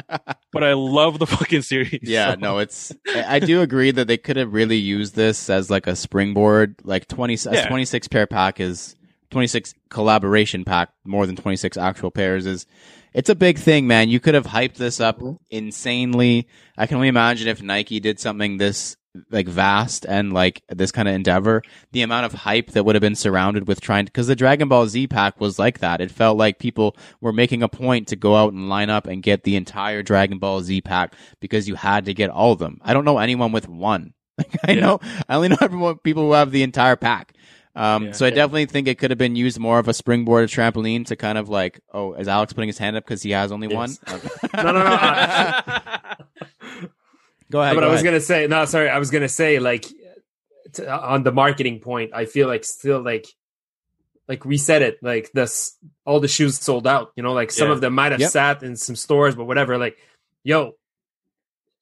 [0.52, 2.00] But I love the fucking series.
[2.02, 2.92] Yeah, so- no, it's.
[3.08, 6.76] I I do agree that they could have really used this as like a springboard.
[6.84, 7.68] Like twenty, a Yeah.
[7.68, 8.96] twenty six pair pack is
[9.30, 12.66] twenty six collaboration pack more than twenty six actual pairs is.
[13.12, 14.08] It's a big thing, man.
[14.08, 15.34] You could have hyped this up mm-hmm.
[15.50, 16.46] insanely.
[16.78, 18.96] I can only imagine if Nike did something this
[19.30, 21.62] like vast and like this kind of endeavor,
[21.92, 24.86] the amount of hype that would have been surrounded with trying because the Dragon Ball
[24.86, 26.00] Z pack was like that.
[26.00, 29.22] It felt like people were making a point to go out and line up and
[29.22, 32.78] get the entire Dragon Ball Z pack because you had to get all of them.
[32.84, 34.14] I don't know anyone with one.
[34.38, 34.80] Like I Yeah.
[34.80, 37.34] know I only know everyone people who have the entire pack.
[37.76, 38.12] Um, Yeah.
[38.12, 41.04] so I definitely think it could have been used more of a springboard, a trampoline
[41.06, 43.68] to kind of like, oh, is Alex putting his hand up because he has only
[43.68, 43.98] Yes.
[44.08, 44.20] one?
[44.54, 45.60] No, no, no.
[47.50, 47.74] I- go ahead.
[47.74, 48.12] but go I was ahead.
[48.12, 48.64] gonna say no.
[48.64, 49.86] Sorry, I was gonna say like
[50.72, 52.12] t- on the marketing point.
[52.14, 53.26] I feel like still like
[54.28, 55.76] like we said it like this.
[56.06, 57.12] All the shoes sold out.
[57.16, 57.74] You know, like some Yeah.
[57.74, 58.30] of them might have Yep.
[58.30, 59.76] sat in some stores, but whatever.
[59.78, 59.98] Like,
[60.44, 60.76] yo,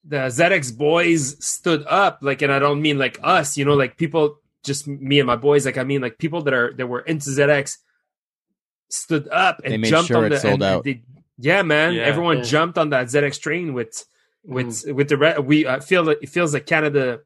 [0.05, 2.21] the ZX boys stood up.
[2.23, 3.59] Like, and I don't mean like us.
[3.59, 5.67] You know, like people, just me and my boys.
[5.67, 7.77] Like, I mean like people that are that were into ZX
[8.91, 10.85] stood up and They made jumped sure on it the sold and out.
[10.85, 11.03] they-
[11.37, 11.93] yeah, man.
[11.95, 12.03] Yeah.
[12.03, 12.45] Everyone Yeah.
[12.45, 14.05] jumped on that ZX train with
[14.49, 14.95] with Mm.
[14.97, 17.21] with the re- we I feel like it feels like Canada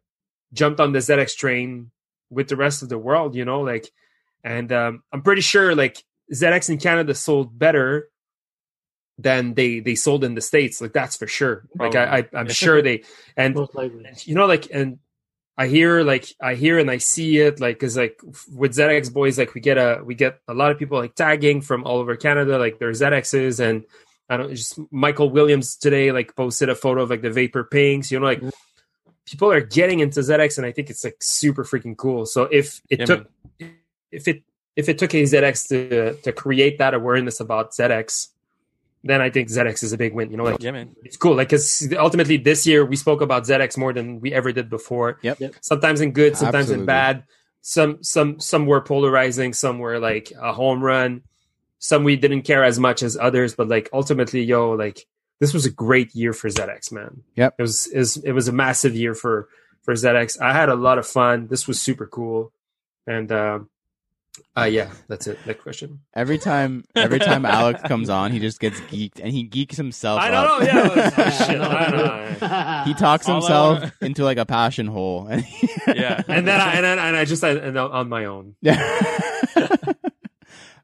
[0.53, 1.90] jumped on the ZX train
[2.31, 3.89] with the rest of the world, you know, like
[4.44, 5.97] and um I'm pretty sure like
[6.35, 8.09] ZX in Canada sold better
[9.19, 11.65] than they they sold in the states like that's for sure.
[11.78, 13.05] Like I, I i'm sure they
[13.36, 13.55] and
[14.27, 14.99] you know like and
[15.59, 18.19] i hear like i hear and i see it like because like
[18.51, 21.61] with zx boys like we get a we get a lot of people like tagging
[21.61, 23.85] from all over canada like their zx's and
[24.33, 28.11] i don't just michael williams today like posted a photo of like the vapor pinks
[28.11, 28.51] you know like Mhm.
[29.31, 32.81] people are getting into zx and i think it's like super freaking cool so if
[32.91, 33.21] it Yeah, took
[34.11, 34.43] if it
[34.75, 38.29] if it took a zx to to create that awareness about zx
[39.05, 40.95] then i think zx is a big win you know like yeah, man.
[41.03, 41.67] it's cool like because
[41.99, 45.41] ultimately this year we spoke about zx more than we ever did before Yep.
[45.41, 45.55] Yep.
[45.61, 46.83] sometimes in good sometimes Absolutely.
[46.83, 47.25] in bad
[47.63, 51.23] some some some were polarizing some were like a home run
[51.85, 55.05] some we didn't care as much as others but like ultimately yo like
[55.41, 57.55] this was a great year for zx man Yep.
[57.59, 59.49] it was it was, it was a massive year for
[59.83, 62.53] for zx i had a lot of fun this was super cool
[63.07, 63.69] and um
[64.57, 68.61] uh yeah that's it next question Every time, every time Alex comes on, he just
[68.61, 70.21] gets geeked, and he geeks himself.
[70.23, 72.83] i don't know yeah was- oh, shit, no, I don't know.
[72.87, 75.29] He talks All himself into like a passion hole.
[75.87, 76.23] Yeah.
[76.29, 78.55] and then I, and then and I just and on my own.
[78.63, 78.79] yeah.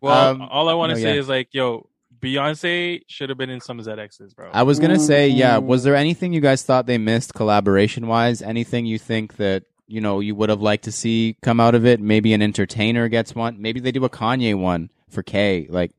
[0.01, 1.20] Well, Um, all I want no, to say yeah.
[1.20, 1.89] is like, yo,
[2.20, 4.51] Beyonce should have been in some ZXs, bro.
[4.53, 5.59] I was gonna say, yeah.
[5.59, 8.43] Was there anything you guys thought they missed collaboration wise?
[8.43, 11.87] Anything you think that you know you would have liked to see come out of
[11.87, 12.01] it?
[12.01, 13.61] Maybe an entertainer gets one.
[13.62, 15.66] Maybe they do a Kanye one for K.
[15.70, 15.93] Like,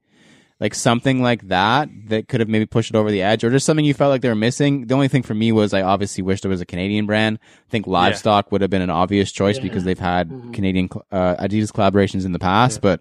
[0.59, 3.65] like something like that that could have maybe pushed it over the edge, or just
[3.65, 4.87] something you felt like they were missing.
[4.87, 7.39] The only thing for me was I obviously wish there was a Canadian brand.
[7.41, 9.63] I think Livestock would have been an obvious choice Yeah.
[9.63, 10.53] because they've had Mhm.
[10.53, 12.99] Canadian uh, Adidas collaborations in the past, but.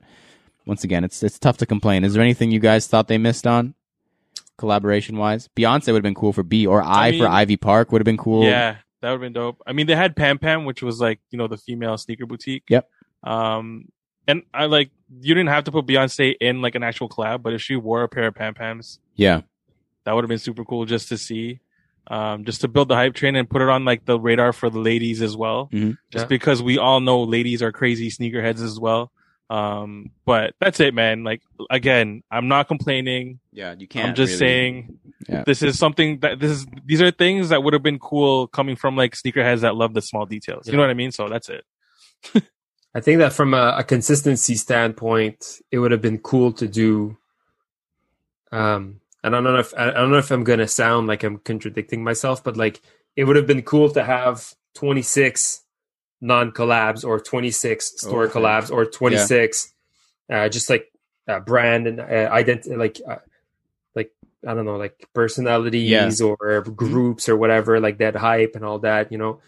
[0.68, 2.04] Once again, it's it's tough to complain.
[2.04, 3.74] Is there anything you guys thought they missed on?
[4.58, 5.48] collaboration wise.
[5.56, 8.04] Beyonce would have been cool for B, or I, I for Ivy Park would have
[8.04, 8.42] been cool.
[8.44, 9.62] Yeah, that would have been dope.
[9.64, 12.64] I mean, they had Pam Pam, which was like you know the female sneaker boutique.
[12.68, 12.90] Yep.
[13.22, 13.88] Um,
[14.26, 14.90] and I like
[15.20, 18.02] you didn't have to put Beyonce in like an actual collab, but if she wore
[18.02, 19.42] a pair of Pam Pams, yeah,
[20.04, 21.60] that would have been super cool just to see.
[22.10, 24.70] Um, just to build the hype train and put it on like the radar for
[24.70, 25.68] the ladies as well.
[25.72, 25.98] Mhm.
[26.10, 26.28] Just Yeah.
[26.28, 29.12] because we all know ladies are crazy sneakerheads as well.
[29.50, 31.24] Um, but that's it, man.
[31.24, 33.40] Like again, I'm not complaining.
[33.52, 33.74] yeah.
[33.78, 34.08] You can't.
[34.10, 34.98] I'm just really- saying
[35.28, 35.42] Yeah.
[35.46, 38.76] this is something that this is these are things that would have been cool coming
[38.76, 40.66] from like sneakerheads that love the small details.
[40.66, 41.12] You know what I mean?
[41.12, 41.64] So that's it.
[42.94, 47.16] I think that from a, a consistency standpoint, it would have been cool to do.
[48.50, 51.38] Um, and I don't know if I don't know if I'm gonna sound like I'm
[51.38, 52.80] contradicting myself, but like
[53.16, 55.62] it would have been cool to have 26
[56.20, 58.34] non collabs or 26 store Okay.
[58.40, 59.72] collabs or 26
[60.30, 60.90] uh, just like
[61.28, 63.16] uh, brand and uh, identity, like uh,
[63.94, 64.10] like
[64.46, 69.10] I don't know, like personalities or groups or whatever, like that hype and all that.
[69.12, 69.40] You know,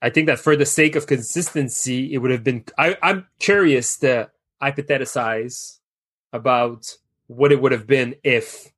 [0.00, 2.64] I think that for the sake of consistency, it would have been.
[2.78, 4.30] I, I'm curious to
[4.62, 5.78] hypothesize
[6.32, 6.96] about
[7.26, 8.70] what it would have been if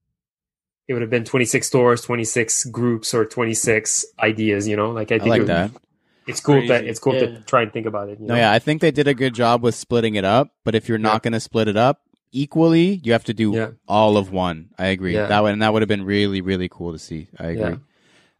[0.86, 4.68] it would have been 26 stores, 26 groups, or 26 ideas.
[4.68, 5.70] You know, like I I think like it would- that.
[6.26, 7.20] It's cool that it's cool Yeah.
[7.26, 8.18] to try and think about it.
[8.20, 8.40] You No, know?
[8.40, 10.50] yeah, I think they did a good job with splitting it up.
[10.64, 11.18] But if you're not Yeah.
[11.20, 12.00] going to split it up
[12.32, 13.70] equally, you have to do Yeah.
[13.86, 14.70] all of one.
[14.78, 15.14] I agree.
[15.14, 15.26] Yeah.
[15.26, 17.28] That would and that would have been really really cool to see.
[17.38, 17.76] I agree.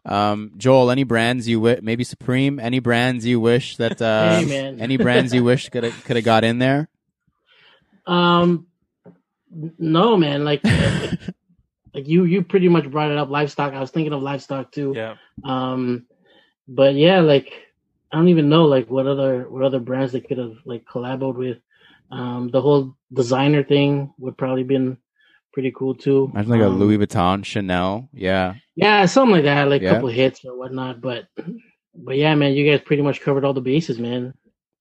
[0.07, 2.59] Um, Joel, any brands you wi- maybe Supreme?
[2.61, 6.25] Any brands you wish that uh, Hey, any brands you wish could have could have
[6.25, 6.89] got in there?
[8.07, 8.67] Um,
[9.79, 10.45] no, man.
[10.45, 10.63] Like,
[11.95, 13.31] like you, you pretty much brought it up.
[13.31, 13.73] Livestock.
[13.73, 14.93] I was thinking of livestock too.
[14.97, 15.15] Yeah.
[15.45, 16.07] Um,
[16.69, 17.53] but yeah, like
[18.15, 21.37] I don't even know like what other what other brands they could have like collaborated
[21.37, 21.59] with.
[22.17, 24.99] Um, the whole designer thing would probably been
[25.53, 26.31] pretty cool too.
[26.33, 28.09] Imagine like a Um, Louis Vuitton, Chanel.
[28.13, 29.93] Yeah, Yeah, something like that, like a Yeah.
[29.95, 31.01] couple hits or whatnot.
[31.01, 31.25] But
[31.97, 34.35] but yeah, man, you guys pretty much covered all the bases, man.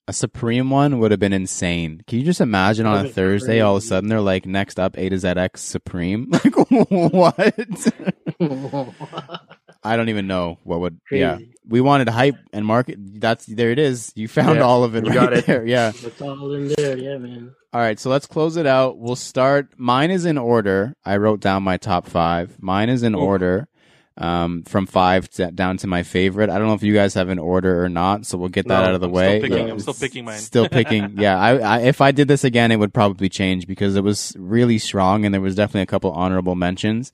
[0.08, 2.02] A Supreme one would have been insane.
[2.08, 4.98] Can you just imagine on a Thursday, all of a sudden they're like, next up,
[4.98, 6.30] A to ZX Supreme?
[6.32, 6.56] Like,
[7.14, 7.94] what?
[9.84, 11.00] I don't even know what would.
[11.12, 12.98] Yeah, we wanted hype and market.
[13.00, 13.72] That's there.
[13.72, 14.12] It is.
[14.16, 15.46] You found Yeah, all of it you right got it.
[15.46, 15.66] there.
[15.66, 15.92] Yeah.
[15.96, 17.54] It's all in there, yeah, man.
[17.74, 18.98] All right, so let's close it out.
[18.98, 19.70] We'll start.
[19.78, 20.96] Mine is in order.
[21.04, 22.62] I wrote down my top five.
[22.62, 23.20] Mine is in Ooh.
[23.20, 23.68] order,
[24.16, 26.52] um, from five to, down to my favorite.
[26.52, 28.80] I don't know if you guys have an order or not, so we'll get that
[28.82, 29.40] No, out of the I'm way.
[29.40, 29.74] Still picking, Yeah.
[29.74, 30.38] I'm still picking mine.
[30.40, 31.18] Still picking.
[31.18, 34.36] yeah, I, I if I did this again, it would probably change because it was
[34.38, 37.12] really strong, and there was definitely a couple honorable mentions.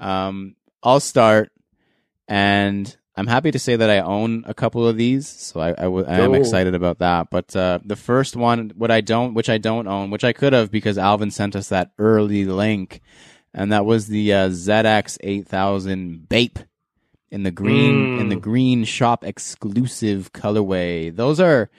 [0.00, 1.51] Um, I'll start,
[2.32, 5.82] and I'm happy to say that I own a couple of these, so I, I,
[5.82, 7.28] w- I am excited about that.
[7.30, 10.54] But uh, the first one, what I don't, which I don't own, which I could
[10.54, 13.02] have because Alvin sent us that early link,
[13.52, 16.58] and that was the uh, ZX 8000 Bape
[17.30, 18.20] in the green Mm.
[18.22, 21.14] in the green shop exclusive colorway.
[21.14, 21.70] Those are.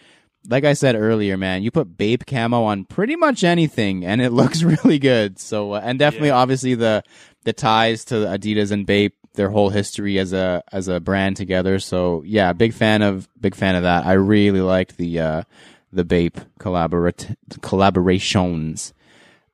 [0.50, 4.32] Like I said earlier, man, you put Bape camo on pretty much anything, and it
[4.42, 5.40] looks really good.
[5.40, 6.36] So, uh, and definitely, Yeah.
[6.42, 7.02] obviously, the
[7.46, 11.80] the ties to Adidas and Bape, their whole history as a as a brand together.
[11.80, 14.06] So yeah, big fan of big fan of that.
[14.06, 15.44] I really liked the uh
[15.92, 18.94] the Bape collaborat collaborations.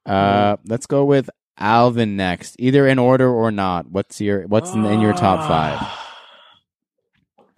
[0.06, 1.30] Uh let's go with
[1.60, 2.56] Alvin next.
[2.58, 3.92] Either in order or not.
[3.92, 6.10] What's your what's in, in your top 5?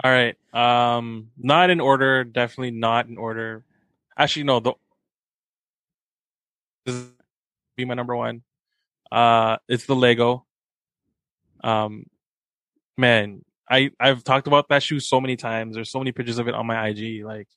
[0.03, 0.35] All right.
[0.53, 2.23] Um, not in order.
[2.23, 3.64] Definitely not in order.
[4.18, 4.60] Actually, no.
[4.60, 4.73] The
[6.85, 7.07] this is
[7.77, 8.41] be my number one.
[9.11, 10.45] Uh, it's the Lego.
[11.64, 12.06] Um,
[12.98, 15.76] man, I I've talked about that shoe so many times.
[15.76, 17.24] There's so many pictures of it on my IG.
[17.24, 17.48] Like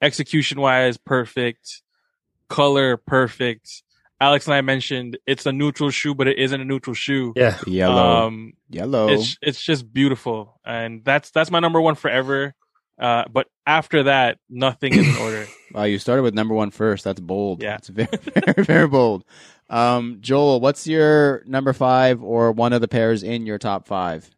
[0.00, 1.82] execution wise, perfect.
[2.48, 3.82] Color, perfect.
[4.20, 7.32] Alex and I mentioned it's a neutral shoe, but it isn't a neutral shoe.
[7.34, 7.58] Yeah.
[7.66, 8.26] Yellow.
[8.26, 9.08] Um, Yellow.
[9.08, 12.54] it's it's just beautiful, and that's that's my number one forever.
[13.00, 15.46] Uh, but after that, nothing is in order.
[15.72, 17.02] Wow, you started with number one first.
[17.04, 17.62] That's bold.
[17.62, 17.76] Yeah.
[17.76, 18.08] It's very,
[18.44, 19.24] very, very bold.
[19.70, 24.28] Um, Joel, what's your number five or one of the pairs in your top five?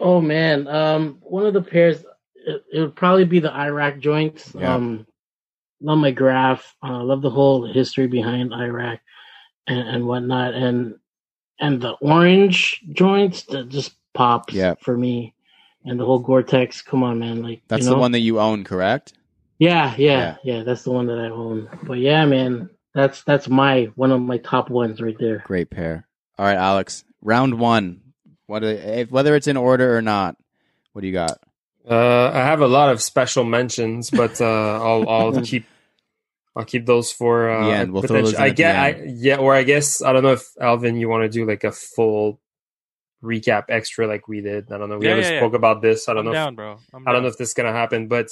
[0.00, 2.04] Oh man, um, one of the pairs
[2.34, 4.52] it, it would probably be the IRAK joints.
[4.54, 4.74] Yeah.
[4.74, 5.06] Um,
[5.80, 6.74] love my graph.
[6.86, 8.98] Uh, love the whole history behind IRAK
[9.66, 10.96] and, and whatnot, and
[11.58, 14.74] and the orange joints that just pops Yeah.
[14.80, 15.33] for me,
[15.84, 16.82] and the whole Gore-Tex.
[16.82, 17.42] Come on, man!
[17.42, 19.12] Like That's you the one that you own, correct?
[19.58, 20.36] Yeah, Yeah.
[20.42, 21.68] yeah, yeah, That's the one that I own.
[21.84, 25.42] But yeah, man, that's that's my one of my top ones right there.
[25.46, 26.06] Great pair.
[26.38, 27.04] All right, Alex.
[27.22, 28.00] Round one.
[28.46, 30.36] What if, whether it's in order or not?
[30.92, 31.38] What do you got?
[31.88, 35.66] Uh, I have a lot of special mentions, but uh, I'll I'll keep
[36.56, 37.92] I'll keep those for uh, The end.
[37.92, 40.22] We'll throw those in I at the get I yeah, or I guess I don't
[40.22, 42.40] know if Alvin, you want to do like a full
[43.24, 44.70] recap extra like we did.
[44.70, 44.98] I don't know.
[44.98, 45.40] We Yeah, never yeah, yeah.
[45.40, 46.08] spoke about this.
[46.08, 46.48] I don't I'm know.
[46.48, 46.70] if- bro.
[46.92, 47.22] I'm I don't down.
[47.22, 48.28] know if this is gonna happen, but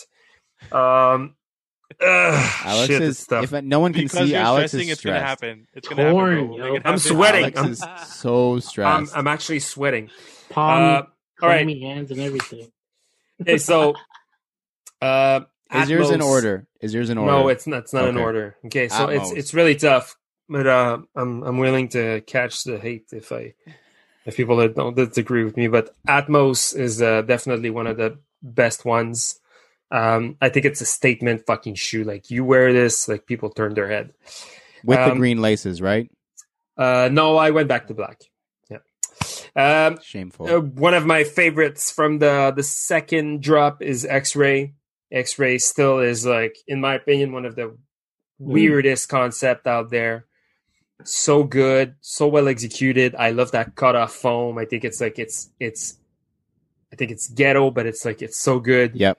[0.71, 1.35] um,
[2.01, 3.09] ugh, Alex shit, is.
[3.09, 3.53] this stuff.
[3.53, 5.67] If no one can because see, you're Alex is it's gonna happen.
[5.75, 6.57] It's gonna Torn, happen, bro.
[6.57, 6.65] yo.
[6.75, 6.99] It I'm happen.
[6.99, 7.43] sweating.
[7.57, 9.17] Alex I'm- is so I'm, stressed.
[9.17, 10.11] I'm actually sweating.
[10.51, 11.03] Palm, Uh,
[11.43, 11.67] all right.
[11.81, 12.71] hands, and everything.
[13.43, 13.95] Okay, so
[15.01, 15.41] uh,
[15.75, 16.67] is yours in order?
[16.81, 17.33] Is yours in order?
[17.33, 17.79] No, it's not.
[17.85, 18.57] It's not in order.
[18.67, 19.37] Okay, so it's Atmos.
[19.37, 20.17] it's really tough,
[20.49, 23.55] but uh, I'm I'm willing to catch the hate if I
[24.27, 25.69] if people that don't disagree with me.
[25.69, 29.39] But Atmos is uh, definitely one of the best ones.
[29.91, 32.05] Um, I think it's a statement fucking shoe.
[32.05, 34.15] Like you wear this, like people turn their head.
[34.85, 36.11] with the um, green laces, right?
[36.77, 38.23] Uh, no, I went back to black.
[38.71, 38.79] Yeah.
[39.55, 40.49] Um, Shameful.
[40.49, 44.75] uh, one of my favorites from the the second drop is X-ray.
[45.11, 47.77] X-ray still is like, in my opinion, one of the
[48.39, 50.27] weirdest concept out there.
[51.09, 53.15] So good, so well executed.
[53.17, 54.59] I love that cut off foam.
[54.59, 55.99] I think it's like it's it's.
[56.93, 58.95] I think it's ghetto, but it's like it's so good.
[58.97, 59.19] Yep.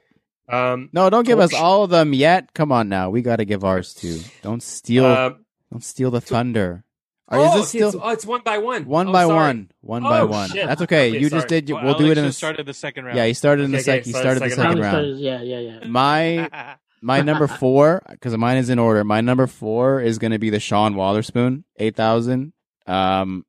[0.50, 0.90] Um.
[0.94, 2.54] No, don't give us all of them yet.
[2.54, 4.20] Come on now, we got to give ours too.
[4.42, 5.06] Don't steal.
[5.06, 5.32] uh,
[5.72, 6.84] don't steal the thunder.
[7.30, 8.86] Are oh, is this okay, still it's, oh, it's one by one.
[8.86, 9.36] one Oh, by sorry.
[9.38, 9.72] one?
[9.82, 10.50] One by one.
[10.50, 10.68] shit.
[10.68, 11.08] That's okay.
[11.10, 11.40] Okay, you sorry.
[11.42, 11.70] just did.
[11.70, 12.30] Well, we'll do Alex it in the.
[12.30, 13.18] just started the second round.
[13.18, 14.00] Yeah, he started in the Okay, second.
[14.02, 14.94] okay, He sorry, started the second second round.
[14.94, 15.88] started- yeah, yeah, yeah.
[15.88, 19.04] My my number four because mine is in order.
[19.04, 22.54] My number four is going to be the Sean Wotherspoon eight thousand.
[22.88, 23.46] Um,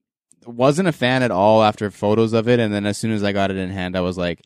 [0.46, 3.32] wasn't a fan at all after photos of it, and then as soon as I
[3.32, 4.42] got it in hand, I was like,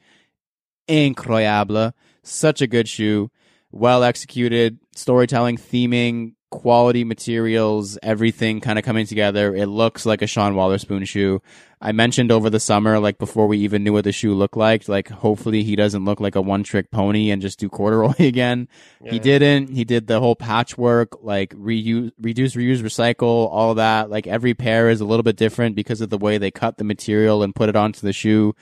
[0.89, 1.93] incroyable!
[2.23, 3.31] Such a good shoe,
[3.73, 9.55] well executed, storytelling, theming, quality materials, everything kind of coming together.
[9.55, 11.43] It looks like a Sean Wotherspoon shoe.
[11.81, 14.89] I mentioned over the summer, like before we even knew what the shoe looked like,
[14.89, 18.69] like hopefully he doesn't look like a one trick pony and just do corduroy again.
[19.05, 19.69] He didn't.
[19.69, 24.11] He did the whole patchwork, like reuse, reduce, reuse, recycle, all that.
[24.11, 26.85] Like every pair is a little bit different because of the way they cut the
[26.85, 28.55] material and put it onto the shoe.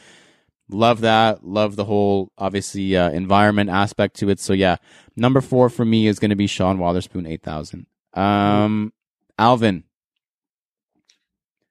[0.68, 1.44] Love that.
[1.44, 4.40] Love the whole obviously uh, environment aspect to it.
[4.40, 4.76] So yeah,
[5.14, 7.86] number four for me is going to be Sean Wotherspoon eight thousand.
[8.14, 8.92] Um,
[9.38, 9.84] Alvin.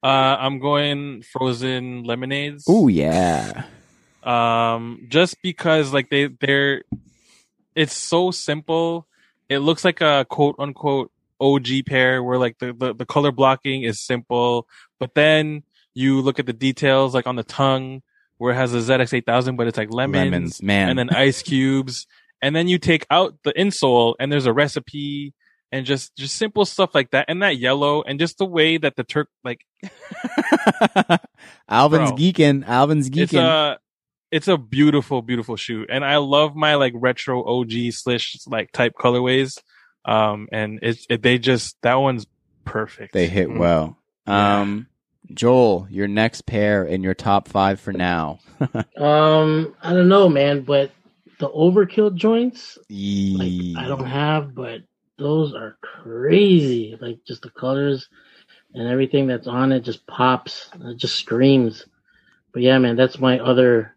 [0.01, 2.65] Uh, I'm going frozen lemonades.
[2.69, 3.65] Oh yeah.
[4.23, 6.83] Um, just because like they they're,
[7.75, 9.07] it's so simple.
[9.49, 11.11] It looks like a quote unquote
[11.41, 14.67] OG pair where like the, the, the color blocking is simple,
[14.99, 15.63] but then
[15.93, 18.01] you look at the details like on the tongue
[18.37, 20.89] where it has a ZX8000, but it's like lemons, Lemons, man.
[20.89, 22.05] and then ice cubes.
[22.41, 25.33] And then you take out the insole and there's a recipe
[25.71, 27.25] and just, just simple stuff like that.
[27.27, 29.61] And that yellow and just the way that the Turk, like
[31.69, 32.17] Alvin's Bro.
[32.17, 32.67] geeking.
[32.67, 33.21] Alvin's geeking.
[33.23, 33.79] it's a,
[34.31, 35.85] it's a beautiful, beautiful shoe.
[35.89, 39.57] And I love my like retro OG slash like type colorways.
[40.03, 42.27] Um, and it's, it, they just, that one's
[42.63, 43.13] perfect.
[43.13, 43.57] They hit Mm.
[43.59, 43.97] well.
[44.27, 44.59] Yeah.
[44.61, 44.87] Um,
[45.33, 48.39] Joel, your next pair in your top five for now.
[48.97, 50.91] Um, I don't know, man, but
[51.39, 52.77] the overkill joints,
[53.33, 54.81] like I don't have, but
[55.17, 56.97] those are crazy.
[56.99, 58.07] Like just the colors
[58.73, 60.69] and everything that's on it just pops.
[60.79, 61.85] It just screams.
[62.53, 63.95] But yeah, man, that's my other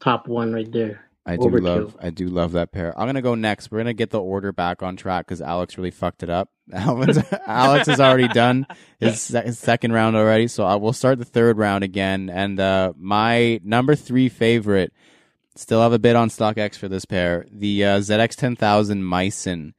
[0.00, 1.09] top one right there.
[1.26, 1.62] I do Overkill.
[1.62, 2.98] love I do love that pair.
[2.98, 3.70] I'm gonna go next.
[3.70, 6.48] We're gonna get the order back on track because Alex really fucked it up.
[6.72, 8.66] Alvin's, Alex has already done
[8.98, 12.30] his, se- his second round already, so I will start the third round again.
[12.30, 14.92] And uh, my number three favorite,
[15.56, 19.74] still have a bid on StockX for this pair, the uh, ZX 10000 Meissen.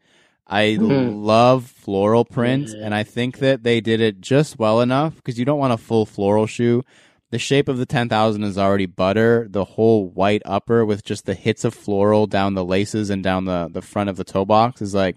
[0.45, 1.23] I Mhm.
[1.23, 2.85] love floral print, Yeah.
[2.85, 5.77] and I think that they did it just well enough because you don't want a
[5.77, 6.83] full floral shoe.
[7.31, 9.47] The shape of the 10,000 is already butter.
[9.49, 13.45] The whole white upper with just the hits of floral down the laces and down
[13.45, 15.15] the, the front of the toe box is like,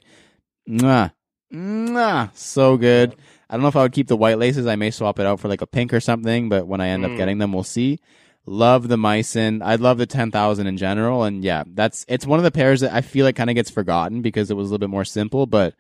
[0.69, 1.13] mwah,
[1.53, 3.17] mwah, so good.
[3.51, 4.67] I don't know if I would keep the white laces.
[4.67, 7.05] I may swap it out for like a pink or something, but when I end
[7.05, 7.17] up Mm.
[7.17, 7.99] getting them, we'll see.
[8.47, 9.63] Love the Meissen.
[9.63, 11.25] I love the 10,000 in general.
[11.25, 13.71] And yeah, that's, it's one of the pairs that I feel like kind of gets
[13.71, 15.75] forgotten because it was a little bit more simple, but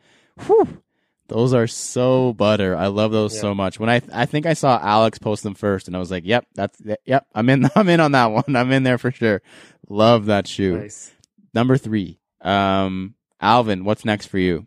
[0.47, 0.83] whew,
[1.29, 2.77] those are so butter.
[2.77, 3.41] I love those Yeah.
[3.41, 3.81] so much.
[3.81, 6.47] When I, I think I saw Alex post them first and I was like, yep,
[6.55, 8.55] that's, yep, I'm in, I'm in on that one.
[8.57, 9.41] I'm in there for sure.
[9.89, 10.79] Love that shoe.
[10.79, 11.11] Nice.
[11.55, 12.19] Number three.
[12.41, 14.67] Um, Alvin, what's next for you?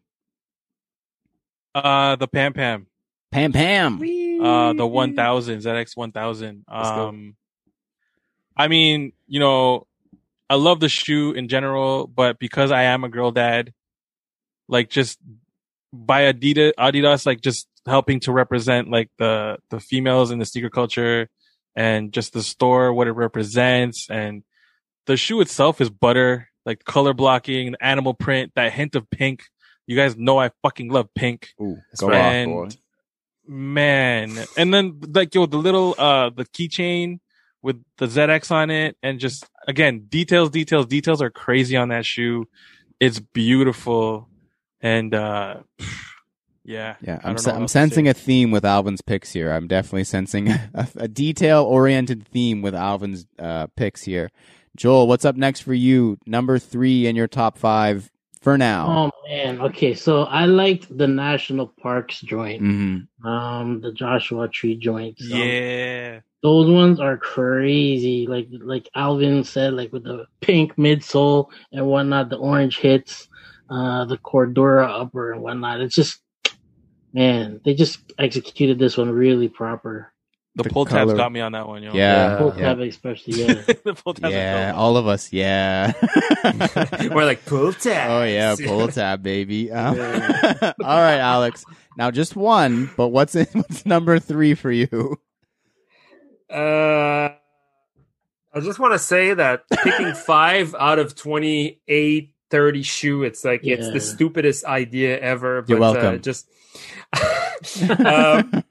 [1.75, 2.87] Uh, the Pam Pam.
[3.31, 3.95] Pam Pam.
[4.41, 6.65] Uh, the 1000, ZX 1000.
[6.71, 7.07] Let's go.
[7.09, 7.35] Um,
[8.55, 9.85] I mean, you know,
[10.49, 13.73] I love the shoe in general, but because I am a girl dad,
[14.67, 15.19] like just
[15.93, 20.69] by Adidas, Adidas, like just helping to represent like the, the females in the sneaker
[20.69, 21.29] culture
[21.75, 24.07] and just the store, what it represents.
[24.09, 24.43] And
[25.05, 29.43] the shoe itself is butter, like color blocking, animal print, that hint of pink.
[29.85, 32.45] You guys know I fucking love pink Ooh, go right.
[32.45, 32.77] off, boy.
[33.47, 37.19] man and then like yo the little uh the keychain
[37.61, 42.05] with the zx on it and just again details details details are crazy on that
[42.05, 42.45] shoe
[42.99, 44.27] it's beautiful
[44.81, 45.57] and uh
[46.63, 49.51] yeah Yeah, I I'm, se- I'm sensing a theme with Alvin's picks here.
[49.51, 54.31] I'm definitely sensing a, a detail oriented theme with Alvin's uh, picks here.
[54.75, 56.17] Joel, what's up next for you?
[56.25, 59.11] Number three in your top five for now.
[59.13, 59.93] Oh man, okay.
[59.93, 62.97] So I liked the national parks joint, hmm
[63.27, 65.17] um, the Joshua Tree joint.
[65.19, 68.27] So yeah those ones are crazy.
[68.27, 73.26] Like like Alvin said, like with the pink midsole and whatnot, the orange hits,
[73.69, 75.81] uh, the Cordura upper and whatnot.
[75.81, 76.19] It's just
[77.13, 80.13] man, they just executed this one really proper.
[80.55, 83.53] the, The pull tabs got me on that one yo Yeah, Pull yeah, especially, yeah.
[83.83, 84.73] the pull tabs yeah.
[84.75, 85.93] All of us, yeah.
[87.11, 88.09] We're like pull tab.
[88.11, 89.71] oh yeah, pull tab, baby.
[89.77, 90.73] Um, Yeah.
[90.83, 91.63] all right, Alex.
[91.97, 95.17] Now just one, but what's in, what's number three for you?
[96.51, 97.29] Uh,
[98.53, 103.61] I just want to say that picking five out of 28, 30 shoe, it's like,
[103.63, 105.61] it's the stupidest idea ever.
[105.61, 106.21] But, You're Uh, welcome.
[106.21, 106.47] just,
[108.05, 108.63] um,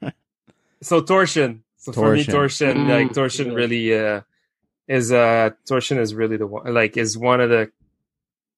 [0.81, 1.63] so torsion.
[1.77, 2.33] So for me, Torsion.
[2.33, 3.53] torsion, Mm, like torsion yeah.
[3.53, 4.21] really, uh,
[4.87, 7.71] is, uh, torsion is really the one, like, is one of the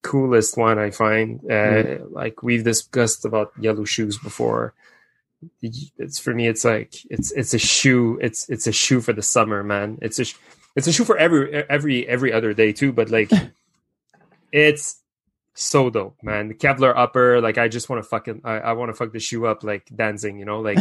[0.02, 1.40] coolest one I find.
[1.44, 1.50] Uh,
[2.00, 2.12] Mm.
[2.12, 4.72] like we've discussed about yellow shoes before.
[5.62, 6.48] It's for me.
[6.48, 8.18] It's like it's it's a shoe.
[8.20, 9.98] It's it's a shoe for the summer, man.
[10.02, 10.36] It's a sh-
[10.76, 12.92] it's a shoe for every every every other day too.
[12.92, 13.30] But like,
[14.52, 14.99] it's
[15.54, 16.48] so dope, man.
[16.48, 19.18] The Kevlar upper, like I just want to fucking I, I want to fuck the
[19.20, 20.78] shoe up like dancing, you know, like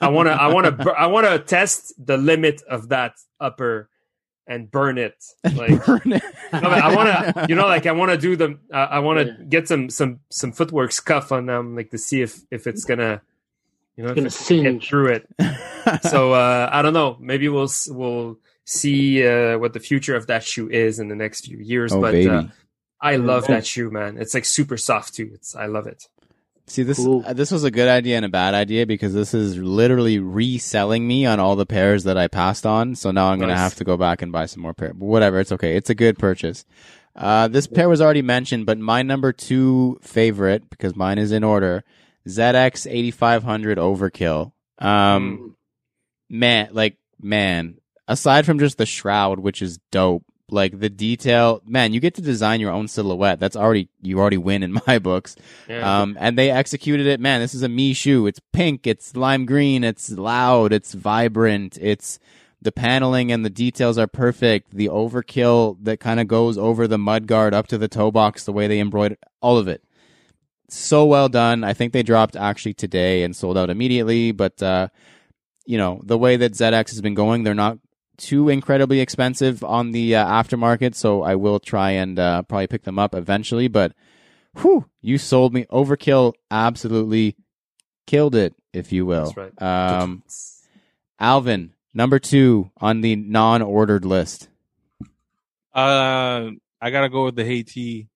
[0.00, 3.88] I want to I want to I want to test the limit of that upper
[4.46, 5.22] and burn it
[5.54, 6.22] like Burn it.
[6.52, 8.98] no, but I want to, you know, like I want to do the, Uh, I
[9.00, 9.44] want to Yeah.
[9.48, 13.22] get some some some footwork scuff on them, like to see if if it's gonna,
[13.96, 14.88] you know, if Gonna it's gonna get singe.
[14.88, 15.28] through it.
[16.02, 17.16] So uh I don't know.
[17.20, 21.46] Maybe we'll we'll see uh, what the future of that shoe is in the next
[21.46, 21.90] few years.
[21.92, 22.50] Oh, but baby.
[23.00, 24.18] I love that shoe, man.
[24.18, 25.30] It's like super soft too.
[25.34, 26.08] It's I love it.
[26.66, 27.24] See this Cool.
[27.26, 31.08] uh, this was a good idea and a bad idea because this is literally reselling
[31.08, 32.94] me on all the pairs that I passed on.
[32.94, 34.94] So now I'm gonna have to go back and buy some more pair.
[34.94, 35.76] But whatever, it's okay.
[35.76, 36.64] It's a good purchase.
[37.16, 41.42] Uh, this pair was already mentioned, but my number two favorite because mine is in
[41.42, 41.82] order.
[42.28, 44.52] ZX 8500 Overkill.
[44.78, 45.56] Um,
[46.28, 51.92] man, like man, aside from just the shroud, which is dope, like the detail, man,
[51.92, 53.40] you get to design your own silhouette.
[53.40, 55.36] That's already you already win in my books.
[55.68, 56.02] Yeah.
[56.02, 57.20] Um, and they executed it.
[57.20, 58.26] Man, this is a me shoe.
[58.26, 58.86] It's pink.
[58.86, 59.84] It's lime green.
[59.84, 60.72] It's loud.
[60.72, 61.78] It's vibrant.
[61.80, 62.18] It's
[62.62, 64.72] the paneling and the details are perfect.
[64.72, 68.44] The overkill that kind of goes over the mud guard up to the toe box,
[68.44, 69.82] the way they embroidered all of it.
[70.68, 71.64] So well done.
[71.64, 74.32] I think they dropped actually today and sold out immediately.
[74.32, 74.88] But, uh,
[75.66, 77.78] you know, the way that ZX has been going, they're not
[78.20, 80.94] too incredibly expensive on the uh, aftermarket.
[80.94, 83.66] So I will try and uh, probably pick them up eventually.
[83.66, 83.92] But
[84.58, 85.64] whew, you sold me.
[85.70, 87.36] Overkill absolutely
[88.06, 89.34] killed it, if you will.
[89.36, 89.60] Right.
[89.60, 90.22] Um,
[91.18, 94.48] Alvin, number two on the non-ordered list.
[95.74, 98.08] Uh, I gotta go with the Haiti.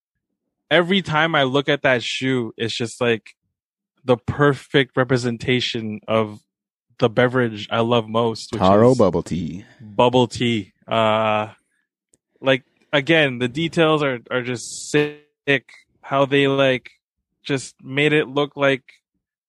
[0.70, 3.36] Every time I look at that shoe, it's just like
[4.04, 6.40] the perfect representation of
[6.98, 9.64] the beverage I love most, which Taro bubble tea.
[9.80, 10.72] bubble tea.
[10.86, 11.48] Uh,
[12.40, 12.62] like
[12.92, 15.20] again, the details are are just sick.
[16.02, 16.90] How they like
[17.42, 18.82] just made it look like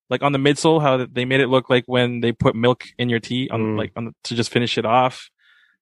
[0.10, 3.10] like on the midsole, how they made it look like when they put milk in
[3.10, 3.78] your tea on Mm.
[3.78, 5.30] like on the, to just finish it off,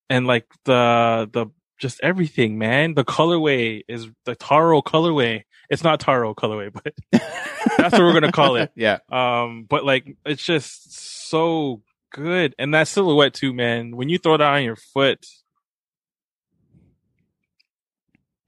[0.10, 1.48] and like the the
[1.80, 2.94] just everything, man.
[2.94, 5.44] The colorway is the taro colorway.
[5.70, 6.94] It's not taro colorway, but
[7.78, 8.72] That's what we're gonna call it.
[8.76, 9.00] yeah.
[9.12, 11.82] um, but like it's just so
[12.14, 13.96] good, and that silhouette too, man.
[13.96, 15.26] When you throw that on your foot,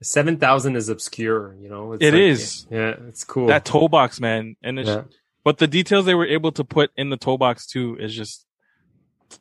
[0.02, 1.92] Seven thousand is obscure, you know.
[1.94, 2.66] It's It like- is.
[2.70, 3.46] Yeah, it's cool.
[3.48, 5.02] that toe box, man, and it's yeah.
[5.42, 8.44] but the details they were able to put in the toe box too is just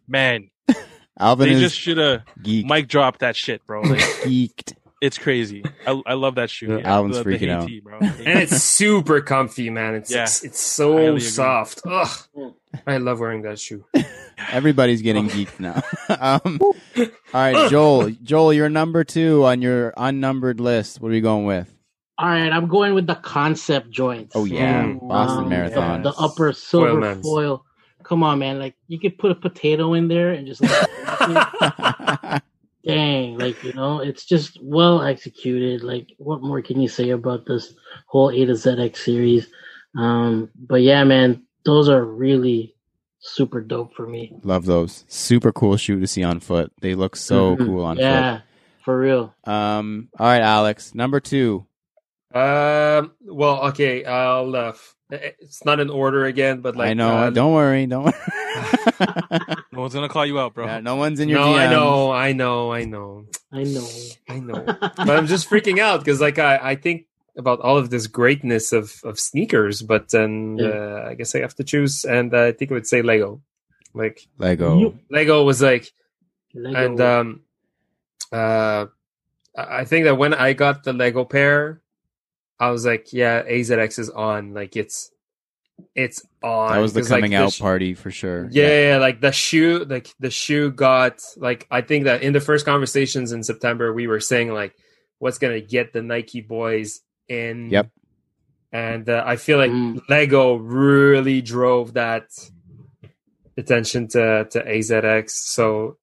[0.08, 0.50] man.
[1.20, 2.66] Alvin they is just should have geeked.
[2.70, 3.82] mic dropped that shit, bro.
[3.82, 4.74] Like, geeked.
[5.02, 5.64] It's crazy.
[5.86, 6.68] I, I love that shoe.
[6.72, 6.78] Yeah.
[6.80, 7.62] Yeah, Alvin's the, the freaking out.
[7.64, 7.98] Haiti, bro.
[8.02, 9.96] and it's super comfy, man.
[9.96, 10.24] It's Yeah.
[10.24, 11.82] it's, it's so soft.
[11.86, 12.10] Ugh,
[12.88, 13.86] I love wearing that shoe.
[14.52, 15.82] Everybody's getting geeked now.
[16.44, 18.10] um, all right, Joel.
[18.24, 21.00] Joel, you're number two on your unnumbered list.
[21.02, 21.72] What are you going with?
[22.18, 24.36] All right, I'm going with the concept joints.
[24.36, 25.08] Oh yeah, Mm.
[25.08, 26.02] Boston Um, Marathon.
[26.04, 27.22] The, the upper silver Foilmans.
[27.24, 27.66] foil.
[28.04, 28.60] Come on, man.
[28.60, 32.42] Like you could put a potato in there and just like,
[32.86, 35.84] dang, like you know, it's just well executed.
[35.84, 37.74] Like, what more can you say about this
[38.08, 39.48] whole A to ZX series?
[39.98, 42.76] Um, but yeah, man, those are really
[43.20, 44.34] super dope for me.
[44.44, 45.04] Love those.
[45.08, 46.72] Super cool shoe to see on foot.
[46.82, 47.66] They look so Mhm.
[47.66, 48.02] cool on foot.
[48.04, 48.42] Yeah,
[48.84, 49.34] for real.
[49.46, 51.66] Um, all right, Alex, number two.
[52.34, 53.12] Um.
[53.22, 54.04] Well, okay.
[54.04, 54.56] I'll.
[54.56, 57.10] Uh, f- it's not in order again, but like I know.
[57.18, 57.86] uh, don't worry.
[57.86, 58.14] Don't worry.
[59.72, 60.66] No one's gonna call you out, bro.
[60.66, 63.88] Yeah, no one's in your no, I know, I know, I know, I know.
[64.30, 64.64] I know.
[64.64, 68.72] but I'm just freaking out because, like, I, I think about all of this greatness
[68.72, 70.68] of of sneakers, but then Yeah.
[70.70, 73.42] uh, I guess I have to choose, and uh, I think I would say Lego.
[73.94, 74.96] Like Lego.
[75.10, 75.92] Lego was like,
[76.54, 76.78] Lego.
[76.86, 77.42] and um,
[78.32, 78.86] uh,
[79.58, 81.82] I I think that when I got the Lego pair,
[82.60, 84.54] I was like, yeah, AZX is on.
[84.54, 85.12] Like it's
[85.94, 86.72] it's on.
[86.72, 88.48] that was the 'Cause, like, coming out sh- party for sure.
[88.52, 92.40] Yeah, yeah, like the shoe, like the shoe got like I think that in the
[92.40, 94.74] first conversations in September we were saying like
[95.20, 97.70] what's gonna get the Nike boys in.
[97.72, 97.90] Yep.
[98.72, 100.02] And uh, I feel like Mm.
[100.10, 102.28] Lego really drove that
[103.58, 105.30] attention to to AZX.
[105.32, 105.98] So,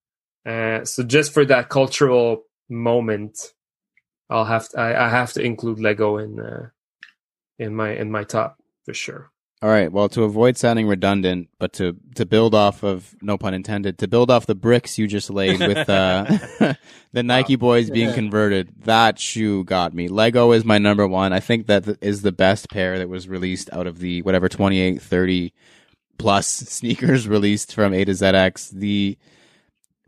[0.47, 3.39] uh, so just for that cultural moment,
[4.32, 6.68] I'll have to, I, I have to include Lego in uh,
[7.59, 9.30] in my in my top for sure.
[9.60, 9.92] All right.
[9.92, 14.09] Well, to avoid sounding redundant, but to to build off of no pun intended, to
[14.09, 16.24] build off the bricks you just laid with uh,
[17.12, 18.14] the Nike boys being Yeah.
[18.14, 20.09] converted, that shoe got me.
[20.09, 21.32] Lego is my number one.
[21.32, 25.00] I think that is the best pair that was released out of the whatever 28,
[25.00, 25.52] 30
[26.18, 26.48] plus
[26.78, 28.70] sneakers released from A to ZX.
[28.70, 29.16] The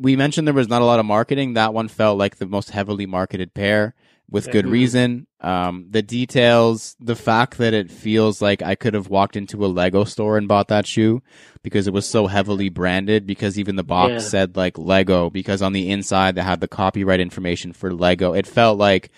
[0.00, 1.54] we mentioned there was not a lot of marketing.
[1.54, 3.94] That one felt like the most heavily marketed pair
[4.30, 4.70] with good Mhm.
[4.70, 5.26] reason.
[5.40, 9.68] Um, the details, the fact that it feels like I could have walked into a
[9.68, 11.22] Lego store and bought that shoe
[11.62, 13.26] because it was so heavily branded.
[13.26, 14.18] Because even the box Yeah.
[14.20, 15.30] said like Lego.
[15.30, 18.32] Because on the inside they had the copyright information for Lego.
[18.32, 19.10] It felt like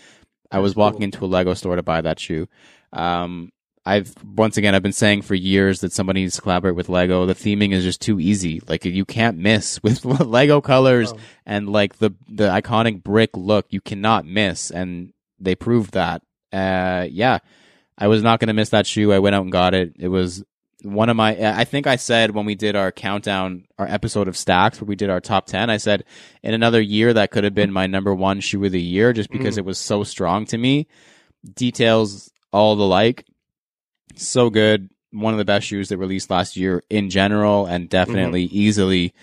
[0.50, 2.48] I was walking into a Lego store to buy that shoe.
[2.92, 3.50] Um,
[3.86, 7.24] I've once again I've been saying for years that somebody needs to collaborate with Lego.
[7.24, 8.60] The theming is just too easy.
[8.66, 11.18] Like you can't miss with Lego colors Oh.
[11.46, 13.66] and like the the iconic brick look.
[13.70, 16.22] You cannot miss, and they proved that.
[16.52, 17.38] Uh, yeah,
[17.96, 19.12] I was not going to miss that shoe.
[19.12, 19.92] I went out and got it.
[19.98, 20.42] It was
[20.82, 21.36] one of my.
[21.58, 24.96] I think I said when we did our countdown, our episode of Stacks, where we
[24.96, 25.70] did our top ten.
[25.70, 26.04] I said
[26.42, 29.30] in another year that could have been my number one shoe of the year, just
[29.30, 29.58] because Mm.
[29.58, 30.86] it was so strong to me.
[31.54, 33.24] Details all the like,
[34.14, 34.90] so good.
[35.10, 39.14] One of the best shoes that released last year in general, and definitely easily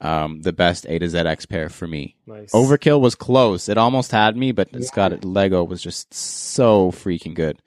[0.00, 2.16] um, the best A to Z X pair for me.
[2.26, 2.52] Nice.
[2.52, 3.68] Overkill was close.
[3.68, 5.24] It almost had me, but it's got it.
[5.24, 7.60] Lego was just so freaking good.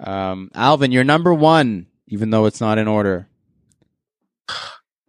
[0.00, 3.28] Um, Alvin, you're number one, even though it's not in order.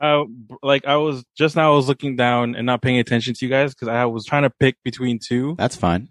[0.01, 0.23] Uh,
[0.63, 3.49] like I was just now, I was looking down and not paying attention to you
[3.49, 5.55] guys because I was trying to pick between two.
[5.57, 6.07] That's fine.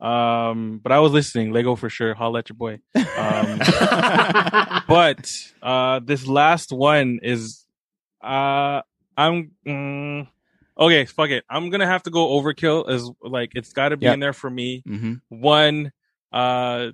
[0.00, 1.52] Um, but I was listening.
[1.52, 2.14] Lego for sure.
[2.14, 2.78] Holla at your boy.
[2.94, 3.58] Um,
[4.88, 5.30] but
[5.62, 7.66] uh, this last one is,
[8.22, 8.82] uh,
[9.16, 10.28] I'm mm,
[10.78, 11.04] okay.
[11.04, 11.44] Fuck it.
[11.50, 12.88] I'm gonna have to go overkill.
[12.88, 14.14] As like it's got to be Yeah.
[14.14, 14.82] in there for me.
[14.86, 15.90] hmm One,
[16.32, 16.88] uh,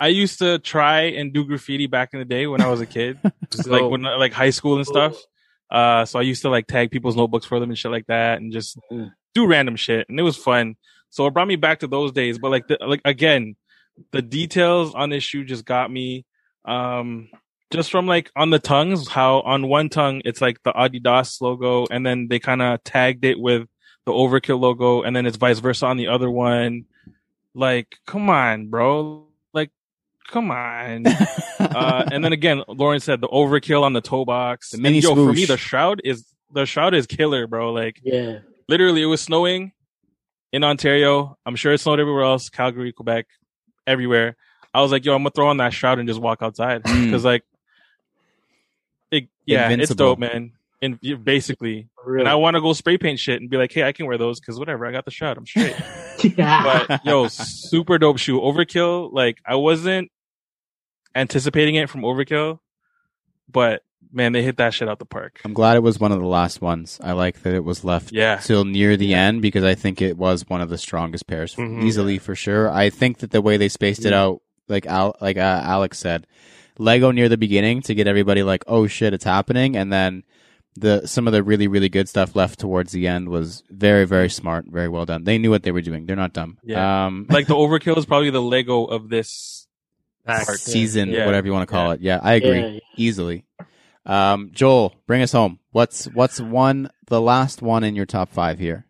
[0.00, 2.86] I used to try and do graffiti back in the day when I was a
[2.86, 3.18] kid,
[3.52, 5.16] So- like when like high school and stuff.
[5.70, 8.38] Uh, so I used to like tag people's notebooks for them and shit like that,
[8.40, 9.12] and just Mm.
[9.34, 10.74] do random shit, and it was fun.
[11.12, 12.38] So it brought me back to those days.
[12.38, 13.54] But like, the, like again,
[14.12, 16.24] the details on this shoe just got me.
[16.64, 17.28] Um,
[17.70, 21.86] just from like on the tongues, how on one tongue it's like the Adidas logo,
[21.90, 23.68] and then they kind of tagged it with
[24.06, 26.86] the Overkill logo, and then it's vice versa on the other one.
[27.54, 29.26] Like, come on, bro.
[29.52, 29.70] Like,
[30.28, 31.06] come on.
[31.58, 34.70] uh, and then again, Lawrence said the Overkill on the toe box.
[34.70, 37.70] The And mini yo, for me, the shroud is the shroud is killer, bro.
[37.72, 38.38] Like, yeah.
[38.66, 39.72] literally, it was snowing
[40.52, 41.36] in Ontario.
[41.46, 43.26] I'm sure it snowed everywhere else, Calgary, Quebec,
[43.86, 44.36] everywhere.
[44.74, 47.06] I was like, yo, I'm gonna throw on that shroud and just walk outside Mm.
[47.06, 47.42] because, like,
[49.10, 50.52] it, yeah, it's dope, man.
[50.80, 52.20] And basically, For real.
[52.22, 54.18] and I want to go spray paint shit and be like, hey, I can wear
[54.18, 55.76] those because whatever, I got the shroud, I'm straight.
[56.36, 56.84] yeah.
[56.88, 58.40] but yo, super dope shoe.
[58.40, 60.10] Overkill, like I wasn't
[61.14, 62.58] anticipating it from Overkill,
[63.50, 63.82] but
[64.12, 65.40] man, they hit that shit out the park.
[65.44, 67.00] I'm glad it was one of the last ones.
[67.02, 68.36] I like that it was left Yeah.
[68.36, 71.82] till near the end because I think it was one of the strongest pairs Mhm.
[71.84, 72.70] easily for sure.
[72.70, 76.26] I think that the way they spaced it out, like Al, like uh, Alex said,
[76.78, 80.22] Lego near the beginning to get everybody like, oh shit, it's happening, and then
[80.74, 84.30] the some of the really really good stuff left towards the end was very very
[84.30, 85.24] smart, very well done.
[85.24, 86.06] They knew what they were doing.
[86.06, 86.56] They're not dumb.
[86.64, 87.06] Yeah.
[87.06, 89.66] Um, Like the Overkill is probably the Lego of this.
[90.24, 90.46] Pack.
[90.50, 91.26] Season, Yeah.
[91.26, 91.94] whatever you want to call Yeah.
[91.94, 92.00] it.
[92.00, 92.78] Yeah, I agree Yeah, yeah.
[92.96, 93.44] easily.
[94.04, 95.58] Um, Joel, bring us home.
[95.70, 98.86] What's what's one the last one in your top five here?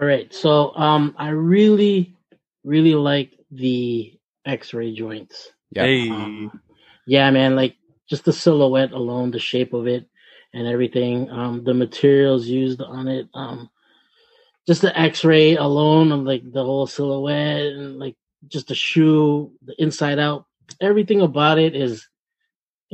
[0.00, 0.32] All right.
[0.32, 2.14] So um I really
[2.64, 5.50] really like the X-ray joints.
[5.70, 5.84] Yeah.
[5.84, 6.60] Hey, Um,
[7.06, 7.76] yeah, man, like
[8.08, 10.06] just the silhouette alone, the shape of it
[10.52, 13.70] and everything, um the materials used on it, um
[14.66, 18.16] just the X-ray alone and like the whole silhouette and like
[18.48, 20.46] just the shoe, the inside out,
[20.80, 22.06] everything about it is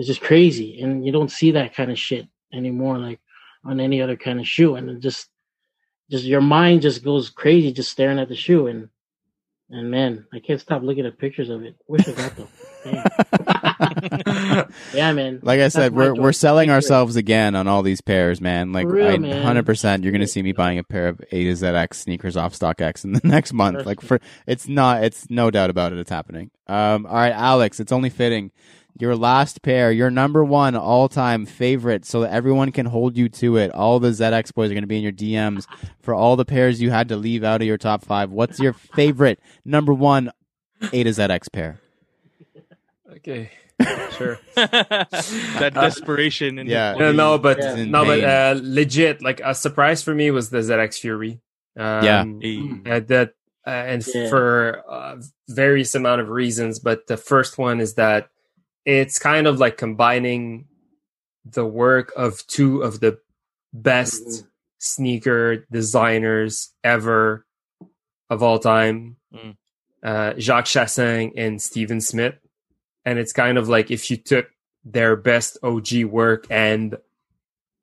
[0.00, 3.20] is just crazy and you don't see that kind of shit anymore like
[3.64, 5.28] on any other kind of shoe and it just
[6.10, 8.88] just your mind just goes crazy just staring at the shoe and
[9.68, 12.48] and man i can't stop looking at pictures of it wish i got them
[14.94, 16.74] yeah man Like I said, we're we're selling X-ray.
[16.76, 18.72] ourselves again on all these pairs, man.
[18.72, 19.42] Like real, I man.
[19.42, 22.58] hundred percent, you're gonna see me buying a pair of A to ZX sneakers off
[22.58, 23.84] StockX in the next month.
[23.86, 25.98] Like for it's not, it's no doubt about it.
[25.98, 26.50] It's happening.
[26.66, 28.50] Um, all right, Alex, it's only fitting.
[29.00, 33.28] Your last pair, your number one all time favorite, so that everyone can hold you
[33.30, 33.70] to it.
[33.72, 35.66] All the ZX boys are going to be in your DMs
[36.00, 38.30] for all the pairs you had to leave out of your top five.
[38.30, 40.30] What's your favorite number one
[40.92, 41.80] A to ZX pair?
[43.16, 43.50] Okay,
[44.16, 44.38] sure.
[44.54, 46.94] that desperation and Yeah.
[46.98, 47.76] No, no, but Yeah.
[47.76, 49.22] in no, but uh, legit.
[49.22, 51.40] Like a surprise for me was the ZX Fury.
[51.78, 52.24] Um, Yeah.
[52.40, 52.80] Hey.
[52.86, 53.34] uh, that
[53.66, 54.28] uh, and Yeah.
[54.30, 55.16] for uh,
[55.48, 58.28] various amount of reasons, but the first one is that
[58.84, 60.66] it's kind of like combining
[61.44, 63.18] the work of two of the
[63.72, 64.46] best Mhm.
[64.78, 67.46] sneaker designers ever
[68.28, 69.56] of all time, Mm.
[70.02, 72.36] uh, Jacques Chassaing and Steven Smith.
[73.04, 74.50] And it's kind of like if you took
[74.84, 76.96] their best OG work and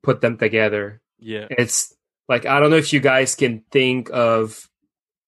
[0.02, 1.00] put them together.
[1.18, 1.94] yeah, It's
[2.28, 4.68] like I don't know if you guys can think of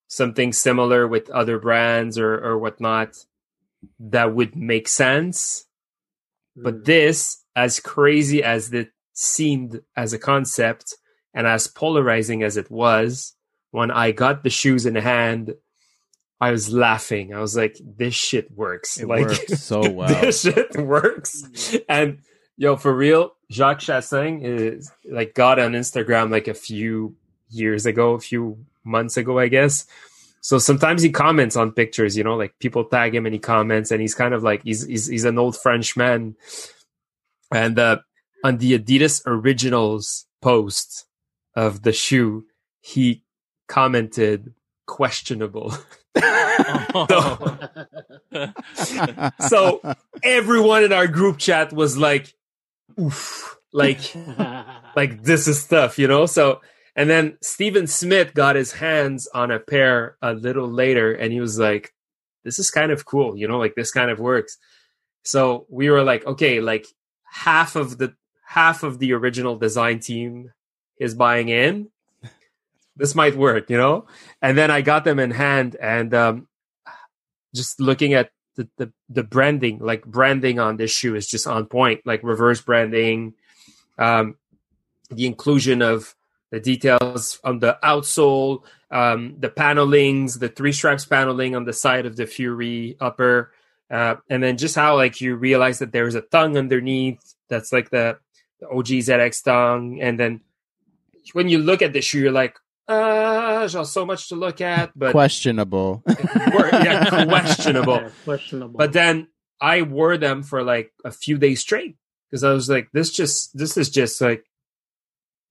[0.08, 3.24] something similar with other brands or or whatnot
[3.98, 5.64] that would make sense.
[6.56, 6.84] But mm.
[6.84, 10.96] this, as crazy as it seemed as a concept
[11.34, 13.34] and as polarizing as it was,
[13.70, 15.54] when I got the shoes in hand,
[16.40, 17.34] I was laughing.
[17.34, 18.98] I was like, "This shit works!
[18.98, 20.08] It like, works so well.
[20.20, 21.84] this shit works!" Mm.
[21.88, 22.18] And
[22.56, 27.16] yo, for real, Jacques Chassaing is like got on Instagram like a few
[27.50, 29.86] years ago, a few months ago, I guess.
[30.40, 33.90] So sometimes he comments on pictures, you know, like people tag him and he comments,
[33.90, 36.34] and he's kind of like he's he's, he's an old French man.
[37.52, 37.98] And uh,
[38.42, 41.06] on the Adidas Originals post
[41.54, 42.46] of the shoe,
[42.80, 43.22] he
[43.68, 44.54] commented
[44.86, 45.74] questionable.
[49.48, 49.80] so
[50.22, 52.32] everyone in our group chat was like,
[52.98, 54.00] "Oof!" Like,
[54.96, 56.26] like this is stuff, you know.
[56.26, 56.60] So
[57.00, 61.40] and then Steven Smith got his hands on a pair a little later, and he
[61.40, 61.94] was like,
[62.44, 64.58] "This is kind of cool, you know, like this kind of works."
[65.24, 66.84] So we were like, "Okay, like
[67.24, 68.12] half of the
[68.44, 70.52] half of the original design team
[70.98, 71.88] is buying in.
[72.96, 74.04] This might work, you know."
[74.42, 76.48] And then I got them in hand, and um,
[77.54, 81.64] just looking at the, the the branding, like branding on this shoe is just on
[81.64, 83.32] point, like reverse branding,
[83.96, 84.36] um,
[85.08, 86.14] the inclusion of
[86.50, 92.06] the details on the outsole, um, the panelings, the three stripes paneling on the side
[92.06, 93.52] of the Fury upper,
[93.90, 97.90] uh, and then just how like you realize that there's a tongue underneath that's like
[97.90, 98.18] the,
[98.60, 100.40] the OG ZX tongue, and then
[101.32, 102.56] when you look at the shoe, you're like,
[102.88, 106.02] uh, there's so much to look at, but questionable.
[106.08, 107.94] yeah, questionable.
[107.94, 108.78] Yeah, questionable.
[108.78, 109.28] But then
[109.60, 111.96] I wore them for like a few days straight
[112.28, 114.44] because I was like, this just this is just like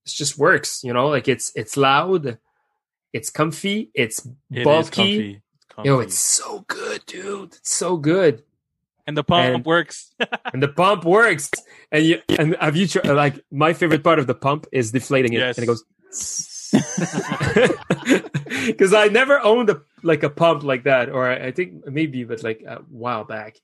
[0.06, 2.38] this just works, you know, like it's it's loud,
[3.14, 5.42] it's comfy, it's It bulky.
[5.84, 6.06] Yo, Comfy.
[6.08, 7.54] it's so good, dude.
[7.54, 8.44] It's so good.
[9.08, 10.14] and the pump and- works.
[10.54, 11.50] And the pump works.
[11.92, 15.34] And you and have you tried like my favorite part of the pump is deflating
[15.34, 15.58] it Yes.
[15.58, 15.84] and it goes
[18.68, 22.24] because I never owned a like a pump like that, or I, I think maybe,
[22.24, 23.56] but like a while back.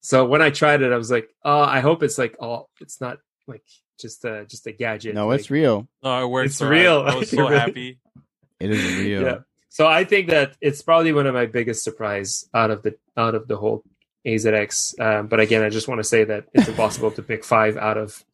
[0.00, 3.00] So when I tried it, I was like, "Oh, I hope it's like oh, it's
[3.00, 3.64] not like
[3.98, 5.88] just a just a gadget." no, like, it's real.
[6.02, 6.52] no, it works.
[6.52, 7.02] It's real.
[7.06, 7.98] I, I was so happy.
[8.60, 9.22] It is real.
[9.22, 9.38] Yeah.
[9.68, 13.34] So I think that it's probably one of my biggest surprise out of the out
[13.34, 13.82] of the whole
[14.26, 15.00] AZX.
[15.00, 17.98] Um, but again, I just want to say that it's impossible to pick five out
[17.98, 18.24] of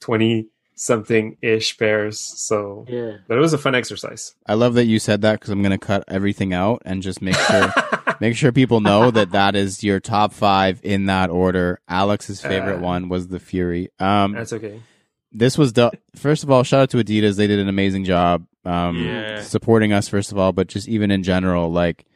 [0.00, 0.46] twenty
[0.78, 2.18] something ish pairs.
[2.20, 3.16] So, yeah.
[3.26, 4.34] but it was a fun exercise.
[4.46, 7.34] I love that you said that because I'm gonna cut everything out and just make
[7.36, 7.72] sure
[8.20, 11.80] make sure people know that that is your top five in that order.
[11.88, 13.90] Alex's favorite Uh, one was the Fury.
[13.98, 14.80] Um, That's okay.
[15.32, 18.46] this was the first of all shout out to adidas they did an amazing job
[18.64, 19.42] um Yeah.
[19.42, 22.06] supporting us first of all but just even in general like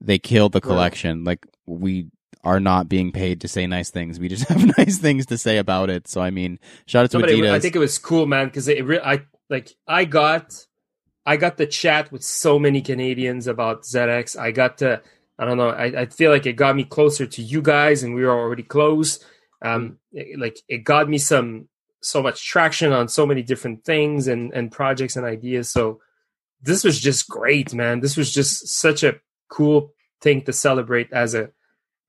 [0.00, 0.62] they killed the Right.
[0.68, 2.06] collection like we
[2.44, 5.58] are not being paid to say nice things we just have nice things to say
[5.58, 7.80] about it so i mean shout out to No, but it- adidas I think it
[7.80, 10.54] was cool, man, because it re- I like I got
[11.26, 14.38] I got the chat with so many Canadians about ZX.
[14.38, 15.02] I got to
[15.38, 15.68] I don't know.
[15.68, 18.62] I, I feel like it got me closer to you guys, and we were already
[18.62, 19.18] close.
[19.62, 21.68] Um, it- like it got me some
[22.00, 25.70] so much traction on so many different things and and projects and ideas.
[25.70, 26.00] So
[26.62, 28.00] this was just great, man.
[28.00, 29.16] This was just such a
[29.50, 29.92] cool
[30.22, 31.50] thing to celebrate as a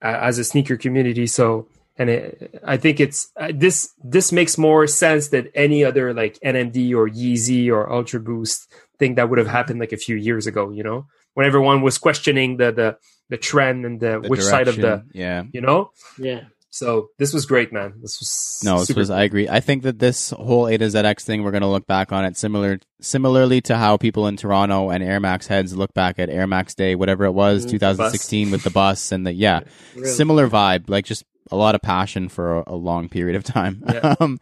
[0.02, 1.28] as a sneaker community.
[1.28, 1.68] So
[1.98, 6.40] and it, I think it's uh, this this makes more sense than any other like
[6.40, 10.48] NMD or Yeezy or Ultra Boost thing that would have happened like a few years
[10.48, 10.72] ago.
[10.72, 12.98] You know, when everyone was questioning the the
[13.28, 15.92] the trend and the, the which side of the yeah you know.
[16.18, 16.46] Yeah.
[16.72, 17.94] So this was great, man.
[18.02, 21.22] This was no this was i agree i think that this whole a to zx
[21.22, 24.90] thing we're going to look back on it similar similarly to how people in toronto
[24.90, 27.70] and air max heads look back at air max day whatever it was Mhm.
[27.72, 29.62] 2016 with the bus and the yeah
[29.96, 30.08] Really.
[30.10, 33.82] similar vibe, like just a lot of passion for a, a long period of time.
[33.92, 34.16] Yeah.
[34.20, 34.38] um,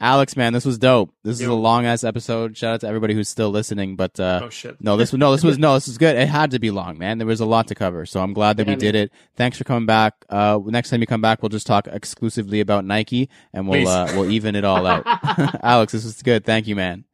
[0.00, 1.12] Alex, man, this was dope.
[1.24, 2.56] This is a long ass episode.
[2.56, 3.96] Shout out to everybody who's still listening.
[3.96, 4.80] But uh, oh shit.
[4.80, 6.16] no, this was no, this was no, this was good.
[6.16, 7.18] It had to be long, man.
[7.18, 9.12] There was a lot to cover, so I'm glad that we Yeah, did it.
[9.36, 10.14] Thanks for coming back.
[10.30, 14.06] Uh, next time you come back, we'll just talk exclusively about Nike, and we'll uh,
[14.14, 15.04] we'll even it all out.
[15.62, 16.46] Alex, this was good.
[16.46, 17.04] Thank you, man.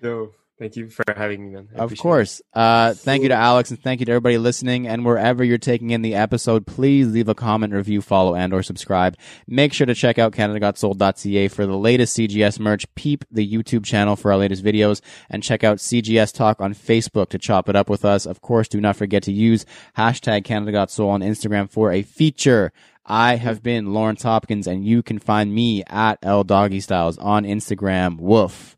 [0.00, 1.68] No, thank you for having me, man.
[1.74, 2.42] I Of course.
[2.52, 4.86] Uh, thank you to Alex and thank you to everybody listening.
[4.86, 8.62] And wherever you're taking in the episode, please leave a comment, review, follow, and or
[8.62, 9.16] subscribe.
[9.46, 12.86] Make sure to check out CanadaGotSold.ca for the latest CGS merch.
[12.94, 15.00] Peep the YouTube channel for our latest videos
[15.30, 18.26] and check out CGS Talk on Facebook to chop it up with us.
[18.26, 19.66] Of course, do not forget to use
[19.96, 22.72] hashtag CanadaGotSold on Instagram for a feature.
[23.04, 27.44] I have been Lawrence Hopkins and you can find me at L Doggy Styles on
[27.44, 28.18] Instagram.
[28.18, 28.76] Woof.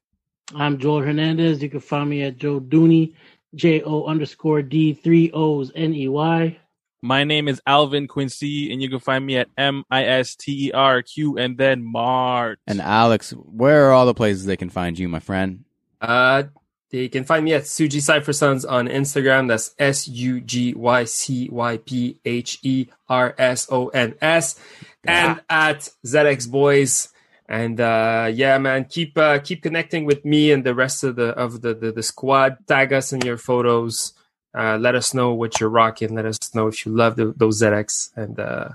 [0.54, 1.62] I'm Joel Hernandez.
[1.62, 3.14] You can find me at Joe Dooney,
[3.54, 6.58] J O underscore D three O's N E Y.
[7.02, 10.68] My name is Alvin Quincy, and you can find me at M I S T
[10.68, 12.58] E R Q and then Mart.
[12.66, 15.64] And Alex, where are all the places they can find you, my friend?
[16.00, 16.44] Uh,
[16.90, 19.48] They can find me at Sugy Cyphersons on Instagram.
[19.48, 24.58] That's S U G Y C Y P H E R S O N S,
[25.04, 27.10] and at ZX Boys.
[27.48, 31.28] And uh, yeah, man, keep uh, keep connecting with me and the rest of the
[31.28, 32.58] of the the, the squad.
[32.66, 34.12] Tag us in your photos.
[34.54, 36.14] Uh, let us know what you're rocking.
[36.14, 38.68] Let us know if you love the, those ZX, and uh,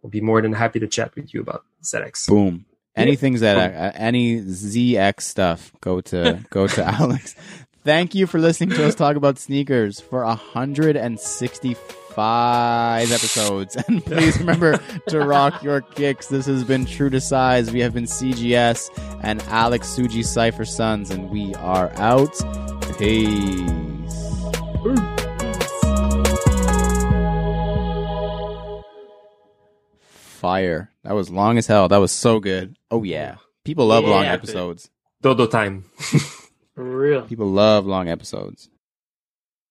[0.00, 2.28] we'll be more than happy to chat with you about ZX.
[2.28, 2.64] Boom.
[2.94, 7.34] Anything ZX, uh, any ZX stuff, go to go to Alex.
[7.84, 10.24] Thank you for listening to us talk about sneakers for
[12.16, 13.76] 165 episodes.
[13.88, 14.78] And please remember
[15.08, 16.26] to rock your kicks.
[16.28, 17.70] This has been True to Size.
[17.70, 18.88] We have been CGS
[19.22, 22.34] and Alex Sugy Cyphersons, and we are out.
[22.98, 23.66] Peace.
[30.08, 30.90] Fire.
[31.02, 31.88] That was long as hell.
[31.88, 32.76] That was so good.
[32.90, 33.36] Oh yeah.
[33.64, 34.32] People love long Yeah.
[34.32, 34.90] episodes.
[35.22, 35.82] Dodo time.
[36.74, 37.22] For real.
[37.22, 38.68] People love long episodes.